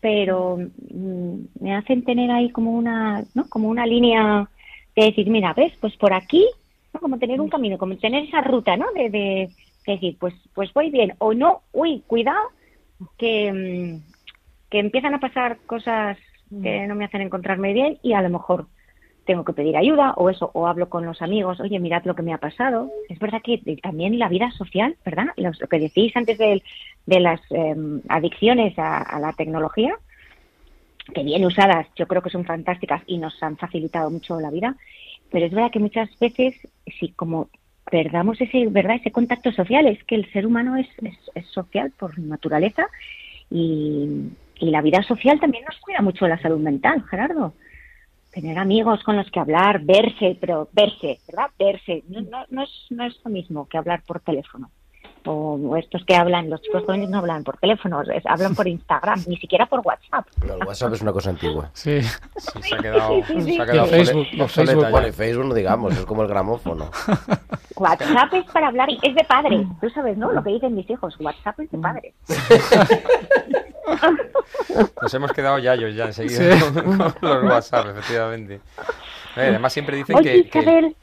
pero 0.00 0.58
mm, 0.90 1.34
me 1.60 1.74
hacen 1.76 2.02
tener 2.04 2.30
ahí 2.32 2.50
como 2.50 2.72
una, 2.72 3.24
¿no? 3.34 3.48
Como 3.48 3.68
una 3.68 3.86
línea 3.86 4.48
de 4.96 5.04
decir, 5.06 5.30
mira, 5.30 5.54
ves, 5.54 5.72
pues 5.80 5.96
por 5.96 6.12
aquí, 6.12 6.44
¿no? 6.92 7.00
Como 7.00 7.18
tener 7.18 7.40
un 7.40 7.48
camino, 7.48 7.78
como 7.78 7.96
tener 7.96 8.24
esa 8.24 8.40
ruta, 8.40 8.76
¿no? 8.76 8.86
De, 8.92 9.08
de, 9.08 9.50
de 9.86 9.92
decir, 9.92 10.16
pues, 10.18 10.34
pues 10.52 10.72
voy 10.74 10.90
bien, 10.90 11.14
o 11.18 11.32
no, 11.32 11.62
uy, 11.72 12.02
cuidado, 12.08 12.48
que, 13.16 13.52
mm, 13.52 14.11
que 14.72 14.78
empiezan 14.78 15.12
a 15.12 15.20
pasar 15.20 15.58
cosas 15.66 16.16
que 16.62 16.86
no 16.86 16.94
me 16.94 17.04
hacen 17.04 17.20
encontrarme 17.20 17.74
bien 17.74 17.98
y 18.02 18.14
a 18.14 18.22
lo 18.22 18.30
mejor 18.30 18.68
tengo 19.26 19.44
que 19.44 19.52
pedir 19.52 19.76
ayuda 19.76 20.14
o 20.16 20.30
eso, 20.30 20.50
o 20.54 20.66
hablo 20.66 20.88
con 20.88 21.04
los 21.04 21.20
amigos, 21.20 21.60
oye, 21.60 21.78
mirad 21.78 22.04
lo 22.06 22.14
que 22.14 22.22
me 22.22 22.32
ha 22.32 22.38
pasado. 22.38 22.90
Es 23.10 23.18
verdad 23.18 23.42
que 23.44 23.58
también 23.82 24.18
la 24.18 24.28
vida 24.30 24.50
social, 24.52 24.96
¿verdad? 25.04 25.26
Los- 25.36 25.60
lo 25.60 25.66
que 25.66 25.78
decís 25.78 26.16
antes 26.16 26.38
de, 26.38 26.62
de 27.04 27.20
las 27.20 27.40
em, 27.50 28.00
adicciones 28.08 28.78
a, 28.78 28.96
a 29.02 29.20
la 29.20 29.34
tecnología, 29.34 29.94
que 31.14 31.22
bien 31.22 31.44
usadas 31.44 31.86
yo 31.94 32.06
creo 32.08 32.22
que 32.22 32.30
son 32.30 32.46
fantásticas 32.46 33.02
y 33.06 33.18
nos 33.18 33.42
han 33.42 33.58
facilitado 33.58 34.10
mucho 34.10 34.40
la 34.40 34.50
vida, 34.50 34.76
pero 35.30 35.44
es 35.44 35.52
verdad 35.52 35.70
que 35.70 35.80
muchas 35.80 36.08
veces, 36.18 36.54
si 36.98 37.12
como 37.12 37.50
perdamos 37.90 38.40
ese, 38.40 38.68
¿verdad? 38.68 38.96
ese 38.96 39.12
contacto 39.12 39.52
social, 39.52 39.86
es 39.86 40.02
que 40.04 40.14
el 40.14 40.32
ser 40.32 40.46
humano 40.46 40.76
es, 40.76 40.88
es, 41.02 41.18
es 41.34 41.46
social 41.48 41.92
por 41.98 42.18
naturaleza 42.18 42.86
y, 43.50 44.30
y 44.62 44.70
la 44.70 44.80
vida 44.80 45.02
social 45.02 45.40
también 45.40 45.64
nos 45.64 45.78
cuida 45.80 46.00
mucho 46.00 46.26
la 46.26 46.40
salud 46.40 46.60
mental, 46.60 47.04
Gerardo 47.10 47.54
tener 48.32 48.58
amigos 48.58 49.02
con 49.04 49.16
los 49.16 49.30
que 49.30 49.40
hablar, 49.40 49.84
verse, 49.84 50.36
pero 50.40 50.68
verse, 50.72 51.20
¿verdad? 51.28 51.50
Verse. 51.58 52.02
No, 52.08 52.22
no, 52.22 52.44
no, 52.48 52.62
es, 52.62 52.86
no 52.90 53.04
es 53.04 53.14
lo 53.24 53.30
mismo 53.30 53.68
que 53.68 53.76
hablar 53.76 54.02
por 54.06 54.20
teléfono. 54.20 54.70
O, 55.26 55.76
estos 55.76 56.04
que 56.04 56.14
hablan, 56.16 56.50
los 56.50 56.60
chicos 56.62 56.82
jóvenes 56.84 57.08
no 57.10 57.18
hablan 57.18 57.44
por 57.44 57.56
teléfono, 57.58 58.02
es- 58.02 58.26
hablan 58.26 58.54
por 58.54 58.66
Instagram, 58.66 59.22
ni 59.26 59.36
siquiera 59.36 59.66
por 59.66 59.80
WhatsApp. 59.84 60.26
No, 60.46 60.54
el 60.54 60.64
WhatsApp 60.64 60.94
es 60.94 61.02
una 61.02 61.12
cosa 61.12 61.30
antigua. 61.30 61.70
Sí. 61.72 62.00
se 62.02 62.74
ha 62.74 62.78
quedado, 62.78 63.08
Sí, 63.08 63.22
sí, 63.34 63.42
sí. 63.42 63.56
se 63.56 63.62
ha 63.62 63.66
quedado 63.66 63.86
Facebook, 63.86 64.26
obsoleta 64.40 64.72
Facebook. 64.72 64.90
Bueno, 64.90 65.08
y 65.08 65.12
Facebook 65.12 65.44
no 65.46 65.54
digamos, 65.54 65.92
es 65.96 66.04
como 66.06 66.22
el 66.22 66.28
gramófono. 66.28 66.90
WhatsApp 67.76 68.34
es 68.34 68.44
para 68.52 68.68
hablar, 68.68 68.90
y 68.90 68.98
es 69.02 69.14
de 69.14 69.24
padre. 69.24 69.66
Tú 69.80 69.88
sabes, 69.90 70.16
¿no? 70.18 70.32
Lo 70.32 70.42
que 70.42 70.50
dicen 70.50 70.74
mis 70.74 70.88
hijos, 70.90 71.14
WhatsApp 71.20 71.60
es 71.60 71.70
de 71.70 71.78
padre. 71.78 72.14
Nos 75.02 75.14
hemos 75.14 75.32
quedado 75.32 75.58
yayos 75.58 75.94
ya 75.94 76.06
enseguida 76.06 76.56
Sí. 76.56 76.60
con, 76.60 76.82
con 77.12 77.14
los 77.22 77.44
WhatsApp, 77.44 77.86
efectivamente. 77.88 78.60
Además 79.36 79.72
siempre 79.72 79.96
dicen 79.96 80.16
Oye, 80.16 80.44
que... 80.44 80.50
que- 80.50 80.94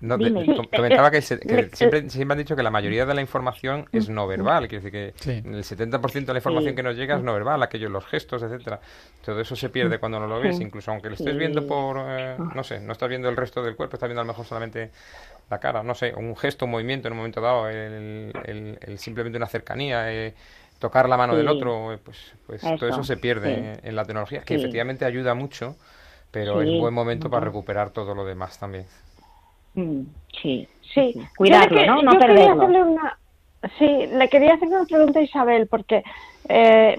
no, 0.00 0.16
Dime. 0.16 0.44
com- 0.56 0.66
comentaba 0.74 1.10
que, 1.10 1.20
se- 1.22 1.38
que 1.38 1.68
siempre, 1.74 2.08
siempre 2.10 2.32
han 2.34 2.38
dicho 2.38 2.56
que 2.56 2.62
la 2.62 2.70
mayoría 2.70 3.04
de 3.06 3.14
la 3.14 3.20
información 3.20 3.86
es 3.92 4.08
no 4.08 4.26
verbal, 4.26 4.66
quiere 4.68 4.82
decir 4.84 4.92
que 4.92 5.14
Sí. 5.22 5.42
el 5.46 5.62
70% 5.64 6.26
de 6.26 6.32
la 6.32 6.38
información 6.38 6.72
Sí. 6.72 6.76
que 6.76 6.82
nos 6.82 6.96
llega 6.96 7.16
es 7.16 7.22
no 7.22 7.32
verbal, 7.34 7.62
aquellos 7.62 7.90
los 7.90 8.04
gestos, 8.06 8.42
etcétera. 8.42 8.80
Todo 9.24 9.40
eso 9.40 9.54
se 9.56 9.68
pierde 9.68 9.98
cuando 9.98 10.18
no 10.20 10.26
lo 10.26 10.40
ves, 10.40 10.56
Sí. 10.56 10.62
incluso 10.62 10.90
aunque 10.90 11.08
lo 11.08 11.14
estés 11.14 11.32
Sí. 11.32 11.38
viendo 11.38 11.66
por, 11.66 11.98
eh, 12.08 12.36
no 12.54 12.64
sé, 12.64 12.80
no 12.80 12.92
estás 12.92 13.08
viendo 13.08 13.28
el 13.28 13.36
resto 13.36 13.62
del 13.62 13.76
cuerpo, 13.76 13.96
estás 13.96 14.08
viendo 14.08 14.20
a 14.22 14.24
lo 14.24 14.28
mejor 14.28 14.46
solamente 14.46 14.90
la 15.50 15.58
cara, 15.58 15.82
no 15.82 15.94
sé, 15.94 16.14
un 16.14 16.36
gesto, 16.36 16.64
un 16.64 16.70
movimiento 16.70 17.08
en 17.08 17.12
un 17.12 17.18
momento 17.18 17.40
dado, 17.40 17.68
el, 17.68 18.32
el- 18.44 18.78
el 18.80 18.98
simplemente 18.98 19.36
una 19.36 19.48
cercanía, 19.48 20.12
eh, 20.12 20.34
tocar 20.78 21.08
la 21.08 21.16
mano 21.18 21.36
del 21.36 21.46
otro, 21.48 21.92
eh, 21.92 21.98
pues, 22.02 22.32
pues 22.46 22.62
todo 22.62 22.88
Eso, 22.88 23.04
se 23.04 23.16
pierde 23.18 23.54
sí. 23.54 23.60
en, 23.60 23.80
en 23.90 23.96
la 23.96 24.04
tecnología, 24.04 24.40
que 24.42 24.54
Sí. 24.54 24.60
efectivamente 24.60 25.04
ayuda 25.04 25.34
mucho, 25.34 25.76
pero 26.30 26.62
Sí, 26.62 26.72
es 26.74 26.80
buen 26.80 26.94
momento 26.94 27.28
para 27.28 27.44
recuperar 27.44 27.90
todo 27.90 28.14
lo 28.14 28.24
demás 28.24 28.58
también. 28.58 28.86
Mm, 29.74 30.02
sí, 30.42 30.68
Sí, 30.94 31.14
cuidarlo, 31.36 31.80
que- 31.80 31.86
¿no? 31.86 32.02
No 32.02 32.18
perderlo. 32.18 32.64
una, 32.66 33.16
sí, 33.78 33.86
le 34.08 34.28
quería 34.28 34.54
hacer 34.54 34.66
una 34.68 34.84
pregunta 34.84 35.20
a 35.20 35.22
Isabel, 35.22 35.68
porque 35.68 36.02
eh, 36.48 36.98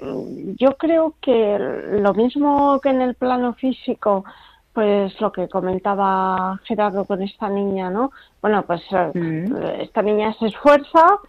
yo 0.57 0.77
creo 0.77 1.15
que 1.21 1.57
lo 1.99 2.13
mismo 2.13 2.79
que 2.79 2.89
en 2.89 3.01
el 3.01 3.15
plano 3.15 3.53
físico, 3.55 4.23
pues 4.71 5.19
lo 5.19 5.31
que 5.33 5.49
comentaba 5.49 6.57
Gerardo 6.63 7.03
con 7.03 7.21
esta 7.21 7.49
niña, 7.49 7.89
¿no? 7.89 8.11
Bueno, 8.41 8.63
pues 8.65 8.81
eh, 8.91 9.11
Mm. 9.13 9.55
esta 9.81 10.01
niña 10.01 10.33
se 10.39 10.47
esfuerza, 10.47 11.19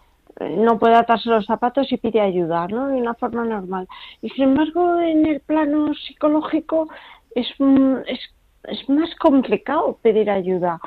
no 0.40 0.78
puede 0.78 0.94
atarse 0.94 1.28
los 1.28 1.44
zapatos 1.46 1.90
y 1.90 1.96
pide 1.96 2.20
ayuda, 2.20 2.68
¿no? 2.68 2.88
De 2.88 2.94
una 3.00 3.14
forma 3.14 3.44
normal. 3.44 3.88
Y 4.20 4.28
sin 4.30 4.44
embargo, 4.44 5.00
en 5.00 5.26
el 5.26 5.40
plano 5.40 5.92
psicológico 5.94 6.88
es, 7.34 7.48
mm, 7.58 7.96
es, 8.06 8.20
es 8.64 8.88
más 8.88 9.12
complicado 9.16 9.98
pedir 10.00 10.30
ayuda. 10.30 10.80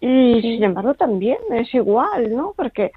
Y 0.00 0.40
sin 0.40 0.64
embargo 0.64 0.94
también 0.94 1.38
es 1.52 1.72
igual, 1.74 2.34
¿no? 2.34 2.54
Porque 2.56 2.90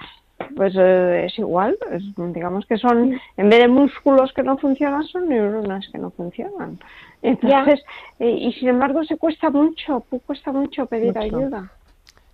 pues 0.56 0.74
eh, 0.78 1.26
es 1.28 1.38
igual, 1.40 1.78
es- 1.92 2.04
digamos 2.34 2.66
que 2.66 2.78
son, 2.78 3.20
en 3.38 3.50
vez 3.50 3.60
de 3.60 3.68
músculos 3.68 4.34
que 4.34 4.44
no 4.44 4.58
funcionan, 4.58 5.04
son 5.06 5.30
neuronas 5.30 5.88
que 5.92 5.98
no 5.98 6.12
funcionan. 6.12 6.80
Entonces, 7.22 7.82
eh, 8.20 8.30
y 8.30 8.52
sin 8.54 8.70
embargo 8.70 9.04
se 9.06 9.18
cuesta 9.18 9.50
mucho, 9.50 10.02
cuesta 10.26 10.52
mucho 10.52 10.86
pedir 10.86 11.08
Mucho. 11.16 11.20
ayuda. 11.22 11.72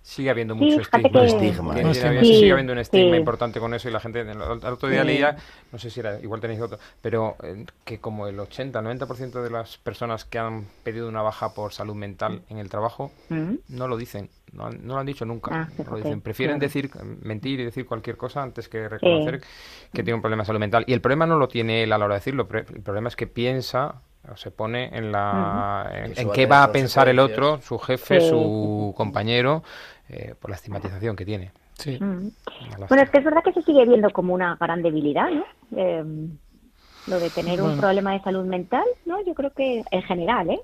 Sigue 0.02 0.30
habiendo 0.30 0.54
Sí, 0.54 0.60
mucho 0.60 0.78
fíjate 0.78 0.96
estigma. 0.96 1.20
que- 1.20 1.26
Estigma. 1.26 1.74
Que 1.74 1.80
estigma. 1.82 2.20
sigue 2.22 2.24
Sí, 2.40 2.50
habiendo 2.50 2.72
un 2.72 2.78
estigma 2.80 3.10
sí. 3.12 3.16
importante 3.18 3.60
con 3.60 3.74
eso 3.74 3.88
y 3.88 3.92
la 3.92 4.00
gente... 4.00 4.20
El, 4.22 4.28
el 4.30 4.40
otro 4.64 4.88
día 4.88 5.02
Sí. 5.02 5.06
leía, 5.06 5.36
no 5.70 5.78
sé 5.78 5.90
si 5.90 6.00
era, 6.00 6.18
igual 6.20 6.40
tenéis 6.40 6.60
otro, 6.62 6.78
pero 7.00 7.36
eh, 7.44 7.64
que 7.84 7.98
como 8.00 8.26
el 8.26 8.38
80-90% 8.38 9.42
de 9.42 9.50
las 9.50 9.76
personas 9.76 10.24
que 10.24 10.38
han 10.38 10.64
pedido 10.82 11.06
una 11.08 11.22
baja 11.22 11.54
por 11.54 11.72
salud 11.72 11.94
mental 11.94 12.40
en 12.48 12.58
el 12.58 12.68
trabajo 12.70 13.12
Mm. 13.28 13.56
no 13.68 13.86
lo 13.88 13.96
dicen, 13.96 14.30
no, 14.52 14.66
han- 14.66 14.86
no 14.86 14.94
lo 14.94 15.00
han 15.00 15.06
dicho 15.06 15.24
nunca. 15.24 15.68
Ah, 15.78 15.82
lo. 15.84 16.20
Prefieren 16.20 16.58
claro. 16.58 16.72
decir, 16.72 16.90
mentir 17.22 17.60
y 17.60 17.64
decir 17.64 17.86
cualquier 17.86 18.16
cosa 18.16 18.42
antes 18.42 18.68
que 18.68 18.88
reconocer 18.88 19.40
que 19.92 20.02
tiene 20.02 20.14
un 20.14 20.20
problema 20.22 20.42
de 20.42 20.46
salud 20.46 20.60
mental. 20.60 20.84
Y 20.86 20.92
el 20.92 21.00
problema 21.00 21.26
no 21.26 21.38
lo 21.38 21.48
tiene 21.48 21.82
él 21.82 21.92
a 21.92 21.98
la 21.98 22.04
hora 22.04 22.14
de 22.14 22.20
decirlo, 22.20 22.48
el 22.50 22.82
problema 22.82 23.08
es 23.08 23.16
que 23.16 23.26
piensa 23.26 24.02
o 24.30 24.36
se 24.36 24.50
pone 24.50 24.90
en 24.96 25.12
la 25.12 25.90
en, 26.16 26.30
qué 26.30 26.46
va 26.46 26.62
a 26.64 26.72
pensar 26.72 27.08
el 27.08 27.18
otro, 27.18 27.60
su 27.62 27.78
jefe, 27.78 28.20
Sí. 28.20 28.28
su 28.28 28.92
compañero, 28.96 29.62
eh, 30.08 30.34
por 30.38 30.50
la 30.50 30.56
estigmatización 30.56 31.16
que 31.16 31.24
tiene. 31.24 31.52
Sí. 31.74 31.96
Mm. 31.98 32.30
Bueno, 32.88 33.02
es 33.02 33.10
que 33.10 33.18
es 33.18 33.24
verdad 33.24 33.42
que 33.42 33.52
se 33.54 33.62
sigue 33.62 33.86
viendo 33.86 34.10
como 34.10 34.34
una 34.34 34.56
gran 34.60 34.82
debilidad, 34.82 35.30
¿no? 35.30 35.44
Eh, 35.76 36.04
lo 37.06 37.18
de 37.18 37.30
tener 37.30 37.62
un 37.62 37.78
problema 37.78 38.12
de 38.12 38.20
salud 38.20 38.44
mental, 38.44 38.84
¿no? 39.06 39.24
Yo 39.24 39.32
creo 39.34 39.50
que 39.54 39.82
en 39.90 40.02
general, 40.02 40.50
¿eh? 40.50 40.60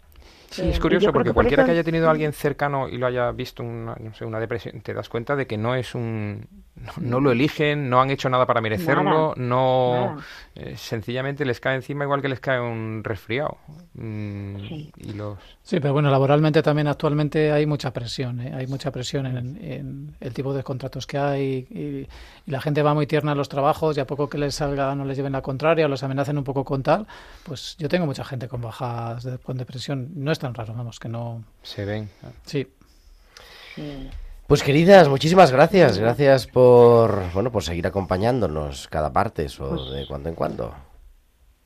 Sí, 0.51 0.63
Eh, 0.63 0.71
es 0.71 0.81
curioso 0.81 1.13
porque 1.13 1.29
que 1.29 1.35
por 1.35 1.43
cualquiera 1.43 1.63
eso- 1.63 1.67
que 1.69 1.73
haya 1.73 1.85
tenido 1.85 2.09
a 2.09 2.11
alguien 2.13 2.33
cercano 2.33 2.89
y 2.89 2.99
lo 2.99 3.07
haya 3.07 3.31
visto 3.33 3.63
una, 3.63 3.97
no 4.01 4.15
sé, 4.15 4.25
una 4.25 4.41
depresión, 4.41 4.81
te 4.81 4.95
das 4.95 5.09
cuenta 5.09 5.37
de 5.37 5.47
que 5.47 5.59
no 5.59 5.75
es 5.75 5.95
un... 5.95 6.47
No, 6.77 6.93
no 7.01 7.21
lo 7.21 7.33
eligen, 7.33 7.89
no 7.89 8.03
han 8.03 8.11
hecho 8.11 8.29
nada 8.29 8.45
para 8.45 8.61
merecerlo, 8.61 9.35
Nada, 9.35 9.35
no... 9.37 9.95
nada. 10.15 10.17
eh, 10.57 10.75
sencillamente 10.77 11.47
les 11.47 11.59
cae 11.59 11.75
encima 11.75 12.05
igual 12.05 12.21
que 12.21 12.29
les 12.29 12.39
cae 12.39 12.61
un 12.61 13.01
resfriado. 13.03 13.57
Mm, 13.95 14.57
Sí. 14.69 14.93
Y 14.99 15.13
los... 15.15 15.39
Sí, 15.63 15.81
pero 15.81 15.95
bueno, 15.95 16.11
laboralmente 16.11 16.63
también 16.63 16.87
actualmente 16.87 17.51
hay 17.51 17.65
mucha 17.65 17.93
presión, 17.95 18.41
¿eh? 18.41 18.53
hay 18.55 18.67
mucha 18.67 18.91
presión 18.91 19.27
en, 19.27 19.57
en 19.65 20.17
el 20.21 20.35
tipo 20.35 20.53
de 20.53 20.63
contratos 20.63 21.07
que 21.07 21.17
hay 21.19 21.67
y, 21.71 21.77
y 22.47 22.51
la 22.51 22.61
gente 22.61 22.83
va 22.83 22.93
muy 22.95 23.07
tierna 23.07 23.33
a 23.33 23.35
los 23.35 23.49
trabajos 23.49 23.97
y 23.97 24.01
a 24.01 24.07
poco 24.07 24.29
que 24.29 24.37
les 24.39 24.55
salga 24.55 24.95
no 24.95 25.05
les 25.07 25.17
lleven 25.17 25.33
la 25.33 25.43
contraria 25.43 25.87
o 25.87 25.89
los 25.89 26.03
amenacen 26.03 26.37
un 26.37 26.45
poco 26.45 26.63
con 26.65 26.83
tal, 26.83 27.07
pues 27.43 27.75
yo 27.79 27.89
tengo 27.89 28.05
mucha 28.07 28.23
gente 28.25 28.49
con 28.49 28.61
bajas 28.61 29.25
de- 29.25 29.39
con 29.39 29.57
depresión, 29.57 30.11
no 30.15 30.31
es 30.31 30.39
tan 30.39 30.53
raro, 30.55 30.75
vamos, 30.75 31.01
que 31.01 31.09
no, 31.09 31.43
Se 31.63 31.85
ven. 31.87 32.11
sí. 32.45 32.67
Sí. 33.75 34.09
Pues 34.47 34.63
queridas, 34.63 35.09
muchísimas 35.09 35.51
gracias. 35.51 35.99
Gracias 35.99 36.47
por, 36.47 37.33
bueno, 37.35 37.51
por 37.51 37.63
seguir 37.65 37.87
acompañándonos 37.87 38.87
cada 38.89 39.11
martes 39.11 39.59
o 39.61 39.91
de 39.91 40.07
cuando 40.07 40.29
en 40.29 40.37
cuando. 40.37 40.73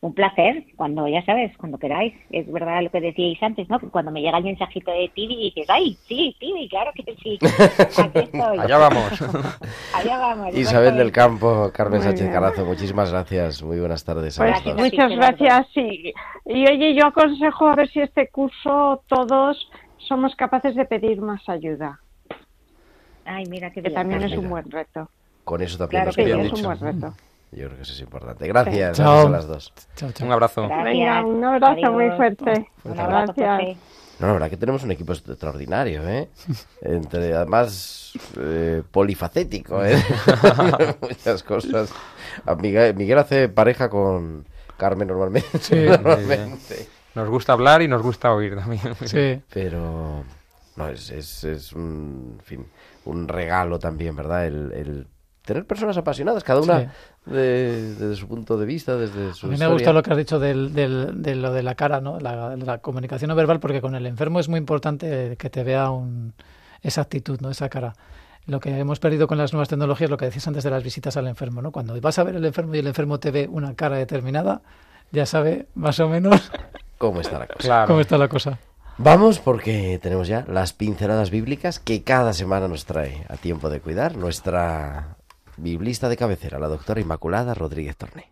un 0.00 0.14
placer, 0.14 0.64
cuando 0.76 1.06
ya 1.06 1.22
sabes, 1.26 1.54
cuando 1.58 1.76
queráis. 1.76 2.14
Es 2.30 2.50
verdad 2.50 2.82
lo 2.82 2.90
que 2.90 3.02
decíais 3.02 3.42
antes, 3.42 3.68
¿no? 3.68 3.78
Cuando 3.90 4.10
me 4.10 4.22
llega 4.22 4.38
el 4.38 4.44
mensajito 4.44 4.90
de 4.92 5.10
Tibi 5.14 5.52
dices, 5.54 5.66
¡ay, 5.68 5.94
sí, 6.08 6.34
Tibi, 6.40 6.70
claro 6.70 6.90
que 6.94 7.02
sí! 7.22 7.38
Aquí 7.42 8.18
estoy. 8.18 8.58
Allá 8.58 8.78
vamos. 8.78 9.12
Allá 9.94 10.18
vamos. 10.18 10.54
Isabel 10.56 10.96
del. 10.96 11.12
Campo, 11.12 11.70
Carmen 11.74 12.00
Sánchez. 12.00 12.30
Carazo, 12.32 12.64
muchísimas 12.64 13.10
gracias. 13.12 13.62
Muy 13.62 13.78
buenas 13.78 14.02
tardes 14.06 14.40
a 14.40 14.44
Pues 14.46 14.64
dos. 14.64 14.76
muchas 14.76 15.10
gracias. 15.12 15.66
Sí. 15.74 16.14
Y 16.46 16.66
oye, 16.66 16.94
yo 16.94 17.04
aconsejo 17.08 17.68
a 17.68 17.74
ver 17.76 17.90
si 17.90 18.00
este 18.00 18.28
curso 18.30 19.02
todos 19.06 19.68
somos 20.08 20.34
capaces 20.34 20.74
de 20.76 20.86
pedir 20.86 21.20
más 21.20 21.46
ayuda, 21.46 22.00
Ay, 23.32 23.46
mira 23.46 23.68
qué 23.70 23.74
que 23.76 23.80
bien. 23.82 23.94
también 23.94 24.20
Pues 24.20 24.32
es 24.32 24.38
un 24.38 24.44
mira. 24.44 24.50
buen 24.50 24.70
reto. 24.70 25.08
Con 25.44 25.62
eso 25.62 25.78
también 25.78 26.02
Claro 26.02 26.06
nos 26.08 26.16
que 26.16 26.24
quedamos. 26.24 26.46
es 26.46 26.52
un 26.52 26.62
buen 26.62 26.80
reto. 26.80 27.14
Yo 27.52 27.64
creo 27.66 27.76
que 27.76 27.82
eso 27.82 27.92
es 27.92 28.00
importante. 28.00 28.46
Gracias, 28.46 28.96
Chao. 28.96 29.06
gracias 29.12 29.26
a 29.26 29.30
las 29.30 29.46
dos. 29.46 29.72
Chao, 29.96 30.12
chao. 30.12 30.26
Un 30.26 30.32
abrazo. 30.32 30.68
Gracias. 30.68 30.84
Venga, 30.84 31.24
un 31.24 31.44
abrazo 31.44 31.92
muy 31.92 32.10
fuerte. 32.10 32.66
Un 32.84 33.00
abrazo, 33.00 33.34
Gracias. 33.36 33.76
No, 34.20 34.26
la 34.26 34.32
verdad 34.34 34.50
que 34.50 34.56
tenemos 34.58 34.82
un 34.84 34.90
equipo 34.90 35.14
extraordinario, 35.14 36.06
¿eh? 36.06 36.28
Entre, 36.82 37.32
además, 37.34 38.12
eh, 38.38 38.82
polifacético, 38.90 39.82
¿eh? 39.84 39.96
Muchas 41.00 41.42
cosas. 41.42 41.90
A 42.44 42.54
Miguel, 42.54 42.94
Miguel 42.94 43.18
hace 43.18 43.48
pareja 43.48 43.88
con 43.88 44.44
Carmen 44.76 45.08
normalmente. 45.08 45.58
Sí. 45.60 45.74
normalmente. 45.88 46.86
Nos 47.14 47.28
gusta 47.30 47.54
hablar 47.54 47.80
y 47.82 47.88
nos 47.88 48.02
gusta 48.02 48.32
oír 48.34 48.54
también. 48.56 48.94
Sí. 49.06 49.40
Pero, 49.52 50.22
no, 50.76 50.88
es, 50.88 51.10
es, 51.10 51.42
es 51.44 51.72
un, 51.72 52.36
en 52.38 52.44
fin, 52.44 52.66
un 53.04 53.28
regalo 53.28 53.78
también, 53.78 54.14
¿verdad? 54.16 54.46
El, 54.46 54.72
el 54.72 55.06
tener 55.44 55.64
personas 55.66 55.96
apasionadas, 55.96 56.44
cada 56.44 56.60
una 56.60 56.80
Sí. 56.80 56.86
de- 57.32 57.94
desde 57.94 58.16
su 58.16 58.28
punto 58.28 58.56
de 58.58 58.66
vista, 58.66 58.96
desde 58.96 59.32
su 59.34 59.46
A 59.46 59.48
mí 59.48 59.50
me 59.50 59.54
historia. 59.56 59.72
gusta 59.72 59.92
lo 59.92 60.02
que 60.02 60.10
has 60.12 60.16
dicho 60.18 60.38
del, 60.38 60.72
del- 60.74 61.22
de 61.22 61.34
lo 61.34 61.52
de 61.52 61.62
la 61.62 61.74
cara, 61.74 62.00
¿no? 62.00 62.20
La, 62.20 62.54
la 62.56 62.78
comunicación 62.78 63.28
no 63.30 63.34
verbal, 63.34 63.58
porque 63.60 63.80
con 63.80 63.94
el 63.94 64.06
enfermo 64.06 64.38
es 64.40 64.48
muy 64.48 64.58
importante 64.58 65.36
que 65.38 65.50
te 65.50 65.64
vea 65.64 65.90
un, 65.90 66.34
esa 66.82 67.00
actitud, 67.02 67.40
¿no? 67.40 67.50
Esa 67.50 67.68
cara. 67.68 67.94
Lo 68.46 68.58
que 68.60 68.76
hemos 68.78 69.00
perdido 69.00 69.26
con 69.26 69.38
las 69.38 69.52
nuevas 69.52 69.68
tecnologías, 69.68 70.08
lo 70.10 70.16
que 70.16 70.24
decías 70.26 70.46
antes 70.48 70.64
de 70.64 70.70
las 70.70 70.82
visitas 70.82 71.16
al 71.16 71.26
enfermo, 71.26 71.62
¿no? 71.62 71.72
Cuando 71.72 71.98
vas 72.00 72.18
a 72.18 72.24
ver 72.24 72.36
el 72.36 72.44
enfermo 72.44 72.74
y 72.74 72.78
el 72.78 72.86
enfermo 72.86 73.18
te 73.18 73.30
ve 73.30 73.48
una 73.50 73.74
cara 73.74 73.96
determinada, 73.96 74.62
ya 75.12 75.26
sabe 75.26 75.66
más 75.74 75.98
o 76.00 76.08
menos 76.08 76.50
¿Cómo 76.98 77.20
está 77.20 77.38
la 77.38 77.46
cosa? 77.46 77.58
Claro. 77.60 77.86
cómo 77.88 78.00
está 78.00 78.18
la 78.18 78.28
cosa. 78.28 78.58
Vamos 79.02 79.38
porque 79.38 79.98
tenemos 80.02 80.28
ya 80.28 80.44
las 80.46 80.74
pinceladas 80.74 81.30
bíblicas 81.30 81.78
que 81.78 82.02
cada 82.02 82.34
semana 82.34 82.68
nos 82.68 82.84
trae 82.84 83.24
a 83.30 83.38
tiempo 83.38 83.70
de 83.70 83.80
cuidar 83.80 84.14
nuestra 84.14 85.16
biblista 85.56 86.10
de 86.10 86.18
cabecera, 86.18 86.58
la 86.58 86.68
doctora 86.68 87.00
Inmaculada 87.00 87.54
Rodríguez 87.54 87.96
Torné. 87.96 88.30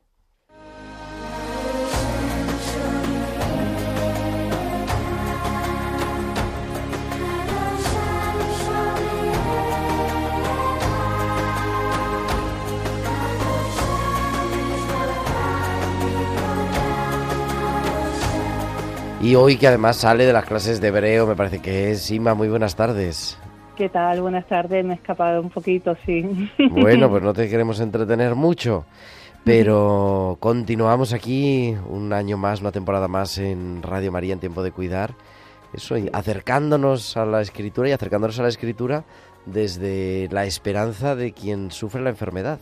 Y 19.20 19.34
hoy 19.34 19.56
que 19.56 19.66
además 19.66 19.96
sale 19.96 20.24
de 20.26 20.32
las 20.32 20.44
clases 20.44 20.80
de 20.80 20.88
hebreo, 20.88 21.26
me 21.26 21.34
parece 21.34 21.58
que 21.60 21.90
es 21.90 22.10
Ima, 22.10 22.34
muy 22.34 22.48
buenas 22.48 22.76
tardes. 22.76 23.36
¿Qué 23.76 23.88
tal? 23.88 24.20
Buenas 24.22 24.46
tardes. 24.46 24.84
Me 24.84 24.92
he 24.92 24.96
escapado 24.96 25.40
un 25.40 25.50
poquito, 25.50 25.96
sí. 26.06 26.50
Bueno, 26.70 27.10
pues 27.10 27.22
no 27.22 27.32
te 27.32 27.48
queremos 27.48 27.80
entretener 27.80 28.34
mucho, 28.36 28.84
pero 29.44 30.36
continuamos 30.40 31.12
aquí 31.12 31.76
un 31.88 32.12
año 32.12 32.36
más, 32.36 32.60
una 32.60 32.70
temporada 32.72 33.08
más 33.08 33.38
en 33.38 33.82
Radio 33.82 34.12
María 34.12 34.34
en 34.34 34.40
Tiempo 34.40 34.62
de 34.62 34.70
Cuidar. 34.72 35.14
Eso, 35.74 35.98
y 35.98 36.08
acercándonos 36.12 37.16
a 37.16 37.26
la 37.26 37.40
escritura 37.42 37.88
y 37.88 37.92
acercándonos 37.92 38.38
a 38.38 38.42
la 38.44 38.48
escritura 38.48 39.04
desde 39.46 40.28
la 40.30 40.44
esperanza 40.46 41.14
de 41.14 41.32
quien 41.32 41.70
sufre 41.72 42.00
la 42.00 42.10
enfermedad. 42.10 42.58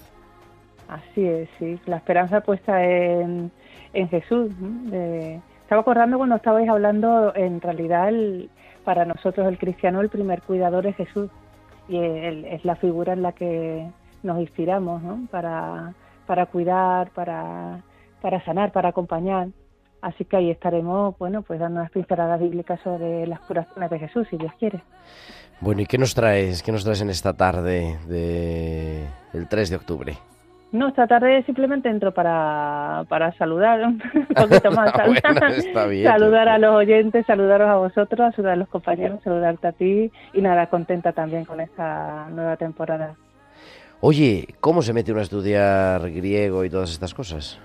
Así 0.88 1.24
es, 1.24 1.48
sí. 1.59 1.78
La 1.86 1.96
esperanza 1.98 2.40
puesta 2.40 2.82
en, 2.82 3.50
en 3.92 4.09
Jesús. 4.09 4.50
¿no? 4.59 4.90
De- 4.90 5.40
estaba 5.67 5.81
acordando 5.81 6.17
cuando 6.17 6.37
estabais 6.37 6.69
hablando, 6.69 7.35
en 7.35 7.61
realidad, 7.61 8.09
el- 8.09 8.49
para 8.85 9.05
nosotros 9.05 9.49
el 9.49 9.59
cristiano 9.59 10.01
el 10.01 10.09
primer 10.09 10.43
cuidador 10.43 10.87
es 10.87 10.95
Jesús. 10.95 11.29
Y 11.89 11.99
es 11.99 12.64
la 12.64 12.77
figura 12.77 13.12
en 13.14 13.23
la 13.23 13.33
que 13.33 13.89
nos 14.23 14.39
inspiramos, 14.41 15.03
¿no? 15.03 15.27
Para, 15.31 15.93
para 16.27 16.47
cuidar, 16.47 17.11
para, 17.11 17.81
para 18.23 18.45
sanar, 18.45 18.71
para 18.73 18.91
acompañar. 18.91 19.49
Así 20.03 20.25
que 20.25 20.37
ahí 20.37 20.51
estaremos, 20.51 21.19
bueno, 21.19 21.43
pues 21.43 21.59
dando 21.59 21.81
unas 21.81 21.91
pinceladas 21.91 22.39
bíblicas 22.41 22.79
sobre 22.83 23.27
las 23.27 23.41
curaciones 23.41 23.91
de 23.91 23.99
Jesús, 23.99 24.27
si 24.31 24.37
Dios 24.37 24.53
quiere. 24.59 24.83
Bueno, 25.61 25.81
¿y 25.81 25.87
qué 25.87 25.99
nos 25.99 26.14
traes? 26.14 26.62
¿Qué 26.62 26.71
nos 26.71 26.85
traes 26.85 27.01
en 27.01 27.11
esta 27.11 27.33
tarde 27.35 27.99
de 28.09 29.05
el 29.33 29.49
3 29.49 29.71
de 29.71 29.77
octubre? 29.77 30.19
No, 30.77 30.89
esta 30.89 31.07
tarde 31.07 31.43
simplemente 31.45 31.89
entro 31.89 32.12
para, 32.12 33.05
para 33.09 33.33
saludar 33.39 33.81
un 33.83 33.99
poquito 34.35 34.70
más. 34.72 34.93
Bueno, 34.93 35.49
está 35.57 35.87
bien, 35.87 36.05
saludar 36.05 36.51
a 36.51 36.59
los 36.59 36.74
oyentes, 36.74 37.24
saludaros 37.24 37.68
a 37.68 37.77
vosotros, 37.77 38.35
saludar 38.35 38.53
a 38.53 38.57
los 38.57 38.68
compañeros, 38.68 39.20
saludarte 39.24 39.68
a 39.68 39.72
ti 39.72 40.12
y 40.35 40.43
nada, 40.43 40.66
contenta 40.66 41.12
también 41.12 41.47
con 41.47 41.62
esta 41.62 42.29
nueva 42.29 42.59
temporada. 42.59 43.14
Oye, 44.01 44.49
¿cómo 44.61 44.83
se 44.83 44.93
mete 44.93 45.12
uno 45.12 45.20
a 45.20 45.22
estudiar 45.22 46.11
griego 46.11 46.62
y 46.62 46.68
todas 46.68 46.91
estas 46.91 47.14
cosas? 47.14 47.59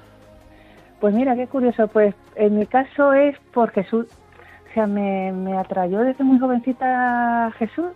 Pues 1.01 1.13
mira, 1.13 1.35
qué 1.35 1.47
curioso, 1.47 1.89
pues 1.89 2.15
en 2.35 2.59
mi 2.59 2.65
caso 2.65 3.11
es 3.11 3.37
por 3.53 3.71
Jesús. 3.71 4.07
O 4.69 4.73
sea, 4.73 4.87
me, 4.87 5.33
me 5.33 5.57
atrayó 5.57 5.99
desde 5.99 6.23
muy 6.23 6.39
jovencita 6.39 7.51
Jesús. 7.59 7.87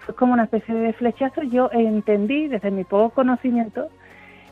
Fue 0.00 0.16
como 0.16 0.32
una 0.32 0.44
especie 0.44 0.74
de 0.74 0.92
flechazo. 0.94 1.42
Yo 1.44 1.70
entendí 1.72 2.48
desde 2.48 2.72
mi 2.72 2.82
poco 2.82 3.10
conocimiento 3.10 3.88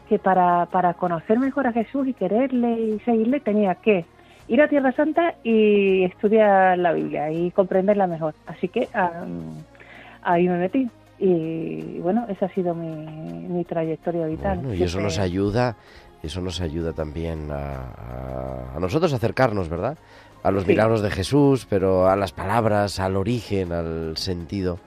que 0.09 0.19
para, 0.19 0.67
para 0.67 0.95
conocer 0.95 1.39
mejor 1.39 1.67
a 1.67 1.73
Jesús 1.73 2.07
y 2.09 2.15
quererle 2.15 2.73
y 2.81 2.99
seguirle 3.01 3.41
tenía 3.41 3.75
que 3.77 4.05
ir 4.49 4.63
a 4.63 4.69
Tierra 4.69 4.93
Santa 4.93 5.35
y 5.43 6.05
estudiar 6.05 6.79
la 6.79 6.93
Biblia 6.93 7.31
y 7.33 7.51
comprenderla 7.51 8.07
mejor. 8.07 8.35
Así 8.47 8.69
que 8.69 8.89
am, 8.95 9.55
ahí 10.23 10.49
me 10.49 10.59
metí. 10.59 10.89
Y 11.19 11.99
bueno, 12.01 12.27
esa 12.29 12.47
ha 12.47 12.49
sido 12.51 12.75
mi, 12.75 12.89
mi 13.49 13.65
trayectoria 13.65 14.27
vital. 14.27 14.59
Bueno, 14.59 14.75
y 14.75 14.83
eso 14.83 15.01
nos 15.01 15.19
ayuda, 15.19 15.77
eso 16.23 16.41
nos 16.43 16.61
ayuda 16.61 16.93
también 16.93 17.51
a, 17.51 17.57
a- 17.57 18.77
a 18.77 18.81
nosotros 18.81 19.13
a 19.13 19.17
acercarnos, 19.17 19.69
¿verdad? 19.69 19.97
A 20.43 20.51
los 20.51 20.65
Sí. 20.65 20.71
milagros 20.71 21.01
de 21.03 21.11
Jesús, 21.11 21.67
pero 21.69 22.07
a 22.09 22.17
las 22.17 22.33
palabras, 22.33 23.01
al 23.01 23.17
origen, 23.17 23.73
al 23.73 24.17
sentido 24.19 24.79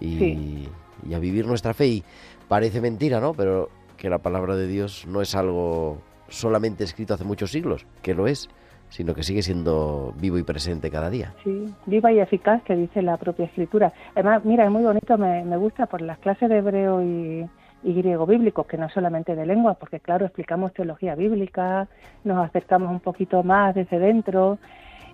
y, 0.00 0.18
Sí. 0.18 0.68
y 1.08 1.14
a 1.14 1.18
vivir 1.18 1.46
nuestra 1.46 1.74
fe. 1.74 1.86
Y 1.86 2.04
parece 2.48 2.80
mentira, 2.80 3.20
¿no? 3.20 3.34
Pero 3.34 3.68
que 4.04 4.10
la 4.10 4.18
palabra 4.18 4.54
de 4.54 4.66
Dios 4.66 5.06
no 5.06 5.22
es 5.22 5.34
algo 5.34 5.96
solamente 6.28 6.84
escrito 6.84 7.14
hace 7.14 7.24
muchos 7.24 7.50
siglos, 7.50 7.86
que 8.02 8.12
lo 8.12 8.26
es, 8.26 8.50
sino 8.90 9.14
que 9.14 9.22
sigue 9.22 9.40
siendo 9.40 10.12
vivo 10.20 10.36
y 10.36 10.42
presente 10.42 10.90
cada 10.90 11.08
día. 11.08 11.32
Sí, 11.42 11.72
viva 11.86 12.12
y 12.12 12.20
eficaz, 12.20 12.62
que 12.64 12.76
dice 12.76 13.00
la 13.00 13.16
propia 13.16 13.46
escritura. 13.46 13.94
Además, 14.14 14.44
mira, 14.44 14.66
es 14.66 14.70
muy 14.70 14.82
bonito, 14.82 15.16
me, 15.16 15.56
gusta 15.56 15.86
por 15.86 16.02
las 16.02 16.18
clases 16.18 16.50
de 16.50 16.58
hebreo 16.58 17.00
y 17.02 17.48
griego 17.82 18.26
bíblico, 18.26 18.64
que 18.64 18.76
no 18.76 18.90
solamente 18.90 19.34
de 19.34 19.46
lengua, 19.46 19.72
porque 19.72 20.00
claro, 20.00 20.26
explicamos 20.26 20.74
teología 20.74 21.14
bíblica, 21.14 21.88
nos 22.24 22.44
acercamos 22.44 22.90
un 22.90 23.00
poquito 23.00 23.42
más 23.42 23.74
desde 23.74 23.98
dentro 23.98 24.58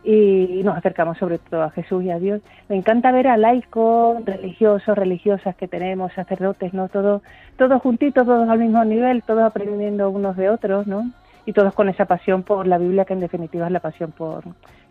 y, 0.04 0.62
nos 0.64 0.76
acercamos 0.76 1.18
sobre 1.18 1.38
todo 1.38 1.62
a 1.62 1.70
Jesús 1.70 2.04
y 2.04 2.10
a 2.10 2.18
Dios. 2.18 2.40
Me 2.68 2.76
encanta 2.76 3.12
ver 3.12 3.28
a 3.28 3.36
laicos, 3.36 4.24
religiosos, 4.24 4.96
religiosas 4.96 5.56
que 5.56 5.68
tenemos, 5.68 6.12
sacerdotes, 6.12 6.72
¿no? 6.74 6.88
Todos 6.88 7.22
todos 7.56 7.82
juntitos, 7.82 8.26
todos 8.26 8.48
al 8.48 8.58
mismo 8.58 8.84
nivel, 8.84 9.22
todos 9.22 9.42
aprendiendo 9.42 10.10
unos 10.10 10.36
de 10.36 10.48
otros, 10.48 10.86
¿no? 10.86 11.10
Y 11.46 11.52
todos 11.52 11.74
con 11.74 11.88
esa 11.88 12.04
pasión 12.06 12.42
por 12.42 12.66
la 12.66 12.78
Biblia, 12.78 13.04
que 13.04 13.14
en 13.14 13.20
definitiva 13.20 13.66
es 13.66 13.72
la 13.72 13.80
pasión 13.80 14.12
por, 14.12 14.44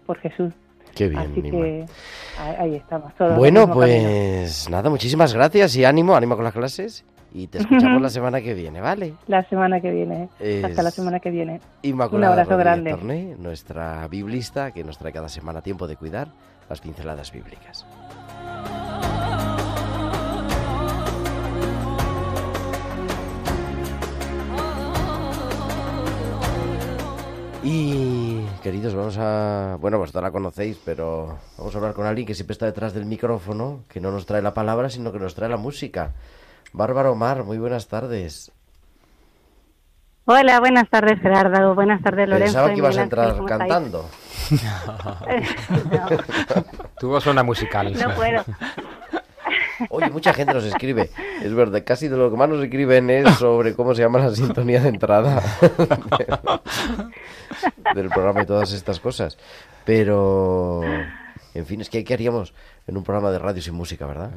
por 0.06 0.18
Jesús. 0.18 0.54
Qué 0.96 1.08
bien, 1.08 1.22
Así 1.22 1.42
que 1.42 1.86
ahí, 2.38 2.76
estamos. 2.76 3.14
Todos 3.16 3.38
Bueno, 3.38 3.62
camino. 3.68 3.76
pues 3.76 4.70
nada, 4.70 4.90
muchísimas 4.90 5.34
gracias 5.34 5.76
y 5.76 5.86
ánimo, 5.86 6.16
ánimo 6.16 6.36
con 6.36 6.44
las 6.44 6.54
clases 6.54 7.06
y 7.34 7.48
te 7.48 7.60
escuchamos 7.60 8.02
la 8.02 8.10
semana 8.10 8.42
que 8.42 8.54
viene, 8.54 8.82
¿vale? 8.82 9.14
La 9.28 9.44
semana 9.44 9.80
que 9.80 9.92
viene. 9.92 10.30
Hasta 10.64 10.84
la 10.84 10.90
Es 10.90 10.96
semana 10.96 11.20
que 11.20 11.30
viene. 11.30 11.62
Inmaculada 11.84 12.34
Un 12.34 12.40
abrazo 12.40 12.58
Rodríguez 12.58 12.66
grande. 12.66 12.92
Torné, 12.92 13.36
nuestra 13.38 14.08
biblista 14.08 14.72
que 14.72 14.84
nos 14.84 14.98
trae 14.98 15.14
cada 15.14 15.30
semana 15.30 15.62
tiempo 15.62 15.88
de 15.88 15.96
cuidar 15.96 16.30
las 16.70 16.82
pinceladas 16.82 17.32
bíblicas. 17.32 17.86
Y 27.62 28.40
queridos, 28.64 28.96
vamos 28.96 29.18
a... 29.18 29.78
Bueno, 29.82 29.98
vosotros 29.98 30.24
la 30.24 30.32
conocéis, 30.32 30.80
pero 30.86 31.38
vamos 31.58 31.76
a 31.76 31.78
hablar 31.78 31.94
con 31.94 32.06
alguien 32.06 32.26
que 32.26 32.34
siempre 32.34 32.54
está 32.54 32.66
detrás 32.66 32.94
del 32.94 33.06
micrófono, 33.06 33.84
que 33.90 34.00
no 34.00 34.12
nos 34.12 34.26
trae 34.26 34.42
la 34.42 34.54
palabra, 34.54 34.90
sino 34.90 35.12
que 35.12 35.20
nos 35.20 35.36
trae 35.36 35.50
la 35.50 35.58
música. 35.58 36.14
Bárbara 36.72 37.12
Omar, 37.12 37.44
muy 37.44 37.58
buenas 37.58 37.88
tardes. 37.88 38.52
Hola, 40.26 40.60
buenas 40.60 40.90
tardes 40.90 41.20
Gerardo, 41.20 41.76
buenas 41.76 42.02
tardes 42.02 42.30
Lorenzo. 42.30 42.54
Pensaba 42.54 42.70
que 42.70 42.78
ibas 42.78 42.98
a 42.98 43.04
entrar 43.04 43.46
cantando. 43.46 44.10
Tu 47.00 47.08
voz 47.08 47.24
suena 47.24 47.44
musical. 47.44 47.94
No 47.94 48.16
puedo. 48.16 48.44
Oye, 49.90 50.10
mucha 50.10 50.34
gente 50.34 50.54
nos 50.54 50.64
escribe. 50.66 51.10
Es 51.44 51.54
verdad, 51.54 51.84
casi 51.86 52.08
de 52.08 52.18
lo 52.18 52.30
que 52.30 52.38
más 52.38 52.50
nos 52.50 52.62
escriben 52.64 53.10
es 53.10 53.30
sobre 53.36 53.74
cómo 53.76 53.96
se 53.96 54.02
llama 54.02 54.20
la 54.20 54.30
sintonía 54.36 54.82
de 54.82 54.90
entrada 54.90 55.42
del 57.96 58.10
programa 58.10 58.44
y 58.44 58.46
todas 58.46 58.72
estas 58.74 59.00
cosas. 59.00 59.38
Pero, 59.86 60.82
en 61.54 61.66
fin, 61.66 61.82
es 61.82 61.90
que 61.90 62.04
¿qué 62.04 62.14
haríamos 62.14 62.54
en 62.88 62.98
un 62.98 63.04
programa 63.04 63.32
de 63.32 63.40
radio 63.40 63.62
sin 63.62 63.74
música, 63.74 64.06
verdad? 64.06 64.32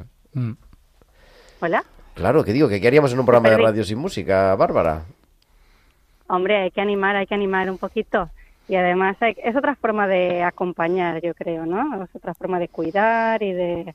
Hola. 1.59 1.83
Claro, 2.15 2.43
que 2.43 2.53
digo, 2.53 2.69
que 2.69 2.79
¿qué 2.81 2.87
haríamos 2.87 3.11
en 3.13 3.19
un 3.19 3.25
programa 3.25 3.49
de 3.49 3.55
perdí. 3.55 3.65
radio 3.65 3.83
sin 3.83 3.97
música, 3.97 4.55
Bárbara? 4.55 5.03
Hombre, 6.27 6.57
hay 6.63 6.71
que 6.71 6.81
animar, 6.81 7.15
hay 7.15 7.27
que 7.27 7.35
animar 7.35 7.69
un 7.69 7.77
poquito. 7.77 8.29
Y 8.67 8.75
además 8.75 9.17
hay- 9.19 9.35
es 9.43 9.55
otra 9.55 9.75
forma 9.75 10.07
de 10.07 10.41
acompañar, 10.43 11.21
yo 11.21 11.33
creo, 11.33 11.65
¿no? 11.65 12.03
Es 12.03 12.09
otra 12.15 12.33
forma 12.33 12.59
de 12.59 12.69
cuidar 12.69 13.43
y 13.43 13.51
de... 13.53 13.93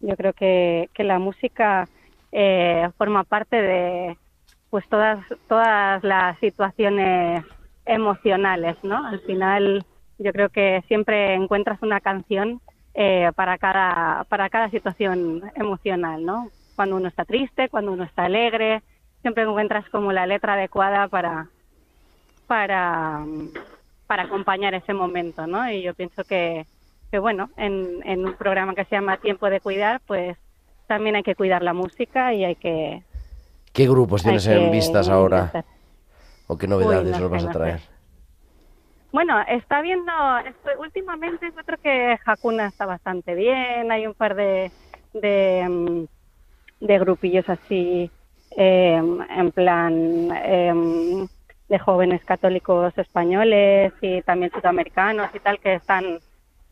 Yo 0.00 0.16
creo 0.16 0.32
que, 0.32 0.90
que 0.94 1.04
la 1.04 1.18
música 1.18 1.88
eh, 2.32 2.88
forma 2.98 3.24
parte 3.24 3.60
de 3.60 4.16
pues 4.70 4.86
todas, 4.88 5.24
todas 5.48 6.02
las 6.04 6.38
situaciones 6.38 7.44
emocionales, 7.86 8.76
¿no? 8.82 9.06
Al 9.06 9.20
final 9.20 9.84
yo 10.18 10.32
creo 10.32 10.48
que 10.48 10.82
siempre 10.88 11.34
encuentras 11.34 11.80
una 11.82 12.00
canción 12.00 12.60
eh, 12.94 13.30
para, 13.34 13.58
cada, 13.58 14.24
para 14.24 14.48
cada 14.48 14.70
situación 14.70 15.42
emocional, 15.54 16.24
¿no? 16.24 16.50
Cuando 16.74 16.96
uno 16.96 17.08
está 17.08 17.24
triste, 17.24 17.68
cuando 17.68 17.92
uno 17.92 18.04
está 18.04 18.24
alegre, 18.24 18.82
siempre 19.22 19.44
encuentras 19.44 19.88
como 19.90 20.12
la 20.12 20.26
letra 20.26 20.54
adecuada 20.54 21.08
para, 21.08 21.48
para, 22.46 23.24
para 24.06 24.24
acompañar 24.24 24.74
ese 24.74 24.94
momento, 24.94 25.46
¿no? 25.46 25.70
Y 25.70 25.82
yo 25.82 25.94
pienso 25.94 26.24
que, 26.24 26.66
que 27.10 27.18
bueno, 27.18 27.50
en, 27.56 28.00
en 28.04 28.26
un 28.26 28.34
programa 28.34 28.74
que 28.74 28.84
se 28.84 28.96
llama 28.96 29.16
Tiempo 29.18 29.48
de 29.48 29.60
Cuidar, 29.60 30.00
pues 30.06 30.36
también 30.86 31.16
hay 31.16 31.22
que 31.22 31.34
cuidar 31.34 31.62
la 31.62 31.72
música 31.72 32.32
y 32.34 32.44
hay 32.44 32.54
que... 32.56 33.02
¿Qué 33.72 33.88
grupos 33.88 34.22
tienes 34.22 34.46
en 34.46 34.70
vistas 34.70 35.08
ahora? 35.08 35.64
¿O 36.48 36.56
qué 36.56 36.66
novedades 36.66 37.04
Uy, 37.06 37.12
no 37.12 37.18
nos 37.20 37.30
vas 37.30 37.44
a 37.44 37.50
traer? 37.52 37.78
sé. 37.80 37.86
Bueno, 39.12 39.40
está 39.48 39.80
viendo, 39.82 40.12
estoy- 40.46 40.74
últimamente 40.78 41.50
creo 41.64 41.78
que 41.78 42.18
Hakuna 42.24 42.66
está 42.68 42.86
bastante 42.86 43.34
bien, 43.34 43.90
hay 43.90 44.06
un 44.06 44.14
par 44.14 44.34
de, 44.34 44.70
de, 45.14 45.66
mm, 45.68 46.04
de 46.84 46.98
grupillos 46.98 47.48
así, 47.48 48.10
eh, 48.56 49.02
en 49.30 49.52
plan 49.52 50.30
eh, 50.44 51.26
de 51.68 51.78
jóvenes 51.78 52.24
católicos 52.24 52.96
españoles 52.98 53.92
y 54.00 54.22
también 54.22 54.50
sudamericanos 54.52 55.30
y 55.34 55.40
tal, 55.40 55.58
que 55.60 55.74
están, 55.74 56.18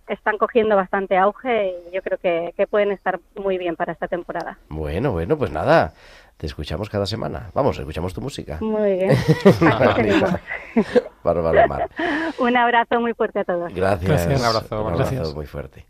están 0.09 0.39
cogiendo 0.39 0.77
bastante 0.77 1.17
auge 1.17 1.75
y 1.91 1.95
yo 1.95 2.03
creo 2.03 2.19
que, 2.19 2.53
que 2.57 2.67
pueden 2.67 2.93
estar 2.93 3.21
muy 3.37 3.59
bien 3.59 3.77
para 3.77 3.93
esta 3.93 4.09
temporada. 4.09 4.59
Bueno, 4.69 5.13
bueno, 5.13 5.37
pues 5.39 5.51
nada, 5.51 5.93
te 6.37 6.47
escuchamos 6.47 6.89
cada 6.91 7.07
semana. 7.07 7.51
Vamos, 7.55 7.79
escuchamos 7.79 8.13
tu 8.15 8.21
música. 8.21 8.59
Muy 8.61 8.95
bien. 8.95 9.17
Bárbara 11.23 11.67
Mar. 11.67 11.89
Un 12.39 12.57
abrazo 12.57 13.01
muy 13.01 13.15
fuerte 13.15 13.41
a 13.41 13.45
todos. 13.45 13.73
Gracias. 13.75 14.27
Un 14.27 14.45
abrazo, 14.45 14.85
Un 14.85 14.95
gracias. 14.95 15.19
abrazo 15.21 15.35
muy 15.35 15.47
fuerte. 15.47 15.87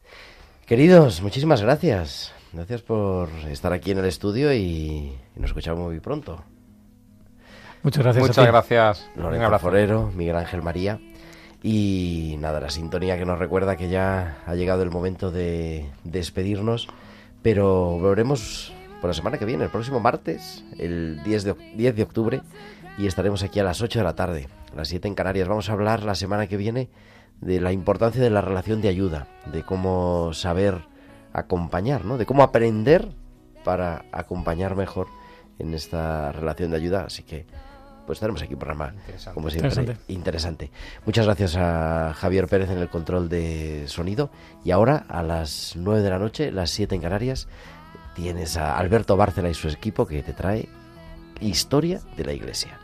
Queridos, 0.67 1.21
muchísimas 1.23 1.61
gracias. 1.63 2.33
Gracias 2.53 2.83
por 2.83 3.29
estar 3.51 3.73
aquí 3.73 3.91
en 3.91 3.99
el 3.99 4.05
estudio 4.05 4.53
y, 4.53 5.19
y 5.35 5.41
nos 5.41 5.51
escuchamos 5.51 5.81
muy 5.81 5.99
pronto. 6.01 6.43
Muchas 7.83 8.03
gracias. 8.03 8.25
a 8.25 8.27
Muchas 8.29 8.45
ti. 8.45 8.51
gracias. 8.51 9.11
Abrazo. 9.19 9.59
Forero, 9.59 10.11
Miguel 10.15 10.37
Ángel 10.37 10.63
María. 10.63 10.99
Y 11.67 12.37
nada, 12.41 12.61
la 12.61 12.69
sintonía 12.69 13.17
que 13.17 13.25
nos 13.25 13.39
recuerda 13.39 13.75
que 13.77 13.89
ya 13.89 14.37
ha 14.45 14.55
llegado 14.55 14.83
el 14.83 14.91
momento 14.91 15.31
de 15.31 15.91
despedirnos. 16.05 16.89
Pero 17.41 17.93
volveremos 17.99 18.71
por 19.01 19.09
la 19.09 19.15
semana 19.15 19.39
que 19.39 19.47
viene, 19.47 19.65
el 19.65 19.71
próximo 19.71 19.99
martes, 19.99 20.63
el 20.79 21.23
10 21.25 21.45
de, 21.45 21.55
oc- 21.57 21.75
10 21.75 21.97
de 21.97 22.03
octubre. 22.03 22.43
Y 22.99 23.07
estaremos 23.07 23.43
aquí 23.43 23.61
a 23.61 23.65
las 23.65 23.81
8 23.81 23.99
de 23.99 24.05
la 24.05 24.15
tarde, 24.15 24.49
a 24.75 24.77
las 24.77 24.89
7 24.89 25.09
en 25.09 25.15
Canarias. 25.15 25.49
Vamos 25.49 25.71
a 25.71 25.73
hablar 25.73 26.03
la 26.03 26.15
semana 26.15 26.47
que 26.49 26.59
viene 26.59 26.91
de 27.41 27.61
la 27.63 27.73
importancia 27.73 28.23
de 28.23 28.29
la 28.31 28.43
relación 28.43 28.83
de 28.83 28.89
ayuda, 28.89 29.27
de 29.51 29.63
cómo 29.63 30.35
saber 30.35 30.83
acompañar, 31.33 32.05
¿no? 32.05 32.19
De 32.19 32.27
cómo 32.27 32.43
aprender 32.43 33.09
para 33.65 34.05
acompañar 34.13 34.77
mejor 34.77 35.07
en 35.59 35.73
esta 35.73 36.31
relación 36.31 36.73
de 36.73 36.77
ayuda. 36.77 37.05
Así 37.07 37.23
que, 37.23 37.47
pues 38.07 38.17
estaremos 38.17 38.43
aquí 38.43 38.55
un 38.55 38.61
programa, 38.61 38.95
como 39.33 39.49
siempre, 39.51 39.69
Interesante. 39.71 40.13
interesante. 40.13 40.71
Muchas 41.07 41.25
gracias 41.27 41.57
a 41.57 42.13
Javier 42.15 42.47
Pérez 42.49 42.71
en 42.71 42.79
el 42.79 42.89
control 42.89 43.29
de 43.29 43.85
sonido. 43.87 44.31
Y 44.65 44.71
ahora, 44.73 45.05
a 45.09 45.23
las 45.23 45.73
9 45.77 46.03
de 46.03 46.11
la 46.11 46.19
noche, 46.19 46.53
las 46.53 46.71
7 46.71 46.95
en 46.95 47.01
Canarias, 47.01 47.49
tienes 48.15 48.57
a 48.57 48.77
Alberto 48.77 49.17
Bárcela 49.17 49.49
y 49.49 49.55
su 49.55 49.69
equipo 49.69 50.07
que 50.07 50.23
te 50.23 50.33
trae 50.33 50.69
historia 51.41 52.01
de 52.17 52.25
la 52.25 52.33
iglesia. 52.33 52.79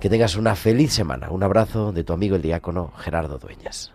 Que 0.00 0.08
tengas 0.08 0.36
una 0.36 0.54
feliz 0.56 0.92
semana. 0.92 1.30
Un 1.30 1.42
abrazo 1.42 1.92
de 1.92 2.04
tu 2.04 2.12
amigo 2.12 2.36
el 2.36 2.42
diácono 2.42 2.92
Gerardo 2.96 3.38
Dueñas. 3.38 3.92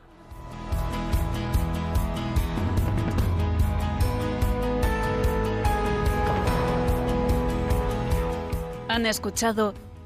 Han 8.87 9.05
escuchado 9.05 9.73